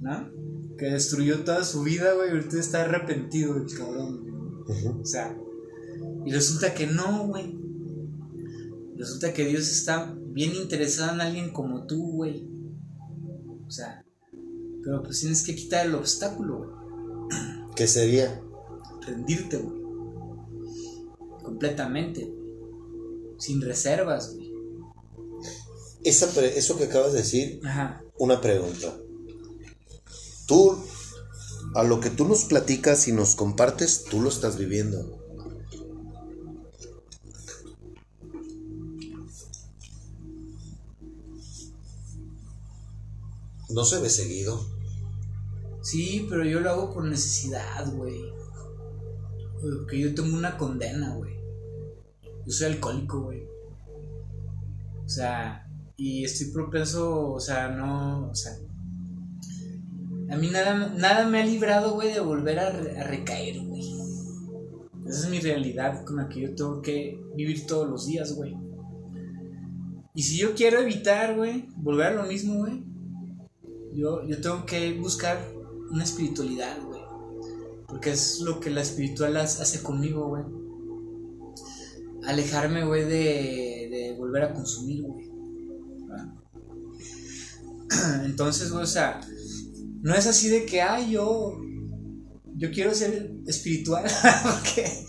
¿no? 0.02 0.30
Que 0.78 0.86
destruyó 0.86 1.44
toda 1.44 1.64
su 1.64 1.82
vida, 1.84 2.14
güey, 2.14 2.30
y 2.30 2.32
ahorita 2.34 2.60
está 2.60 2.82
arrepentido, 2.84 3.56
el 3.58 3.66
cabrón, 3.76 4.22
güey. 4.66 4.80
Ujú. 4.80 5.02
O 5.02 5.06
sea, 5.06 5.36
y 6.26 6.32
resulta 6.32 6.74
que 6.74 6.88
no, 6.88 7.28
güey. 7.28 7.58
Resulta 8.96 9.34
que 9.34 9.46
Dios 9.46 9.70
está 9.70 10.16
bien 10.28 10.56
interesado 10.56 11.14
en 11.14 11.22
alguien 11.22 11.52
como 11.52 11.86
tú, 11.86 12.12
güey. 12.14 12.48
O 13.68 13.72
sea, 13.72 14.06
pero 14.84 15.02
pues 15.04 15.20
tienes 15.22 15.44
que 15.44 15.56
quitar 15.56 15.86
el 15.86 15.96
obstáculo, 15.96 16.58
güey. 16.58 16.70
¿Qué 17.76 17.88
sería? 17.88 18.42
Rendirte, 19.06 19.58
güey. 19.58 19.82
Completamente. 21.44 22.32
Sin 23.40 23.62
reservas, 23.62 24.34
güey. 24.36 24.54
Esa 26.04 26.28
pre- 26.28 26.58
eso 26.58 26.78
que 26.78 26.86
acabas 26.86 27.14
de 27.14 27.20
decir, 27.20 27.60
Ajá. 27.66 28.04
una 28.20 28.42
pregunta. 28.42 28.96
Tú, 30.48 30.76
a 31.76 31.84
lo 31.84 32.00
que 32.00 32.10
tú 32.10 32.28
nos 32.28 32.46
platicas 32.46 33.08
y 33.08 33.12
nos 33.14 33.36
compartes, 33.36 34.04
tú 34.10 34.22
lo 34.22 34.30
estás 34.30 34.58
viviendo. 34.58 35.23
No 43.74 43.84
se 43.84 44.00
ve 44.00 44.10
seguido. 44.10 44.64
Sí, 45.82 46.28
pero 46.30 46.46
yo 46.46 46.60
lo 46.60 46.70
hago 46.70 46.94
por 46.94 47.06
necesidad, 47.06 47.92
güey. 47.94 48.22
Porque 49.62 50.00
yo 50.00 50.14
tengo 50.14 50.38
una 50.38 50.58
condena, 50.58 51.16
güey. 51.16 51.34
Yo 52.46 52.52
soy 52.52 52.68
alcohólico, 52.68 53.22
güey. 53.24 53.48
sea, 55.06 55.68
y 55.98 56.24
estoy 56.24 56.52
propenso, 56.52 57.32
o 57.32 57.40
sea, 57.40 57.70
no, 57.70 58.30
o 58.30 58.36
sea, 58.36 58.54
a 60.30 60.36
mí 60.38 60.50
nada, 60.50 60.90
nada 60.96 61.28
me 61.28 61.42
ha 61.42 61.46
librado, 61.46 61.94
güey, 61.94 62.14
de 62.14 62.20
volver 62.20 62.60
a, 62.60 62.68
a 62.68 63.04
recaer, 63.04 63.60
güey. 63.60 63.92
Esa 65.08 65.26
es 65.26 65.30
mi 65.30 65.40
realidad 65.40 66.06
con 66.06 66.18
la 66.18 66.30
que 66.30 66.42
yo 66.42 66.56
tengo 66.56 66.82
que 66.82 67.20
vivir 67.36 67.66
todos 67.66 67.90
los 67.90 68.06
días, 68.08 68.36
güey. 68.36 68.56
Y 70.16 70.24
si 70.24 70.38
yo 70.38 70.54
quiero 70.54 70.80
evitar, 70.80 71.36
güey, 71.36 71.68
volver 71.76 72.08
a 72.08 72.14
lo 72.14 72.24
mismo, 72.24 72.60
güey, 72.60 72.93
yo, 73.96 74.24
yo 74.26 74.42
tengo 74.42 74.66
que 74.66 74.94
buscar 75.00 75.46
una 75.92 76.04
espiritualidad, 76.04 76.82
güey. 76.84 77.02
Porque 77.88 78.12
es 78.12 78.40
lo 78.40 78.60
que 78.60 78.70
la 78.70 78.82
espiritual 78.82 79.38
hace 79.38 79.82
conmigo, 79.82 80.28
güey. 80.28 80.44
Alejarme, 82.26 82.86
güey, 82.86 83.04
de, 83.04 83.90
de 83.92 84.16
volver 84.18 84.44
a 84.44 84.54
consumir, 84.54 85.04
güey. 85.04 85.32
Entonces, 88.26 88.72
güey, 88.72 88.84
o 88.84 88.88
sea, 88.88 89.22
no 90.02 90.16
es 90.16 90.26
así 90.26 90.50
de 90.50 90.66
que, 90.66 90.82
ay, 90.82 91.12
yo, 91.12 91.60
yo 92.56 92.72
quiero 92.72 92.94
ser 92.94 93.32
espiritual 93.46 94.04
porque, 94.44 95.06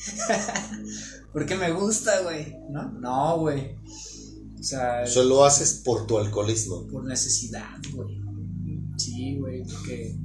porque 1.33 1.55
me 1.57 1.73
gusta, 1.73 2.21
güey, 2.23 2.57
¿no? 2.71 2.93
No, 2.93 3.39
güey. 3.39 3.77
O 4.59 4.63
sea... 4.63 5.07
Solo 5.07 5.45
haces 5.45 5.83
por 5.85 6.07
tu 6.07 6.19
alcoholismo. 6.19 6.87
Por 6.87 7.05
necesidad, 7.05 7.79
güey. 7.93 8.24
Sí, 8.97 9.39
güey, 9.39 9.63
porque... 9.65 10.19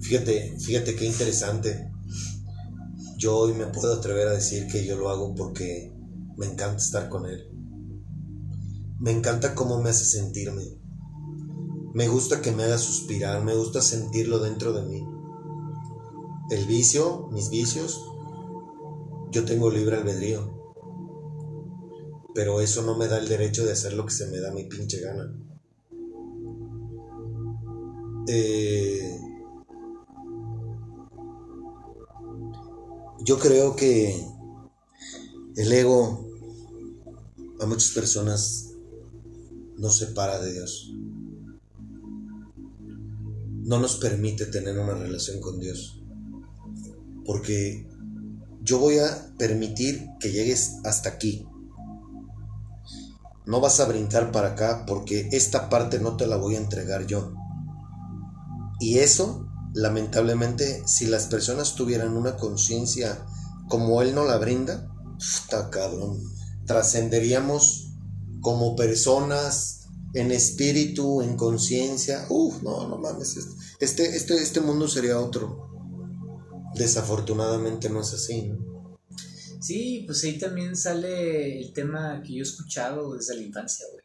Fíjate, 0.00 0.56
fíjate 0.58 0.94
qué 0.94 1.06
interesante. 1.06 1.90
Yo 3.16 3.36
hoy 3.36 3.54
me 3.54 3.66
puedo 3.66 3.94
atrever 3.94 4.28
a 4.28 4.32
decir 4.32 4.66
que 4.66 4.84
yo 4.84 4.96
lo 4.96 5.08
hago 5.08 5.34
porque 5.34 5.94
me 6.36 6.46
encanta 6.46 6.76
estar 6.76 7.08
con 7.08 7.26
él. 7.26 7.48
Me 9.00 9.12
encanta 9.12 9.54
cómo 9.54 9.80
me 9.80 9.90
hace 9.90 10.04
sentirme. 10.04 10.62
Me 11.94 12.08
gusta 12.08 12.42
que 12.42 12.52
me 12.52 12.64
haga 12.64 12.76
suspirar, 12.76 13.42
me 13.44 13.54
gusta 13.54 13.80
sentirlo 13.80 14.40
dentro 14.40 14.72
de 14.72 14.82
mí. 14.82 15.06
El 16.50 16.66
vicio, 16.66 17.28
mis 17.32 17.50
vicios, 17.50 18.04
yo 19.30 19.44
tengo 19.44 19.70
libre 19.70 19.96
albedrío. 19.96 20.52
Pero 22.34 22.60
eso 22.60 22.82
no 22.82 22.98
me 22.98 23.08
da 23.08 23.18
el 23.18 23.28
derecho 23.28 23.64
de 23.64 23.72
hacer 23.72 23.94
lo 23.94 24.04
que 24.04 24.12
se 24.12 24.26
me 24.26 24.40
da 24.40 24.52
mi 24.52 24.64
pinche 24.64 25.00
gana. 25.00 25.32
Eh, 28.26 29.20
yo 33.24 33.38
creo 33.38 33.76
que 33.76 34.26
el 35.56 35.72
ego 35.72 36.26
a 37.60 37.66
muchas 37.66 37.90
personas 37.90 38.70
nos 39.76 39.98
separa 39.98 40.38
de 40.40 40.52
Dios 40.52 40.94
no 43.64 43.78
nos 43.78 43.96
permite 43.96 44.46
tener 44.46 44.78
una 44.78 44.94
relación 44.94 45.40
con 45.40 45.58
Dios. 45.58 46.00
Porque 47.24 47.86
yo 48.62 48.78
voy 48.78 48.98
a 48.98 49.34
permitir 49.38 50.06
que 50.20 50.32
llegues 50.32 50.76
hasta 50.84 51.08
aquí. 51.08 51.48
No 53.46 53.60
vas 53.60 53.80
a 53.80 53.86
brincar 53.86 54.32
para 54.32 54.52
acá 54.52 54.84
porque 54.86 55.28
esta 55.32 55.68
parte 55.68 55.98
no 55.98 56.16
te 56.16 56.26
la 56.26 56.36
voy 56.36 56.56
a 56.56 56.58
entregar 56.58 57.06
yo. 57.06 57.34
Y 58.84 58.98
eso, 58.98 59.48
lamentablemente, 59.72 60.82
si 60.86 61.06
las 61.06 61.24
personas 61.24 61.74
tuvieran 61.74 62.18
una 62.18 62.36
conciencia 62.36 63.24
como 63.66 64.02
Él 64.02 64.14
no 64.14 64.26
la 64.26 64.36
brinda, 64.36 64.92
está 65.18 65.70
cabrón. 65.70 66.22
Trascenderíamos 66.66 67.94
como 68.42 68.76
personas 68.76 69.88
en 70.12 70.32
espíritu, 70.32 71.22
en 71.22 71.34
conciencia. 71.38 72.26
Uf, 72.28 72.62
no, 72.62 72.86
no 72.86 72.98
mames. 72.98 73.38
Este, 73.80 74.14
este, 74.14 74.34
este 74.34 74.60
mundo 74.60 74.86
sería 74.86 75.18
otro. 75.18 75.66
Desafortunadamente 76.74 77.88
no 77.88 78.02
es 78.02 78.12
así, 78.12 78.42
¿no? 78.42 78.98
Sí, 79.62 80.02
pues 80.04 80.22
ahí 80.24 80.36
también 80.36 80.76
sale 80.76 81.58
el 81.58 81.72
tema 81.72 82.22
que 82.22 82.34
yo 82.34 82.40
he 82.40 82.42
escuchado 82.42 83.14
desde 83.14 83.34
la 83.34 83.44
infancia, 83.44 83.86
güey. 83.90 84.04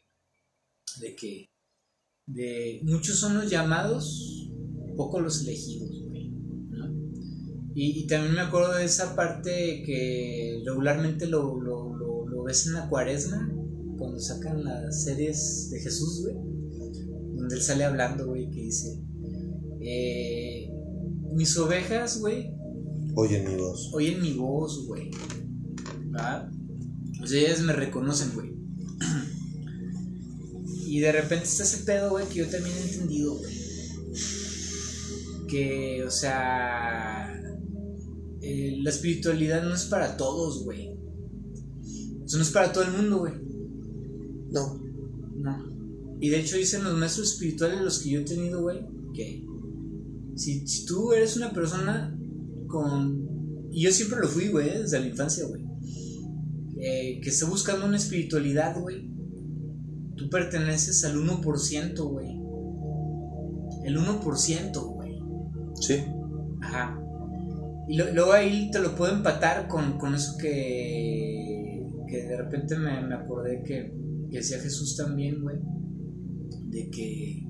De 1.01 1.15
que 1.17 1.49
de 2.27 2.79
muchos 2.83 3.19
son 3.19 3.37
los 3.37 3.49
llamados, 3.49 4.49
pocos 4.99 5.21
los 5.21 5.41
elegidos, 5.43 6.03
güey. 6.09 6.29
Y, 7.73 8.05
también 8.07 8.35
me 8.35 8.41
acuerdo 8.41 8.73
de 8.73 8.83
esa 8.83 9.15
parte 9.15 9.81
que 9.85 10.61
regularmente 10.65 11.25
lo, 11.25 11.57
lo, 11.61 11.95
lo, 11.95 12.27
lo 12.27 12.43
ves 12.43 12.67
en 12.67 12.73
la 12.73 12.89
cuaresma, 12.89 13.49
cuando 13.97 14.19
sacan 14.19 14.65
las 14.65 15.05
series 15.05 15.69
de 15.71 15.79
Jesús, 15.79 16.23
güey, 16.23 16.35
donde 16.35 17.55
él 17.55 17.61
sale 17.61 17.85
hablando, 17.85 18.27
güey, 18.27 18.49
que 18.51 18.59
dice, 18.59 19.01
eh, 19.79 20.69
mis 21.31 21.57
ovejas, 21.57 22.19
güey, 22.19 22.53
oyen 23.15 23.47
mi 23.47 23.55
voz. 23.55 23.91
Oyen 23.93 24.21
mi 24.21 24.33
voz, 24.33 24.85
güey. 24.85 25.11
O 27.23 27.25
sea, 27.25 27.39
ellas 27.39 27.61
me 27.61 27.71
reconocen, 27.71 28.33
güey. 28.33 28.53
Y 30.89 30.99
de 31.01 31.11
repente 31.13 31.45
está 31.45 31.63
ese 31.63 31.83
pedo, 31.85 32.09
güey, 32.09 32.27
que 32.27 32.39
yo 32.39 32.49
también 32.49 32.75
he 32.75 32.81
entendido, 32.81 33.37
güey. 33.37 33.58
Que, 35.49 36.03
o 36.05 36.11
sea, 36.11 37.33
eh, 38.41 38.77
la 38.81 38.89
espiritualidad 38.89 39.63
no 39.63 39.73
es 39.73 39.85
para 39.85 40.15
todos, 40.15 40.63
güey. 40.63 40.89
O 40.89 42.27
sea, 42.27 42.37
no 42.37 42.43
es 42.43 42.51
para 42.51 42.71
todo 42.71 42.83
el 42.83 42.91
mundo, 42.91 43.19
güey. 43.19 43.33
No. 44.51 44.81
No. 45.35 46.17
Y 46.21 46.29
de 46.29 46.39
hecho 46.39 46.57
dicen 46.57 46.83
los 46.83 46.97
maestros 46.97 47.33
espirituales, 47.33 47.81
los 47.81 47.99
que 47.99 48.09
yo 48.09 48.19
he 48.19 48.25
tenido, 48.25 48.61
güey, 48.61 48.85
que 49.13 49.45
si, 50.35 50.85
tú 50.85 51.11
eres 51.13 51.35
una 51.35 51.51
persona 51.51 52.17
con... 52.67 53.27
Y 53.71 53.83
yo 53.83 53.91
siempre 53.91 54.19
lo 54.19 54.27
fui, 54.27 54.47
güey, 54.49 54.69
desde 54.69 54.99
la 54.99 55.07
infancia, 55.07 55.45
güey. 55.45 55.63
Eh, 56.77 57.19
que 57.21 57.29
está 57.29 57.45
buscando 57.45 57.85
una 57.85 57.97
espiritualidad, 57.97 58.79
güey. 58.79 59.09
Tú 60.15 60.29
perteneces 60.29 61.03
al 61.03 61.17
1%, 61.17 62.09
güey. 62.09 62.29
El 63.85 63.97
1%, 63.97 64.93
güey. 64.93 64.98
Sí. 65.79 66.05
Ajá. 66.61 66.99
Y 67.87 67.97
luego 67.97 68.33
ahí 68.33 68.69
te 68.71 68.79
lo 68.79 68.95
puedo 68.95 69.13
empatar 69.13 69.67
con, 69.67 69.97
con 69.97 70.13
eso 70.13 70.37
que, 70.37 71.85
que 72.07 72.23
de 72.23 72.37
repente 72.37 72.75
me, 72.77 73.01
me 73.01 73.15
acordé 73.15 73.63
que 73.63 73.99
que 74.29 74.37
decía 74.37 74.59
Jesús 74.59 74.95
también, 74.95 75.41
güey, 75.41 75.57
de 76.67 76.89
que 76.89 77.47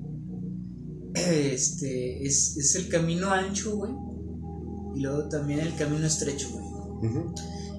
este 1.14 2.26
es, 2.26 2.74
el 2.74 2.88
camino 2.88 3.30
ancho, 3.30 3.76
güey, 3.76 3.92
y 4.96 5.00
luego 5.00 5.28
también 5.28 5.60
el 5.60 5.74
camino 5.76 6.06
estrecho, 6.06 6.48
güey. 6.50 6.64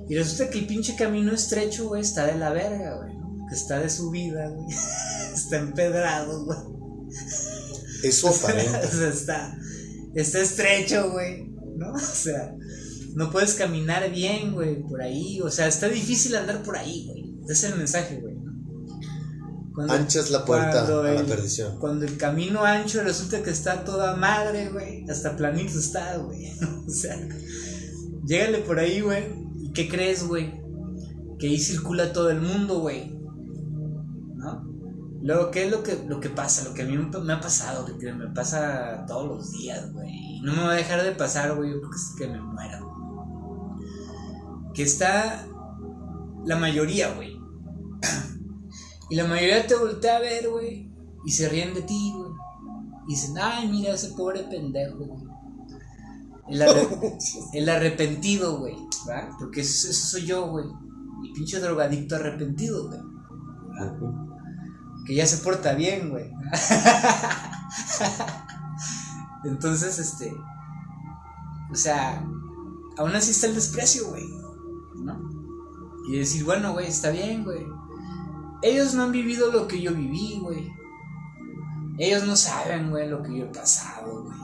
Y 0.09 0.15
resulta 0.15 0.49
que 0.49 0.59
el 0.59 0.67
pinche 0.67 0.95
camino 0.95 1.31
estrecho, 1.31 1.87
güey, 1.87 2.01
está 2.01 2.25
de 2.25 2.37
la 2.37 2.51
verga, 2.51 2.97
güey, 2.97 3.13
que 3.49 3.55
está 3.55 3.79
de 3.79 3.89
subida, 3.89 4.49
güey, 4.49 4.67
está 5.33 5.57
empedrado, 5.57 6.45
güey. 6.45 6.59
Eso 8.03 8.27
o 8.29 8.33
sea, 8.33 9.09
está, 9.09 9.57
está 10.15 10.39
estrecho, 10.39 11.11
güey, 11.11 11.47
¿no? 11.77 11.93
O 11.95 11.99
sea, 11.99 12.55
no 13.15 13.31
puedes 13.31 13.55
caminar 13.55 14.09
bien, 14.11 14.53
güey, 14.53 14.81
por 14.83 15.01
ahí, 15.01 15.41
o 15.41 15.49
sea, 15.49 15.67
está 15.67 15.87
difícil 15.89 16.35
andar 16.35 16.63
por 16.63 16.77
ahí, 16.77 17.07
güey. 17.07 17.35
Ese 17.43 17.67
es 17.67 17.71
el 17.73 17.77
mensaje, 17.77 18.17
güey. 18.17 18.41
Ancha 19.89 20.19
es 20.19 20.31
la 20.31 20.45
puerta 20.45 20.85
a 20.85 21.13
la 21.13 21.23
perdición. 21.23 21.79
Cuando 21.79 22.05
el 22.05 22.17
camino 22.17 22.63
ancho 22.63 23.01
resulta 23.03 23.41
que 23.41 23.51
está 23.51 23.83
toda 23.85 24.15
madre, 24.15 24.69
güey. 24.69 25.09
Hasta 25.09 25.35
planito 25.37 25.79
está, 25.79 26.17
güey. 26.17 26.51
o 26.87 26.91
sea, 26.91 27.17
llégale 28.25 28.59
por 28.59 28.79
ahí, 28.79 29.01
güey. 29.01 29.23
¿Y 29.59 29.71
qué 29.71 29.87
crees, 29.87 30.23
güey? 30.27 30.61
Que 31.39 31.47
ahí 31.47 31.59
circula 31.59 32.11
todo 32.11 32.29
el 32.29 32.41
mundo, 32.41 32.79
güey. 32.79 33.17
¿No? 34.35 34.70
Luego, 35.21 35.51
¿qué 35.51 35.65
es 35.65 35.71
lo 35.71 35.83
que, 35.83 36.03
lo 36.07 36.19
que 36.19 36.29
pasa? 36.29 36.67
Lo 36.67 36.73
que 36.73 36.81
a 36.81 36.85
mí 36.85 36.97
me 36.97 37.33
ha 37.33 37.39
pasado, 37.39 37.85
que 37.97 38.11
me 38.13 38.27
pasa 38.27 39.05
todos 39.07 39.27
los 39.27 39.51
días, 39.51 39.91
güey. 39.93 40.41
No 40.41 40.53
me 40.53 40.63
va 40.63 40.71
a 40.71 40.75
dejar 40.75 41.03
de 41.03 41.11
pasar, 41.11 41.55
güey. 41.55 41.71
Yo 41.71 41.79
creo 41.79 41.91
que, 41.91 42.23
que 42.25 42.31
me 42.31 42.41
muera, 42.41 42.81
Que 44.73 44.83
está 44.83 45.45
la 46.43 46.57
mayoría, 46.57 47.13
güey 47.13 47.39
y 49.11 49.15
la 49.15 49.25
mayoría 49.25 49.67
te 49.67 49.75
voltea 49.75 50.17
a 50.17 50.21
ver, 50.21 50.49
güey, 50.49 50.91
y 51.23 51.31
se 51.31 51.47
ríen 51.49 51.73
de 51.73 51.83
ti, 51.83 52.13
güey. 52.15 52.31
Y 53.07 53.13
dicen, 53.13 53.35
ay, 53.39 53.67
mira 53.67 53.93
ese 53.93 54.09
pobre 54.09 54.43
pendejo, 54.43 55.05
güey. 55.05 55.31
El, 57.53 57.69
arrepentido, 57.69 58.59
güey. 58.59 58.75
Porque 59.39 59.61
eso, 59.61 59.91
soy 59.93 60.25
yo, 60.25 60.49
güey. 60.49 60.65
El 60.65 61.33
pinche 61.33 61.59
drogadicto 61.59 62.15
arrepentido, 62.15 62.87
güey. 62.87 62.99
Que 65.05 65.15
ya 65.15 65.25
se 65.25 65.37
porta 65.37 65.73
bien, 65.73 66.09
güey. 66.09 66.25
Entonces, 69.43 69.99
este. 69.99 70.33
O 71.71 71.75
sea, 71.75 72.23
aún 72.97 73.15
así 73.15 73.31
está 73.31 73.47
el 73.47 73.55
desprecio, 73.55 74.09
güey. 74.09 74.27
¿No? 74.95 75.19
Y 76.09 76.17
decir, 76.17 76.43
bueno, 76.43 76.73
güey, 76.73 76.87
está 76.87 77.09
bien, 77.09 77.43
güey 77.43 77.65
ellos 78.61 78.93
no 78.93 79.03
han 79.03 79.11
vivido 79.11 79.51
lo 79.51 79.67
que 79.67 79.81
yo 79.81 79.93
viví, 79.93 80.39
güey. 80.39 80.71
Ellos 81.97 82.25
no 82.25 82.35
saben, 82.35 82.89
güey, 82.89 83.09
lo 83.09 83.21
que 83.21 83.37
yo 83.37 83.45
he 83.45 83.49
pasado, 83.49 84.23
güey. 84.23 84.37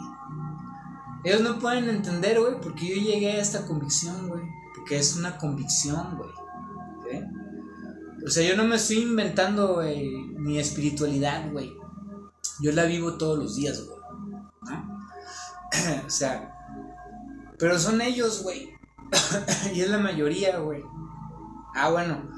Ellos 1.23 1.41
no 1.41 1.59
pueden 1.59 1.89
entender, 1.89 2.39
güey, 2.39 2.59
porque 2.61 2.87
yo 2.87 2.95
llegué 2.95 3.33
a 3.33 3.41
esta 3.41 3.65
convicción, 3.65 4.29
güey. 4.29 4.43
Porque 4.75 4.97
es 4.97 5.15
una 5.15 5.37
convicción, 5.37 6.17
güey. 6.17 7.23
O 8.25 8.29
sea, 8.29 8.47
yo 8.47 8.57
no 8.57 8.65
me 8.65 8.75
estoy 8.75 8.99
inventando, 8.99 9.81
mi 10.37 10.57
espiritualidad, 10.59 11.51
güey. 11.51 11.73
Yo 12.61 12.71
la 12.71 12.85
vivo 12.85 13.17
todos 13.17 13.37
los 13.37 13.55
días, 13.55 13.85
güey. 13.85 13.99
o 16.05 16.09
sea, 16.09 16.53
pero 17.59 17.77
son 17.79 18.01
ellos, 18.01 18.43
güey. 18.43 18.69
y 19.73 19.81
es 19.81 19.89
la 19.89 19.99
mayoría, 19.99 20.57
güey. 20.59 20.83
Ah, 21.75 21.89
bueno, 21.91 22.29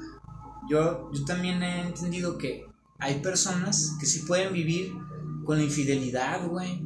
yo, 0.68 1.10
yo 1.12 1.24
también 1.24 1.62
he 1.62 1.82
entendido 1.82 2.36
que 2.36 2.66
hay 2.98 3.20
personas 3.20 3.96
que 3.98 4.06
sí 4.06 4.20
pueden 4.20 4.52
vivir 4.52 4.92
con 5.44 5.58
la 5.58 5.64
infidelidad, 5.64 6.46
güey. 6.46 6.84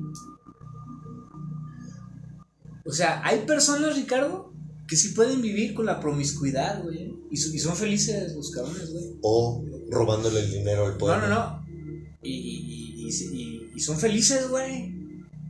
O 2.87 2.93
sea, 2.93 3.21
hay 3.25 3.45
personas, 3.47 3.97
Ricardo, 3.97 4.53
que 4.87 4.97
sí 4.97 5.11
pueden 5.11 5.43
vivir 5.43 5.75
con 5.75 5.87
la 5.87 6.01
promiscuidad, 6.01 6.83
güey. 6.83 7.14
Y, 7.35 7.59
son 7.59 7.75
felices 7.77 8.33
los 8.35 8.51
cabrones, 8.53 8.93
güey. 8.93 9.19
O 9.23 9.65
robándole 9.91 10.41
el 10.41 10.51
dinero 10.53 10.87
al 10.87 10.97
pueblo. 10.97 11.27
No, 11.27 11.29
no, 11.29 11.35
no. 11.35 11.67
Y, 12.23 13.09
y 13.75 13.81
son 13.81 13.99
felices, 13.99 14.49
güey. 14.49 14.95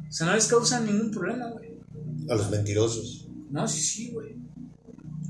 O 0.09 0.13
sea, 0.13 0.27
no 0.27 0.35
les 0.35 0.47
causan 0.47 0.87
ningún 0.87 1.11
problema, 1.11 1.51
güey. 1.51 1.75
A 2.31 2.35
los 2.35 2.51
mentirosos. 2.51 3.27
No, 3.51 3.69
sí, 3.69 3.81
sí, 3.81 4.11
güey. 4.13 4.37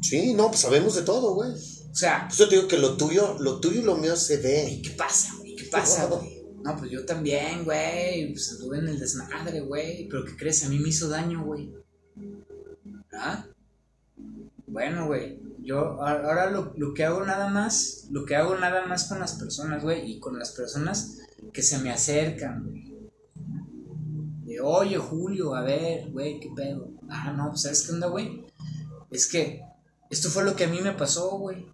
Sí, 0.00 0.34
no, 0.34 0.48
pues 0.48 0.60
sabemos 0.60 0.94
de 0.94 1.02
todo, 1.02 1.34
güey. 1.34 1.50
O 1.50 1.94
sea. 1.94 2.26
Pues 2.28 2.38
yo 2.38 2.48
te 2.48 2.56
digo 2.56 2.68
que 2.68 2.78
lo 2.78 2.96
tuyo, 2.96 3.36
lo 3.40 3.60
tuyo 3.60 3.80
y 3.80 3.84
lo 3.84 3.96
mío 3.96 4.14
se 4.14 4.36
ve. 4.36 4.80
¿Qué 4.82 4.90
pasa, 4.90 5.34
güey? 5.38 5.56
¿Qué 5.56 5.64
pasa, 5.64 6.06
güey? 6.06 6.44
No, 6.62 6.76
pues 6.76 6.90
yo 6.90 7.04
también, 7.04 7.64
güey. 7.64 8.32
Pues 8.32 8.52
estuve 8.52 8.78
en 8.78 8.88
el 8.88 9.00
desmadre, 9.00 9.60
güey. 9.60 10.06
Pero 10.08 10.24
¿qué 10.24 10.36
crees? 10.36 10.64
A 10.64 10.68
mí 10.68 10.78
me 10.78 10.90
hizo 10.90 11.08
daño, 11.08 11.44
güey. 11.44 11.72
¿Ah? 13.12 13.46
Bueno, 14.74 15.06
güey. 15.06 15.38
Yo 15.62 16.02
ahora 16.02 16.50
lo, 16.50 16.74
lo, 16.76 16.92
que 16.92 17.04
hago 17.04 17.24
nada 17.24 17.48
más, 17.48 18.08
lo 18.10 18.24
que 18.24 18.34
hago 18.34 18.56
nada 18.56 18.84
más 18.86 19.04
con 19.04 19.20
las 19.20 19.34
personas, 19.34 19.84
güey, 19.84 20.10
y 20.10 20.18
con 20.18 20.36
las 20.36 20.50
personas 20.50 21.18
que 21.52 21.62
se 21.62 21.78
me 21.78 21.92
acercan, 21.92 22.64
güey. 22.64 22.92
De, 24.44 24.60
oye, 24.60 24.98
Julio, 24.98 25.54
a 25.54 25.62
ver, 25.62 26.10
güey, 26.10 26.40
¿qué 26.40 26.50
pedo? 26.54 26.90
Ah, 27.08 27.32
no, 27.36 27.50
pues, 27.50 27.62
¿sabes 27.62 27.82
qué 27.82 27.92
onda, 27.92 28.08
güey? 28.08 28.44
Es 29.12 29.28
que 29.28 29.62
esto 30.10 30.28
fue 30.28 30.42
lo 30.42 30.56
que 30.56 30.64
a 30.64 30.68
mí 30.68 30.80
me 30.80 30.92
pasó, 30.92 31.38
güey. 31.38 31.66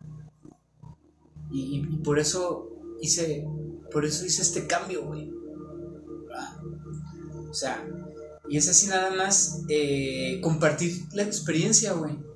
Y, 1.50 1.80
por 2.04 2.18
eso 2.18 2.68
hice, 3.00 3.48
por 3.90 4.04
eso 4.04 4.26
hice 4.26 4.42
este 4.42 4.66
cambio, 4.66 5.06
güey. 5.06 5.32
O 7.48 7.54
sea, 7.54 7.82
y 8.46 8.58
es 8.58 8.68
así 8.68 8.88
nada 8.88 9.10
más 9.14 9.62
eh, 9.70 10.38
compartir 10.42 11.06
la 11.14 11.22
experiencia, 11.22 11.94
güey. 11.94 12.29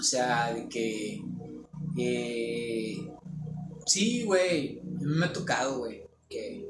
¿No? 0.00 0.02
O 0.02 0.04
sea, 0.04 0.52
de 0.54 0.68
que... 0.68 1.22
Eh, 1.98 3.10
sí, 3.86 4.24
güey. 4.24 4.80
A 4.80 5.02
mí 5.02 5.14
me 5.16 5.26
ha 5.26 5.32
tocado, 5.32 5.78
güey. 5.78 6.02
Que 6.28 6.66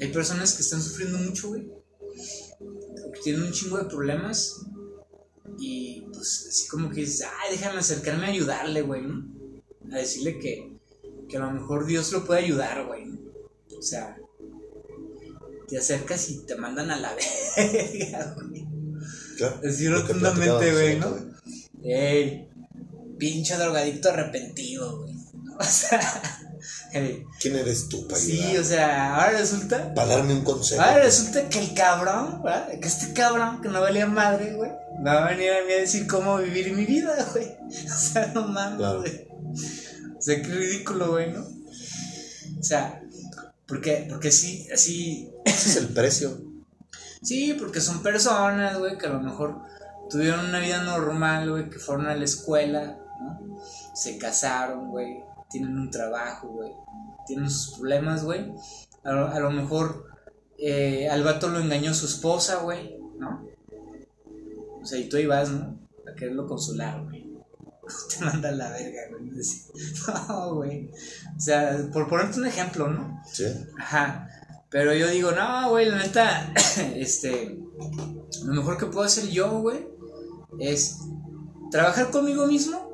hay 0.00 0.12
personas 0.12 0.54
que 0.54 0.62
están 0.62 0.82
sufriendo 0.82 1.18
mucho, 1.18 1.48
güey. 1.48 1.68
Que 3.14 3.20
tienen 3.22 3.42
un 3.42 3.52
chingo 3.52 3.78
de 3.78 3.84
problemas. 3.84 4.64
Y 5.58 6.06
pues 6.12 6.46
así 6.48 6.68
como 6.68 6.88
que 6.90 7.00
dices, 7.00 7.26
ay, 7.40 7.52
déjame 7.52 7.80
acercarme 7.80 8.26
a 8.26 8.30
ayudarle, 8.30 8.82
güey, 8.82 9.02
¿no? 9.02 9.28
A 9.92 9.98
decirle 9.98 10.38
que, 10.38 10.78
que 11.28 11.36
a 11.36 11.40
lo 11.40 11.50
mejor 11.50 11.86
Dios 11.86 12.10
lo 12.12 12.24
puede 12.24 12.44
ayudar, 12.44 12.86
güey. 12.86 13.10
O 13.76 13.82
sea, 13.82 14.16
te 15.68 15.78
acercas 15.78 16.30
y 16.30 16.46
te 16.46 16.56
mandan 16.56 16.90
a 16.90 16.98
la 16.98 17.14
verga, 17.56 18.34
güey. 18.34 18.66
Claro, 19.36 19.60
Así 19.68 19.88
rotundamente, 19.88 20.72
güey, 20.72 20.98
¿no? 20.98 21.16
Ey, 21.82 22.48
pinche 23.22 23.56
drogadicto 23.56 24.08
arrepentido, 24.08 24.98
güey. 24.98 25.14
O 25.58 25.64
sea, 25.64 26.00
¿quién 27.38 27.56
eres 27.56 27.88
tú 27.88 28.08
para 28.08 28.18
Sí, 28.18 28.56
o 28.56 28.64
sea, 28.64 29.14
ahora 29.14 29.38
resulta. 29.38 29.94
Para 29.94 30.16
darme 30.16 30.32
un 30.32 30.42
consejo. 30.42 30.82
Ahora 30.82 31.04
resulta 31.04 31.48
que 31.48 31.60
el 31.60 31.74
cabrón, 31.74 32.42
¿verdad? 32.42 32.68
Que 32.80 32.88
este 32.88 33.12
cabrón 33.12 33.60
que 33.60 33.68
no 33.68 33.80
valía 33.80 34.06
madre, 34.06 34.54
güey, 34.54 34.70
me 34.98 35.10
va 35.10 35.26
a 35.26 35.30
venir 35.30 35.52
a 35.52 35.64
mí 35.64 35.72
a 35.72 35.76
decir 35.76 36.06
cómo 36.08 36.38
vivir 36.38 36.72
mi 36.72 36.84
vida, 36.84 37.14
güey. 37.32 37.48
O 37.68 37.96
sea, 37.96 38.32
no 38.34 38.48
mames, 38.48 38.78
güey. 38.78 39.28
O 40.18 40.22
sea, 40.22 40.42
qué 40.42 40.48
ridículo, 40.48 41.12
güey, 41.12 41.32
¿no? 41.32 41.42
O 41.42 42.62
sea, 42.62 43.02
porque, 43.66 44.06
porque 44.08 44.32
sí, 44.32 44.66
así. 44.72 45.30
Ese 45.44 45.68
es 45.68 45.76
el 45.76 45.88
precio. 45.94 46.42
Sí, 47.22 47.54
porque 47.56 47.80
son 47.80 48.02
personas, 48.02 48.78
güey, 48.78 48.98
que 48.98 49.06
a 49.06 49.10
lo 49.10 49.20
mejor 49.20 49.60
tuvieron 50.10 50.46
una 50.46 50.58
vida 50.58 50.82
normal, 50.82 51.50
güey, 51.50 51.70
que 51.70 51.78
fueron 51.78 52.06
a 52.06 52.16
la 52.16 52.24
escuela. 52.24 52.98
Se 53.94 54.18
casaron, 54.18 54.90
güey, 54.90 55.22
tienen 55.50 55.78
un 55.78 55.90
trabajo, 55.90 56.48
güey, 56.48 56.72
tienen 57.26 57.50
sus 57.50 57.78
problemas, 57.78 58.24
güey. 58.24 58.52
A, 59.04 59.40
lo 59.40 59.50
mejor 59.50 60.06
eh, 60.58 61.08
al 61.08 61.24
vato 61.24 61.48
lo 61.48 61.58
engañó 61.58 61.92
su 61.92 62.06
esposa, 62.06 62.62
güey, 62.62 62.98
¿no? 63.18 63.46
O 64.80 64.84
sea, 64.84 64.98
y 64.98 65.08
tú 65.08 65.16
ahí 65.16 65.26
vas, 65.26 65.50
¿no? 65.50 65.78
A 66.10 66.14
quererlo 66.14 66.46
consolar, 66.46 67.04
güey. 67.04 67.32
Te 68.18 68.24
manda 68.24 68.48
a 68.48 68.52
la 68.52 68.70
verga, 68.70 69.00
güey. 69.10 69.30
No, 70.28 70.54
güey. 70.54 70.90
O 71.36 71.40
sea, 71.40 71.88
por 71.92 72.08
ponerte 72.08 72.38
un 72.38 72.46
ejemplo, 72.46 72.88
¿no? 72.88 73.22
Sí. 73.30 73.44
Ajá. 73.78 74.28
Pero 74.72 74.94
yo 74.94 75.08
digo, 75.08 75.32
no, 75.32 75.68
güey, 75.70 75.86
la 75.88 75.98
neta, 75.98 76.52
este, 76.96 77.58
lo 78.44 78.54
mejor 78.54 78.78
que 78.78 78.86
puedo 78.86 79.04
hacer 79.04 79.28
yo, 79.28 79.60
güey, 79.60 79.86
es 80.58 80.98
trabajar 81.70 82.10
conmigo 82.10 82.46
mismo. 82.46 82.91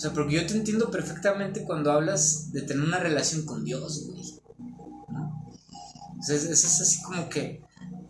O 0.00 0.02
sea, 0.02 0.14
porque 0.14 0.36
yo 0.36 0.46
te 0.46 0.54
entiendo 0.54 0.90
perfectamente 0.90 1.62
cuando 1.62 1.92
hablas 1.92 2.52
de 2.52 2.62
tener 2.62 2.82
una 2.82 2.98
relación 2.98 3.44
con 3.44 3.66
Dios, 3.66 4.06
güey. 4.06 4.40
¿no? 5.10 5.46
O 6.18 6.22
sea, 6.22 6.36
es, 6.36 6.44
es 6.44 6.80
así 6.80 7.02
como 7.02 7.28
que 7.28 7.62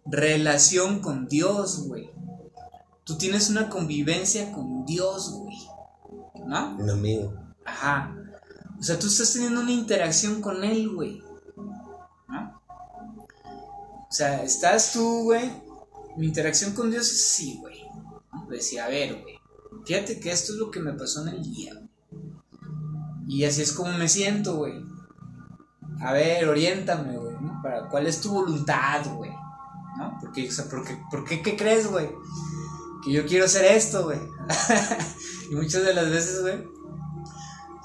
relación 0.06 1.00
con 1.00 1.26
Dios, 1.26 1.88
güey. 1.88 2.12
Tú 3.02 3.18
tienes 3.18 3.50
una 3.50 3.68
convivencia 3.68 4.52
con 4.52 4.86
Dios, 4.86 5.32
güey. 5.32 5.56
¿No? 6.46 6.76
Un 6.76 6.90
amigo. 6.90 7.34
Ajá. 7.64 8.16
O 8.78 8.82
sea, 8.84 8.96
tú 8.96 9.08
estás 9.08 9.32
teniendo 9.32 9.60
una 9.60 9.72
interacción 9.72 10.40
con 10.40 10.62
Él, 10.62 10.90
güey. 10.94 11.20
O 12.28 14.12
sea, 14.12 14.44
estás 14.44 14.92
tú, 14.92 15.24
güey. 15.24 15.50
Mi 16.16 16.28
interacción 16.28 16.72
con 16.72 16.88
Dios 16.92 17.10
es 17.10 17.32
así, 17.32 17.58
güey. 17.58 17.82
Decía, 18.48 18.84
a 18.84 18.88
ver, 18.88 19.20
güey. 19.20 19.40
Fíjate 19.84 20.20
que 20.20 20.30
esto 20.30 20.52
es 20.52 20.58
lo 20.60 20.70
que 20.70 20.78
me 20.78 20.92
pasó 20.92 21.26
en 21.26 21.34
el 21.34 21.42
día. 21.42 21.79
Y 23.30 23.44
así 23.44 23.62
es 23.62 23.72
como 23.72 23.92
me 23.92 24.08
siento, 24.08 24.56
güey. 24.56 24.84
A 26.00 26.12
ver, 26.12 26.48
oriéntame, 26.48 27.16
güey. 27.16 27.36
Para 27.62 27.88
cuál 27.88 28.06
es 28.06 28.20
tu 28.20 28.30
voluntad, 28.30 29.06
güey. 29.14 29.30
¿No? 29.98 30.18
Porque, 30.20 30.48
o 30.48 30.52
sea, 30.52 30.68
¿por 30.68 30.84
qué, 30.84 31.00
¿por 31.10 31.24
qué, 31.24 31.42
qué 31.42 31.56
crees, 31.56 31.90
güey? 31.90 32.10
Que 33.04 33.12
yo 33.12 33.26
quiero 33.26 33.44
hacer 33.44 33.64
esto, 33.64 34.04
güey. 34.04 34.18
y 35.50 35.54
muchas 35.54 35.84
de 35.84 35.94
las 35.94 36.10
veces, 36.10 36.42
güey, 36.42 36.64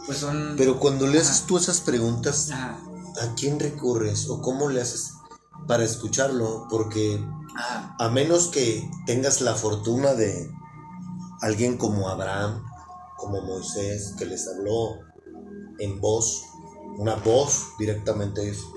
pues 0.05 0.17
son. 0.17 0.55
Pero 0.57 0.79
cuando 0.79 1.07
le 1.07 1.19
haces 1.19 1.43
tú 1.43 1.57
esas 1.57 1.81
preguntas, 1.81 2.51
¿a 2.51 3.35
quién 3.35 3.59
recurres 3.59 4.27
o 4.29 4.41
cómo 4.41 4.69
le 4.69 4.81
haces? 4.81 5.15
para 5.67 5.83
escucharlo, 5.83 6.67
porque 6.69 7.23
a 7.99 8.09
menos 8.09 8.47
que 8.49 8.87
tengas 9.05 9.41
la 9.41 9.55
fortuna 9.55 10.13
de 10.13 10.51
alguien 11.41 11.77
como 11.77 12.09
Abraham, 12.09 12.63
como 13.17 13.41
Moisés, 13.41 14.13
que 14.17 14.25
les 14.25 14.47
habló 14.47 14.99
en 15.80 15.99
voz, 15.99 16.43
una 16.97 17.15
voz 17.15 17.69
directamente 17.80 18.49
eso. 18.49 18.71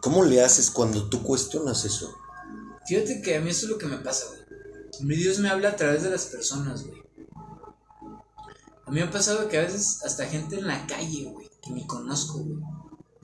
¿Cómo 0.00 0.24
le 0.24 0.42
haces 0.42 0.70
cuando 0.70 1.08
tú 1.08 1.22
cuestionas 1.22 1.84
eso? 1.84 2.14
Fíjate 2.86 3.22
que 3.22 3.36
a 3.36 3.40
mí 3.40 3.50
eso 3.50 3.66
es 3.66 3.72
lo 3.72 3.78
que 3.78 3.86
me 3.86 3.98
pasa, 3.98 4.26
güey. 4.28 4.40
Mi 5.00 5.16
Dios 5.16 5.38
me 5.38 5.48
habla 5.48 5.70
a 5.70 5.76
través 5.76 6.02
de 6.02 6.10
las 6.10 6.26
personas, 6.26 6.84
güey. 6.84 7.02
A 8.86 8.90
mí 8.90 9.00
me 9.00 9.02
ha 9.02 9.10
pasado 9.10 9.48
que 9.48 9.58
a 9.58 9.62
veces 9.62 10.02
hasta 10.04 10.26
gente 10.26 10.56
en 10.56 10.66
la 10.66 10.86
calle, 10.86 11.24
güey, 11.24 11.48
que 11.62 11.70
ni 11.70 11.86
conozco, 11.86 12.38
güey 12.38 12.62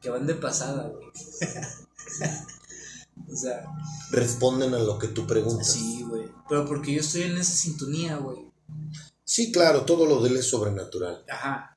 que 0.01 0.11
van 0.11 0.27
de 0.27 0.35
pasada, 0.35 0.89
güey. 0.89 1.07
o 3.33 3.37
sea. 3.37 3.65
Responden 4.11 4.75
a 4.75 4.79
lo 4.79 4.99
que 4.99 5.09
tú 5.09 5.27
preguntas. 5.27 5.69
Sí, 5.69 6.03
güey. 6.03 6.29
Pero 6.49 6.67
porque 6.67 6.95
yo 6.95 7.01
estoy 7.01 7.23
en 7.23 7.37
esa 7.37 7.53
sintonía, 7.53 8.17
güey. 8.17 8.51
Sí, 9.25 9.53
claro, 9.53 9.85
todo 9.85 10.07
lo 10.07 10.23
de 10.23 10.31
él 10.31 10.37
es 10.39 10.49
sobrenatural. 10.49 11.25
Ajá, 11.31 11.70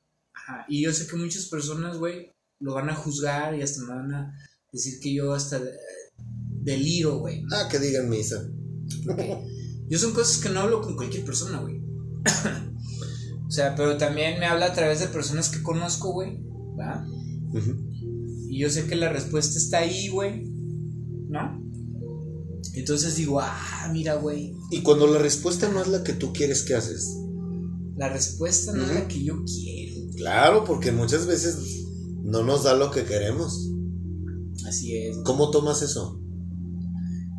ajá. 0.48 0.66
Y 0.68 0.84
yo 0.84 0.94
sé 0.94 1.08
que 1.08 1.16
muchas 1.16 1.46
personas, 1.48 1.98
güey, 1.98 2.32
lo 2.60 2.74
van 2.74 2.90
a 2.90 2.96
juzgar 2.96 3.56
y 3.56 3.62
hasta 3.62 3.82
me 3.82 3.90
van 3.90 4.14
a 4.14 4.34
decir 4.72 5.00
que 5.00 5.14
yo 5.14 5.34
hasta 5.34 5.62
deliro, 6.62 7.20
güey. 7.20 7.44
Ah, 7.52 7.68
que 7.70 7.80
digan 7.80 8.10
misa. 8.10 8.50
Yo 9.90 10.00
son 10.00 10.14
cosas 10.14 10.42
que 10.42 10.50
no 10.50 10.62
hablo 10.62 10.82
con 10.82 10.96
cualquier 10.96 11.26
persona, 11.26 11.60
güey. 11.60 11.82
O 13.46 13.56
sea, 13.56 13.76
pero 13.76 13.98
también 13.98 14.40
me 14.40 14.48
habla 14.48 14.68
a 14.68 14.74
través 14.74 15.00
de 15.00 15.06
personas 15.06 15.50
que 15.50 15.62
conozco, 15.62 16.12
güey. 16.12 16.40
¿Va? 16.80 17.06
Y 18.50 18.58
yo 18.58 18.68
sé 18.68 18.88
que 18.88 18.96
la 18.96 19.10
respuesta 19.10 19.60
está 19.60 19.80
ahí, 19.80 20.08
güey. 20.08 20.44
¿No? 21.30 21.62
Entonces 22.74 23.16
digo, 23.16 23.40
ah, 23.40 23.90
mira, 23.92 24.16
güey. 24.16 24.56
Y 24.72 24.82
cuando 24.82 25.06
la 25.06 25.20
respuesta 25.20 25.70
no 25.70 25.82
es 25.82 25.88
la 25.88 26.04
que 26.04 26.14
tú 26.14 26.34
quieres, 26.34 26.64
¿qué 26.64 26.74
haces? 26.74 27.16
La 27.96 28.10
respuesta 28.10 28.74
no 28.74 28.86
es 28.86 28.94
la 28.96 29.08
que 29.08 29.24
yo 29.24 29.44
quiero. 29.46 29.93
Claro, 30.24 30.64
porque 30.64 30.94
muchas 30.94 31.28
veces 31.28 31.86
no 32.24 32.44
nos 32.44 32.64
da 32.64 32.78
lo 32.78 32.92
que 32.92 33.04
queremos. 33.04 33.70
Así 34.66 34.96
es. 34.96 35.18
¿Cómo 35.26 35.52
tomas 35.52 35.82
eso? 35.82 36.18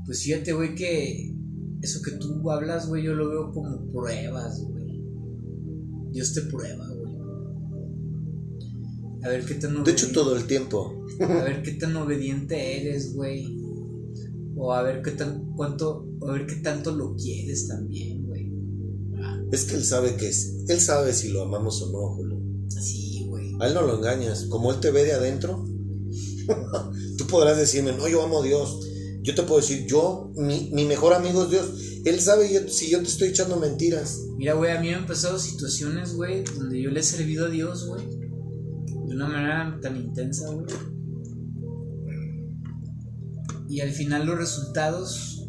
Pues 0.05 0.22
fíjate, 0.22 0.53
güey, 0.53 0.74
que 0.74 1.35
eso 1.80 2.03
que 2.03 2.11
tú 2.18 2.51
hablas, 2.51 2.87
güey, 2.87 3.03
yo 3.03 3.14
lo 3.14 3.30
veo 3.30 3.53
como 3.55 3.91
pruebas, 3.91 4.61
güey. 4.61 5.03
Dios 6.11 6.35
te 6.35 6.43
prueba, 6.43 6.87
güey. 6.91 7.16
A 9.22 9.28
ver 9.30 9.47
qué 9.47 9.55
tan 9.55 9.82
De 9.82 9.91
hecho, 9.91 10.12
todo 10.12 10.37
el 10.37 10.45
tiempo. 10.45 11.07
A 11.20 11.43
ver 11.43 11.62
qué 11.62 11.72
tan 11.72 11.97
obediente 11.97 12.82
eres, 12.82 13.14
güey. 13.14 13.47
O 14.57 14.74
a 14.74 14.82
ver 14.82 15.01
qué 15.01 15.12
tan 15.12 15.55
cuánto, 15.57 16.07
a 16.28 16.32
ver 16.32 16.47
qué 16.47 16.57
tanto 16.57 16.95
lo 16.95 17.16
quieres 17.16 17.66
también, 17.66 18.26
güey. 18.26 18.53
Es 19.53 19.64
que 19.64 19.76
él 19.76 19.85
sabe 19.85 20.16
que 20.16 20.28
es, 20.28 20.66
él 20.68 20.80
sabe 20.80 21.14
si 21.14 21.30
lo 21.30 21.45
amamos 21.45 21.80
o 21.80 21.91
no, 21.91 22.14
Julio. 22.14 22.34
Sí, 22.69 23.25
güey. 23.29 23.53
A 23.61 23.67
él 23.69 23.75
no 23.75 23.83
lo 23.83 23.97
engañas. 23.99 24.45
Como 24.47 24.73
él 24.73 24.81
te 24.81 24.91
ve 24.91 25.05
de 25.05 25.12
adentro, 25.12 25.65
tú 27.19 27.27
podrás 27.29 27.57
decirme, 27.57 27.93
no, 27.93 28.09
yo 28.09 28.23
amo 28.23 28.41
a 28.41 28.45
Dios. 28.45 28.81
Yo 29.23 29.35
te 29.35 29.43
puedo 29.43 29.61
decir, 29.61 29.87
yo, 29.87 30.31
mi, 30.37 30.71
mi 30.73 30.85
mejor 30.85 31.15
amigo 31.15 31.45
es 31.45 31.51
Dios. 31.51 31.71
Él 32.05 32.21
sabe 32.21 32.53
yo- 32.53 32.69
si 32.69 32.91
yo 32.91 32.99
te 32.99 33.07
estoy 33.09 33.29
echando 33.29 33.57
mentiras. 33.57 34.21
Mira, 34.37 34.53
güey, 34.55 34.73
a 34.77 34.81
mí 34.81 34.89
me 34.89 34.95
han 34.95 35.07
pasado 35.07 35.39
situaciones, 35.39 36.15
güey, 36.15 36.45
donde 36.45 36.83
yo 36.83 36.91
le 36.91 37.01
he 37.01 37.03
servido 37.03 37.47
a 37.47 37.49
Dios, 37.49 37.87
güey. 37.87 38.05
De 39.07 39.15
una 39.15 39.27
manera 39.29 39.79
tan 39.81 39.97
intensa, 39.97 40.51
güey. 40.51 40.67
Y 43.69 43.81
al 43.81 43.91
final 43.91 44.27
los 44.27 44.37
resultados. 44.39 45.49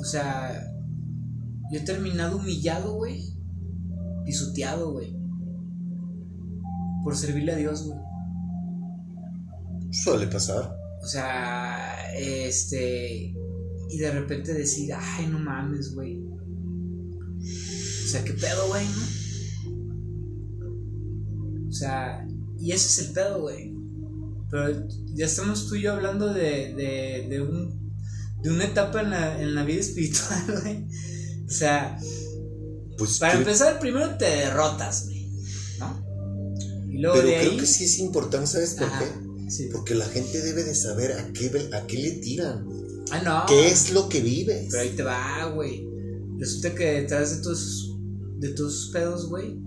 O 0.00 0.04
sea. 0.04 0.62
Yo 1.72 1.80
he 1.80 1.82
terminado 1.84 2.36
humillado, 2.38 2.94
güey. 2.94 3.22
Pisoteado, 4.24 4.92
güey. 4.92 5.15
Por 7.06 7.16
servirle 7.16 7.52
a 7.52 7.56
Dios, 7.56 7.84
güey. 7.84 8.00
Suele 9.92 10.26
pasar. 10.26 10.76
O 11.00 11.06
sea, 11.06 12.12
este. 12.16 13.32
Y 13.88 13.98
de 13.98 14.10
repente 14.10 14.52
decir, 14.52 14.92
ay, 14.92 15.28
no 15.28 15.38
mames, 15.38 15.94
güey. 15.94 16.18
O 16.18 18.08
sea, 18.08 18.24
¿qué 18.24 18.32
pedo, 18.32 18.66
güey? 18.66 18.84
¿no? 18.88 19.02
O 21.68 21.72
sea, 21.72 22.26
y 22.58 22.72
ese 22.72 22.88
es 22.88 22.98
el 23.06 23.12
pedo, 23.14 23.42
güey. 23.42 23.72
Pero 24.50 24.88
ya 25.14 25.26
estamos 25.26 25.68
tú 25.68 25.76
y 25.76 25.82
yo 25.82 25.92
hablando 25.92 26.34
de, 26.34 26.74
de, 26.74 27.28
de, 27.30 27.40
un, 27.40 27.94
de 28.42 28.50
una 28.50 28.64
etapa 28.64 29.02
en 29.02 29.10
la, 29.10 29.40
en 29.40 29.54
la 29.54 29.62
vida 29.62 29.78
espiritual, 29.78 30.44
güey. 30.60 30.88
O 31.46 31.50
sea, 31.50 32.00
Pues 32.98 33.20
para 33.20 33.34
empezar, 33.34 33.78
primero 33.78 34.18
te 34.18 34.24
derrotas, 34.24 35.04
güey. 35.04 35.15
Y 36.96 37.00
luego 37.00 37.16
pero 37.16 37.28
de 37.28 37.38
creo 37.38 37.50
ahí. 37.52 37.56
que 37.58 37.66
sí 37.66 37.84
es 37.84 37.98
importante, 37.98 38.46
¿sabes 38.46 38.74
por 38.74 38.86
Ajá, 38.88 39.04
qué? 39.04 39.50
sí. 39.50 39.68
Porque 39.70 39.94
la 39.94 40.06
gente 40.06 40.40
debe 40.40 40.64
de 40.64 40.74
saber 40.74 41.12
a 41.12 41.30
qué, 41.32 41.68
a 41.74 41.86
qué 41.86 41.98
le 41.98 42.10
tiran. 42.12 42.66
Ah, 43.10 43.20
no. 43.22 43.44
¿Qué 43.46 43.68
es 43.68 43.92
lo 43.92 44.08
que 44.08 44.20
vives? 44.22 44.68
Pero 44.70 44.82
ahí 44.82 44.96
te 44.96 45.02
va, 45.02 45.44
güey. 45.54 45.86
Resulta 46.38 46.74
que 46.74 46.84
detrás 47.02 47.36
de 47.36 47.42
todos 47.42 47.60
esos, 47.60 47.96
de 48.40 48.48
todos 48.54 48.72
esos 48.74 48.90
pedos, 48.92 49.28
güey. 49.28 49.60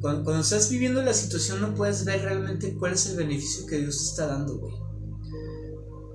Cuando, 0.00 0.22
cuando 0.22 0.42
estás 0.42 0.70
viviendo 0.70 1.02
la 1.02 1.12
situación 1.12 1.60
no 1.60 1.74
puedes 1.74 2.04
ver 2.04 2.22
realmente 2.22 2.74
cuál 2.78 2.92
es 2.92 3.06
el 3.06 3.16
beneficio 3.16 3.66
que 3.66 3.78
Dios 3.78 3.98
te 3.98 4.04
está 4.04 4.26
dando, 4.28 4.58
güey. 4.58 4.74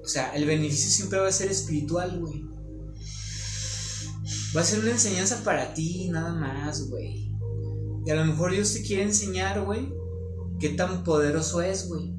O 0.02 0.08
sea, 0.08 0.34
el 0.36 0.46
beneficio 0.46 0.90
siempre 0.90 1.20
va 1.20 1.28
a 1.28 1.32
ser 1.34 1.52
espiritual, 1.52 2.18
güey. 2.20 2.46
Va 4.56 4.62
a 4.62 4.64
ser 4.64 4.80
una 4.80 4.92
enseñanza 4.92 5.44
para 5.44 5.74
ti, 5.74 6.08
nada 6.10 6.34
más, 6.34 6.88
güey. 6.90 7.30
Y 8.06 8.10
a 8.10 8.16
lo 8.16 8.26
mejor 8.26 8.52
Dios 8.54 8.74
te 8.74 8.82
quiere 8.84 9.04
enseñar, 9.04 9.64
güey, 9.66 9.94
qué 10.64 10.70
tan 10.70 11.04
poderoso 11.04 11.62
es, 11.62 11.90
güey. 11.90 12.14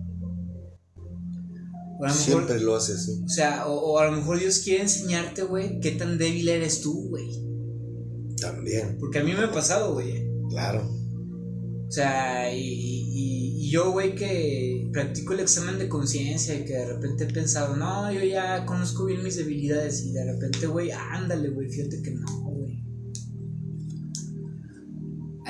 Mejor- 2.01 2.11
Siempre 2.17 2.61
lo 2.61 2.77
hace 2.77 2.93
así. 2.93 3.23
o 3.25 3.29
sea, 3.29 3.67
o, 3.67 3.73
o 3.93 3.99
a 3.99 4.07
lo 4.11 4.13
mejor 4.19 4.39
Dios 4.39 4.59
quiere 4.59 4.83
enseñarte, 4.83 5.45
güey, 5.45 5.81
qué 5.81 5.93
tan 5.93 6.19
débil 6.19 6.49
eres 6.49 6.83
tú, 6.83 7.09
güey. 7.09 7.31
También, 8.39 8.99
Porque 9.01 9.21
a 9.21 9.25
mí 9.25 9.33
me 9.33 9.45
ha 9.45 9.51
pasado, 9.53 9.95
güey. 9.95 10.29
claro. 10.51 10.87
O 11.89 11.91
sea, 11.91 12.53
y, 12.55 12.61
y- 12.61 13.65
y 13.67 13.71
yo, 13.71 13.93
güey, 13.93 14.15
que 14.15 14.91
practico 14.93 15.33
el 15.33 15.41
examen 15.41 15.79
de 15.79 15.89
conciencia 15.89 16.55
y 16.55 16.65
que 16.67 16.75
de 16.75 16.87
repente 16.87 17.25
he 17.25 17.33
pensado, 17.33 17.77
no, 17.77 18.13
yo 18.13 18.23
ya 18.25 18.67
conozco 18.67 19.07
bien 19.07 19.23
mis 19.23 19.37
debilidades 19.37 20.05
y 20.05 20.13
de 20.13 20.25
repente, 20.33 20.67
güey, 20.67 20.91
ándale, 20.91 21.49
güey, 21.51 21.69
fíjate 21.71 22.03
que 22.03 22.11
no, 22.11 22.27
güey. 22.43 22.64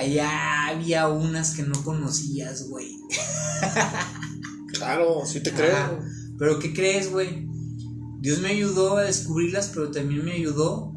Allá 0.04 0.68
había 0.68 1.08
unas 1.08 1.54
que 1.54 1.62
no 1.62 1.82
conocías, 1.82 2.68
güey. 2.68 2.98
Claro, 4.74 5.24
sí 5.24 5.40
te 5.40 5.52
creo. 5.52 6.00
Pero 6.36 6.58
¿qué 6.58 6.74
crees, 6.74 7.10
güey? 7.10 7.48
Dios 8.20 8.40
me 8.40 8.48
ayudó 8.48 8.96
a 8.96 9.04
descubrirlas, 9.04 9.70
pero 9.72 9.90
también 9.90 10.24
me 10.24 10.32
ayudó 10.32 10.96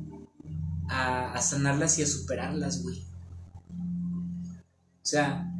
a, 0.90 1.34
a 1.34 1.42
sanarlas 1.42 2.00
y 2.00 2.02
a 2.02 2.08
superarlas, 2.08 2.82
güey. 2.82 3.00
O 3.00 5.10
sea, 5.10 5.54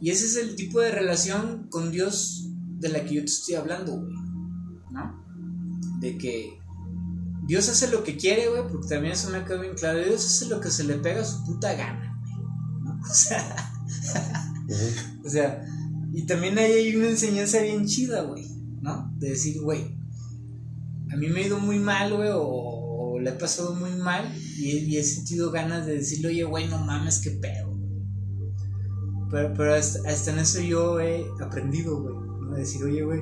y 0.00 0.10
ese 0.10 0.26
es 0.26 0.36
el 0.36 0.54
tipo 0.54 0.80
de 0.80 0.92
relación 0.92 1.66
con 1.68 1.90
Dios 1.90 2.46
de 2.78 2.88
la 2.88 3.04
que 3.04 3.16
yo 3.16 3.20
te 3.20 3.32
estoy 3.32 3.56
hablando, 3.56 3.96
güey. 3.96 4.14
¿No? 4.92 5.24
De 5.98 6.16
que 6.16 6.58
Dios 7.46 7.68
hace 7.68 7.88
lo 7.88 8.04
que 8.04 8.16
quiere, 8.16 8.48
güey, 8.48 8.62
porque 8.68 8.88
también 8.88 9.12
eso 9.12 9.28
me 9.30 9.44
quedó 9.44 9.60
bien 9.60 9.74
claro. 9.74 9.98
Dios 9.98 10.24
hace 10.24 10.46
lo 10.46 10.60
que 10.60 10.70
se 10.70 10.84
le 10.84 10.94
pega 10.94 11.22
a 11.22 11.26
su 11.26 11.44
puta 11.44 11.74
gana. 11.74 12.13
O 13.10 13.14
sea, 13.14 13.72
o 15.24 15.28
sea, 15.28 15.64
y 16.12 16.22
también 16.26 16.58
ahí 16.58 16.72
hay 16.72 16.96
una 16.96 17.08
enseñanza 17.10 17.60
bien 17.60 17.86
chida, 17.86 18.22
güey, 18.22 18.46
¿no? 18.80 19.12
De 19.18 19.30
decir, 19.30 19.60
güey, 19.60 19.96
a 21.12 21.16
mí 21.16 21.28
me 21.28 21.40
ha 21.40 21.46
ido 21.46 21.58
muy 21.60 21.78
mal, 21.78 22.14
güey, 22.14 22.30
o, 22.30 22.40
o 22.42 23.18
le 23.20 23.30
he 23.30 23.34
pasado 23.34 23.74
muy 23.74 23.90
mal 23.96 24.32
y, 24.58 24.70
he- 24.70 24.84
y 24.84 24.96
he 24.96 25.04
sentido 25.04 25.50
ganas 25.50 25.86
de 25.86 25.96
decirle, 25.98 26.28
oye, 26.28 26.44
güey, 26.44 26.68
no 26.68 26.78
mames, 26.78 27.20
qué 27.20 27.30
pedo. 27.32 27.72
Pero, 29.30 29.52
pero 29.56 29.74
hasta, 29.74 30.08
hasta 30.08 30.32
en 30.32 30.38
eso 30.38 30.60
yo 30.60 31.00
he 31.00 31.24
aprendido, 31.42 32.00
güey, 32.00 32.14
¿no? 32.14 32.54
De 32.54 32.60
decir, 32.60 32.82
oye, 32.84 33.02
güey, 33.02 33.20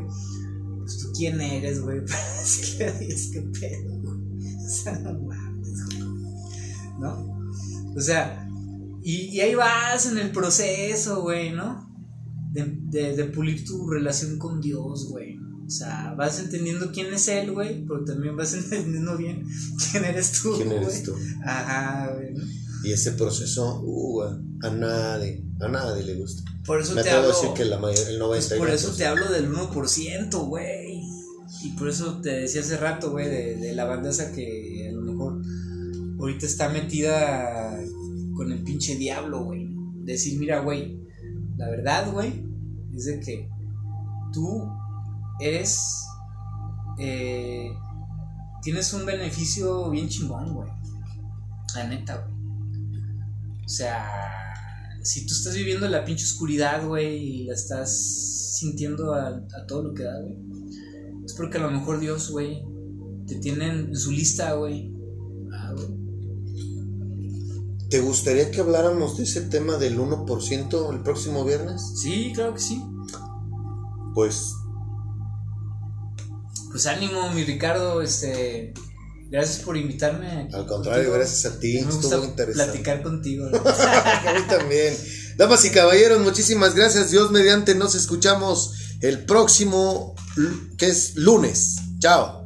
pues 0.79 0.99
tú 0.99 1.09
quién 1.17 1.41
eres, 1.41 1.81
güey, 1.81 2.01
para 2.07 2.39
decirle 2.41 2.87
a 2.87 2.93
Dios 2.99 3.31
qué 3.33 3.41
pedo, 3.61 4.01
güey. 4.03 4.55
O 4.65 4.69
sea, 4.69 4.99
no 4.99 5.13
mames, 5.21 5.85
güey. 5.87 6.03
¿No? 7.01 7.41
O 7.97 8.01
sea, 8.01 8.49
y, 9.03 9.29
y 9.37 9.41
ahí 9.41 9.55
vas 9.55 10.07
en 10.07 10.19
el 10.19 10.31
proceso, 10.31 11.23
güey, 11.23 11.51
¿no? 11.53 11.89
De, 12.53 12.65
de, 12.91 13.17
de 13.17 13.25
pulir 13.25 13.65
tu 13.65 13.89
relación 13.89 14.39
con 14.39 14.61
Dios, 14.61 15.09
güey. 15.09 15.39
O 15.67 15.71
sea, 15.71 16.15
vas 16.19 16.39
entendiendo 16.39 16.93
quién 16.93 17.13
es 17.15 17.29
Él, 17.29 17.53
güey, 17.53 17.85
pero 17.87 18.05
también 18.05 18.37
vas 18.37 18.53
entendiendo 18.55 19.17
bien 19.17 19.47
quién 19.91 20.05
eres 20.05 20.33
tú, 20.33 20.55
¿Quién 20.57 20.73
eres 20.73 20.89
güey. 20.89 21.03
tú? 21.05 21.15
Ajá, 21.45 22.13
güey. 22.15 22.35
¿no? 22.35 22.45
Y 22.85 22.93
ese 22.93 23.13
proceso, 23.13 23.81
uh, 23.85 24.23
a 24.63 24.71
nadie, 24.71 25.45
a 25.61 25.69
nadie 25.69 26.03
le 26.03 26.17
gusta. 26.17 26.43
Por 26.67 26.81
eso 26.81 26.95
Me 26.95 27.03
te 27.03 27.11
hablo. 27.11 27.29
decir 27.29 27.51
que 27.55 27.65
la 27.65 27.79
mayor, 27.79 28.09
el 28.09 28.21
90%. 28.21 28.29
pues 28.29 28.47
por 28.59 28.71
eso 28.71 28.93
te 28.93 29.07
hablo 29.07 29.31
del 29.31 29.51
1%, 29.53 30.47
güey. 30.49 31.01
Y 31.65 31.71
por 31.79 31.89
eso 31.89 32.21
te 32.21 32.31
decía 32.31 32.61
hace 32.61 32.77
rato, 32.77 33.13
güey, 33.13 33.29
de, 33.29 33.57
de 33.57 33.73
la 33.75 33.85
bandaza 33.85 34.33
que 34.33 34.89
a 34.89 34.93
lo 34.93 35.01
mejor 35.03 35.41
ahorita 36.19 36.45
está 36.47 36.69
metida 36.71 37.79
con 38.35 38.53
el 38.53 38.63
pinche 38.63 38.97
diablo, 38.97 39.45
güey. 39.45 39.69
Decir, 40.05 40.39
mira, 40.39 40.61
güey, 40.61 41.01
la 41.57 41.71
verdad, 41.71 42.13
güey, 42.13 42.45
es 42.95 43.05
de 43.05 43.21
que 43.21 43.49
tú 44.33 44.69
eres. 45.41 45.81
eh, 46.99 47.73
tienes 48.63 48.93
un 48.93 49.05
beneficio 49.07 49.91
bien 49.91 50.09
chingón, 50.09 50.55
güey. 50.55 50.71
La 51.75 51.89
neta, 51.89 52.17
güey. 52.17 52.33
O 53.65 53.69
sea, 53.69 54.09
si 55.03 55.27
tú 55.27 55.35
estás 55.35 55.55
viviendo 55.55 55.89
la 55.89 56.05
pinche 56.05 56.25
oscuridad, 56.25 56.87
güey, 56.87 57.17
y 57.17 57.45
la 57.45 57.55
estás 57.55 58.57
sintiendo 58.59 59.15
a, 59.15 59.47
todo 59.67 59.83
lo 59.83 59.95
que 59.95 60.05
da, 60.05 60.21
güey, 60.21 60.37
es 61.25 61.33
porque 61.35 61.59
a 61.59 61.63
lo 61.63 61.71
mejor 61.71 62.01
Dios, 62.01 62.31
güey, 62.31 62.63
te 63.27 63.37
tiene 63.37 63.69
en 63.69 63.97
su 63.97 64.13
lista, 64.13 64.55
güey. 64.55 64.92
¿Te 67.93 68.01
gustaría 68.01 68.51
que 68.51 68.61
habláramos 68.61 69.19
de 69.19 69.25
ese 69.25 69.43
tema 69.43 69.77
del 69.77 69.99
1% 69.99 70.95
el 70.95 71.03
próximo 71.03 71.45
viernes? 71.45 71.83
Sí, 72.01 72.33
claro 72.35 72.55
que 72.55 72.61
sí. 72.61 72.83
Pues 74.15 74.55
Pues 76.71 76.87
ánimo, 76.87 77.31
mi 77.35 77.45
Ricardo, 77.45 78.01
este. 78.01 78.73
Gracias 79.31 79.59
por 79.63 79.77
invitarme. 79.77 80.49
Al 80.55 80.67
contrario, 80.67 81.13
gracias 81.13 81.53
a 81.53 81.61
ti. 81.61 81.75
Me 81.75 81.81
Estuvo 81.81 82.01
gusta 82.01 82.25
interesante. 82.25 82.65
platicar 82.73 83.03
contigo. 83.03 83.45
a 83.53 84.35
mí 84.39 84.47
también. 84.49 84.97
Damas 85.37 85.63
y 85.67 85.71
caballeros, 85.71 86.23
muchísimas 86.23 86.75
gracias. 86.75 87.11
Dios 87.11 87.31
mediante, 87.31 87.75
nos 87.75 87.95
escuchamos 87.95 88.73
el 89.03 89.27
próximo, 89.27 90.15
que 90.79 90.87
es 90.89 91.15
lunes. 91.17 91.77
Chao. 91.99 92.42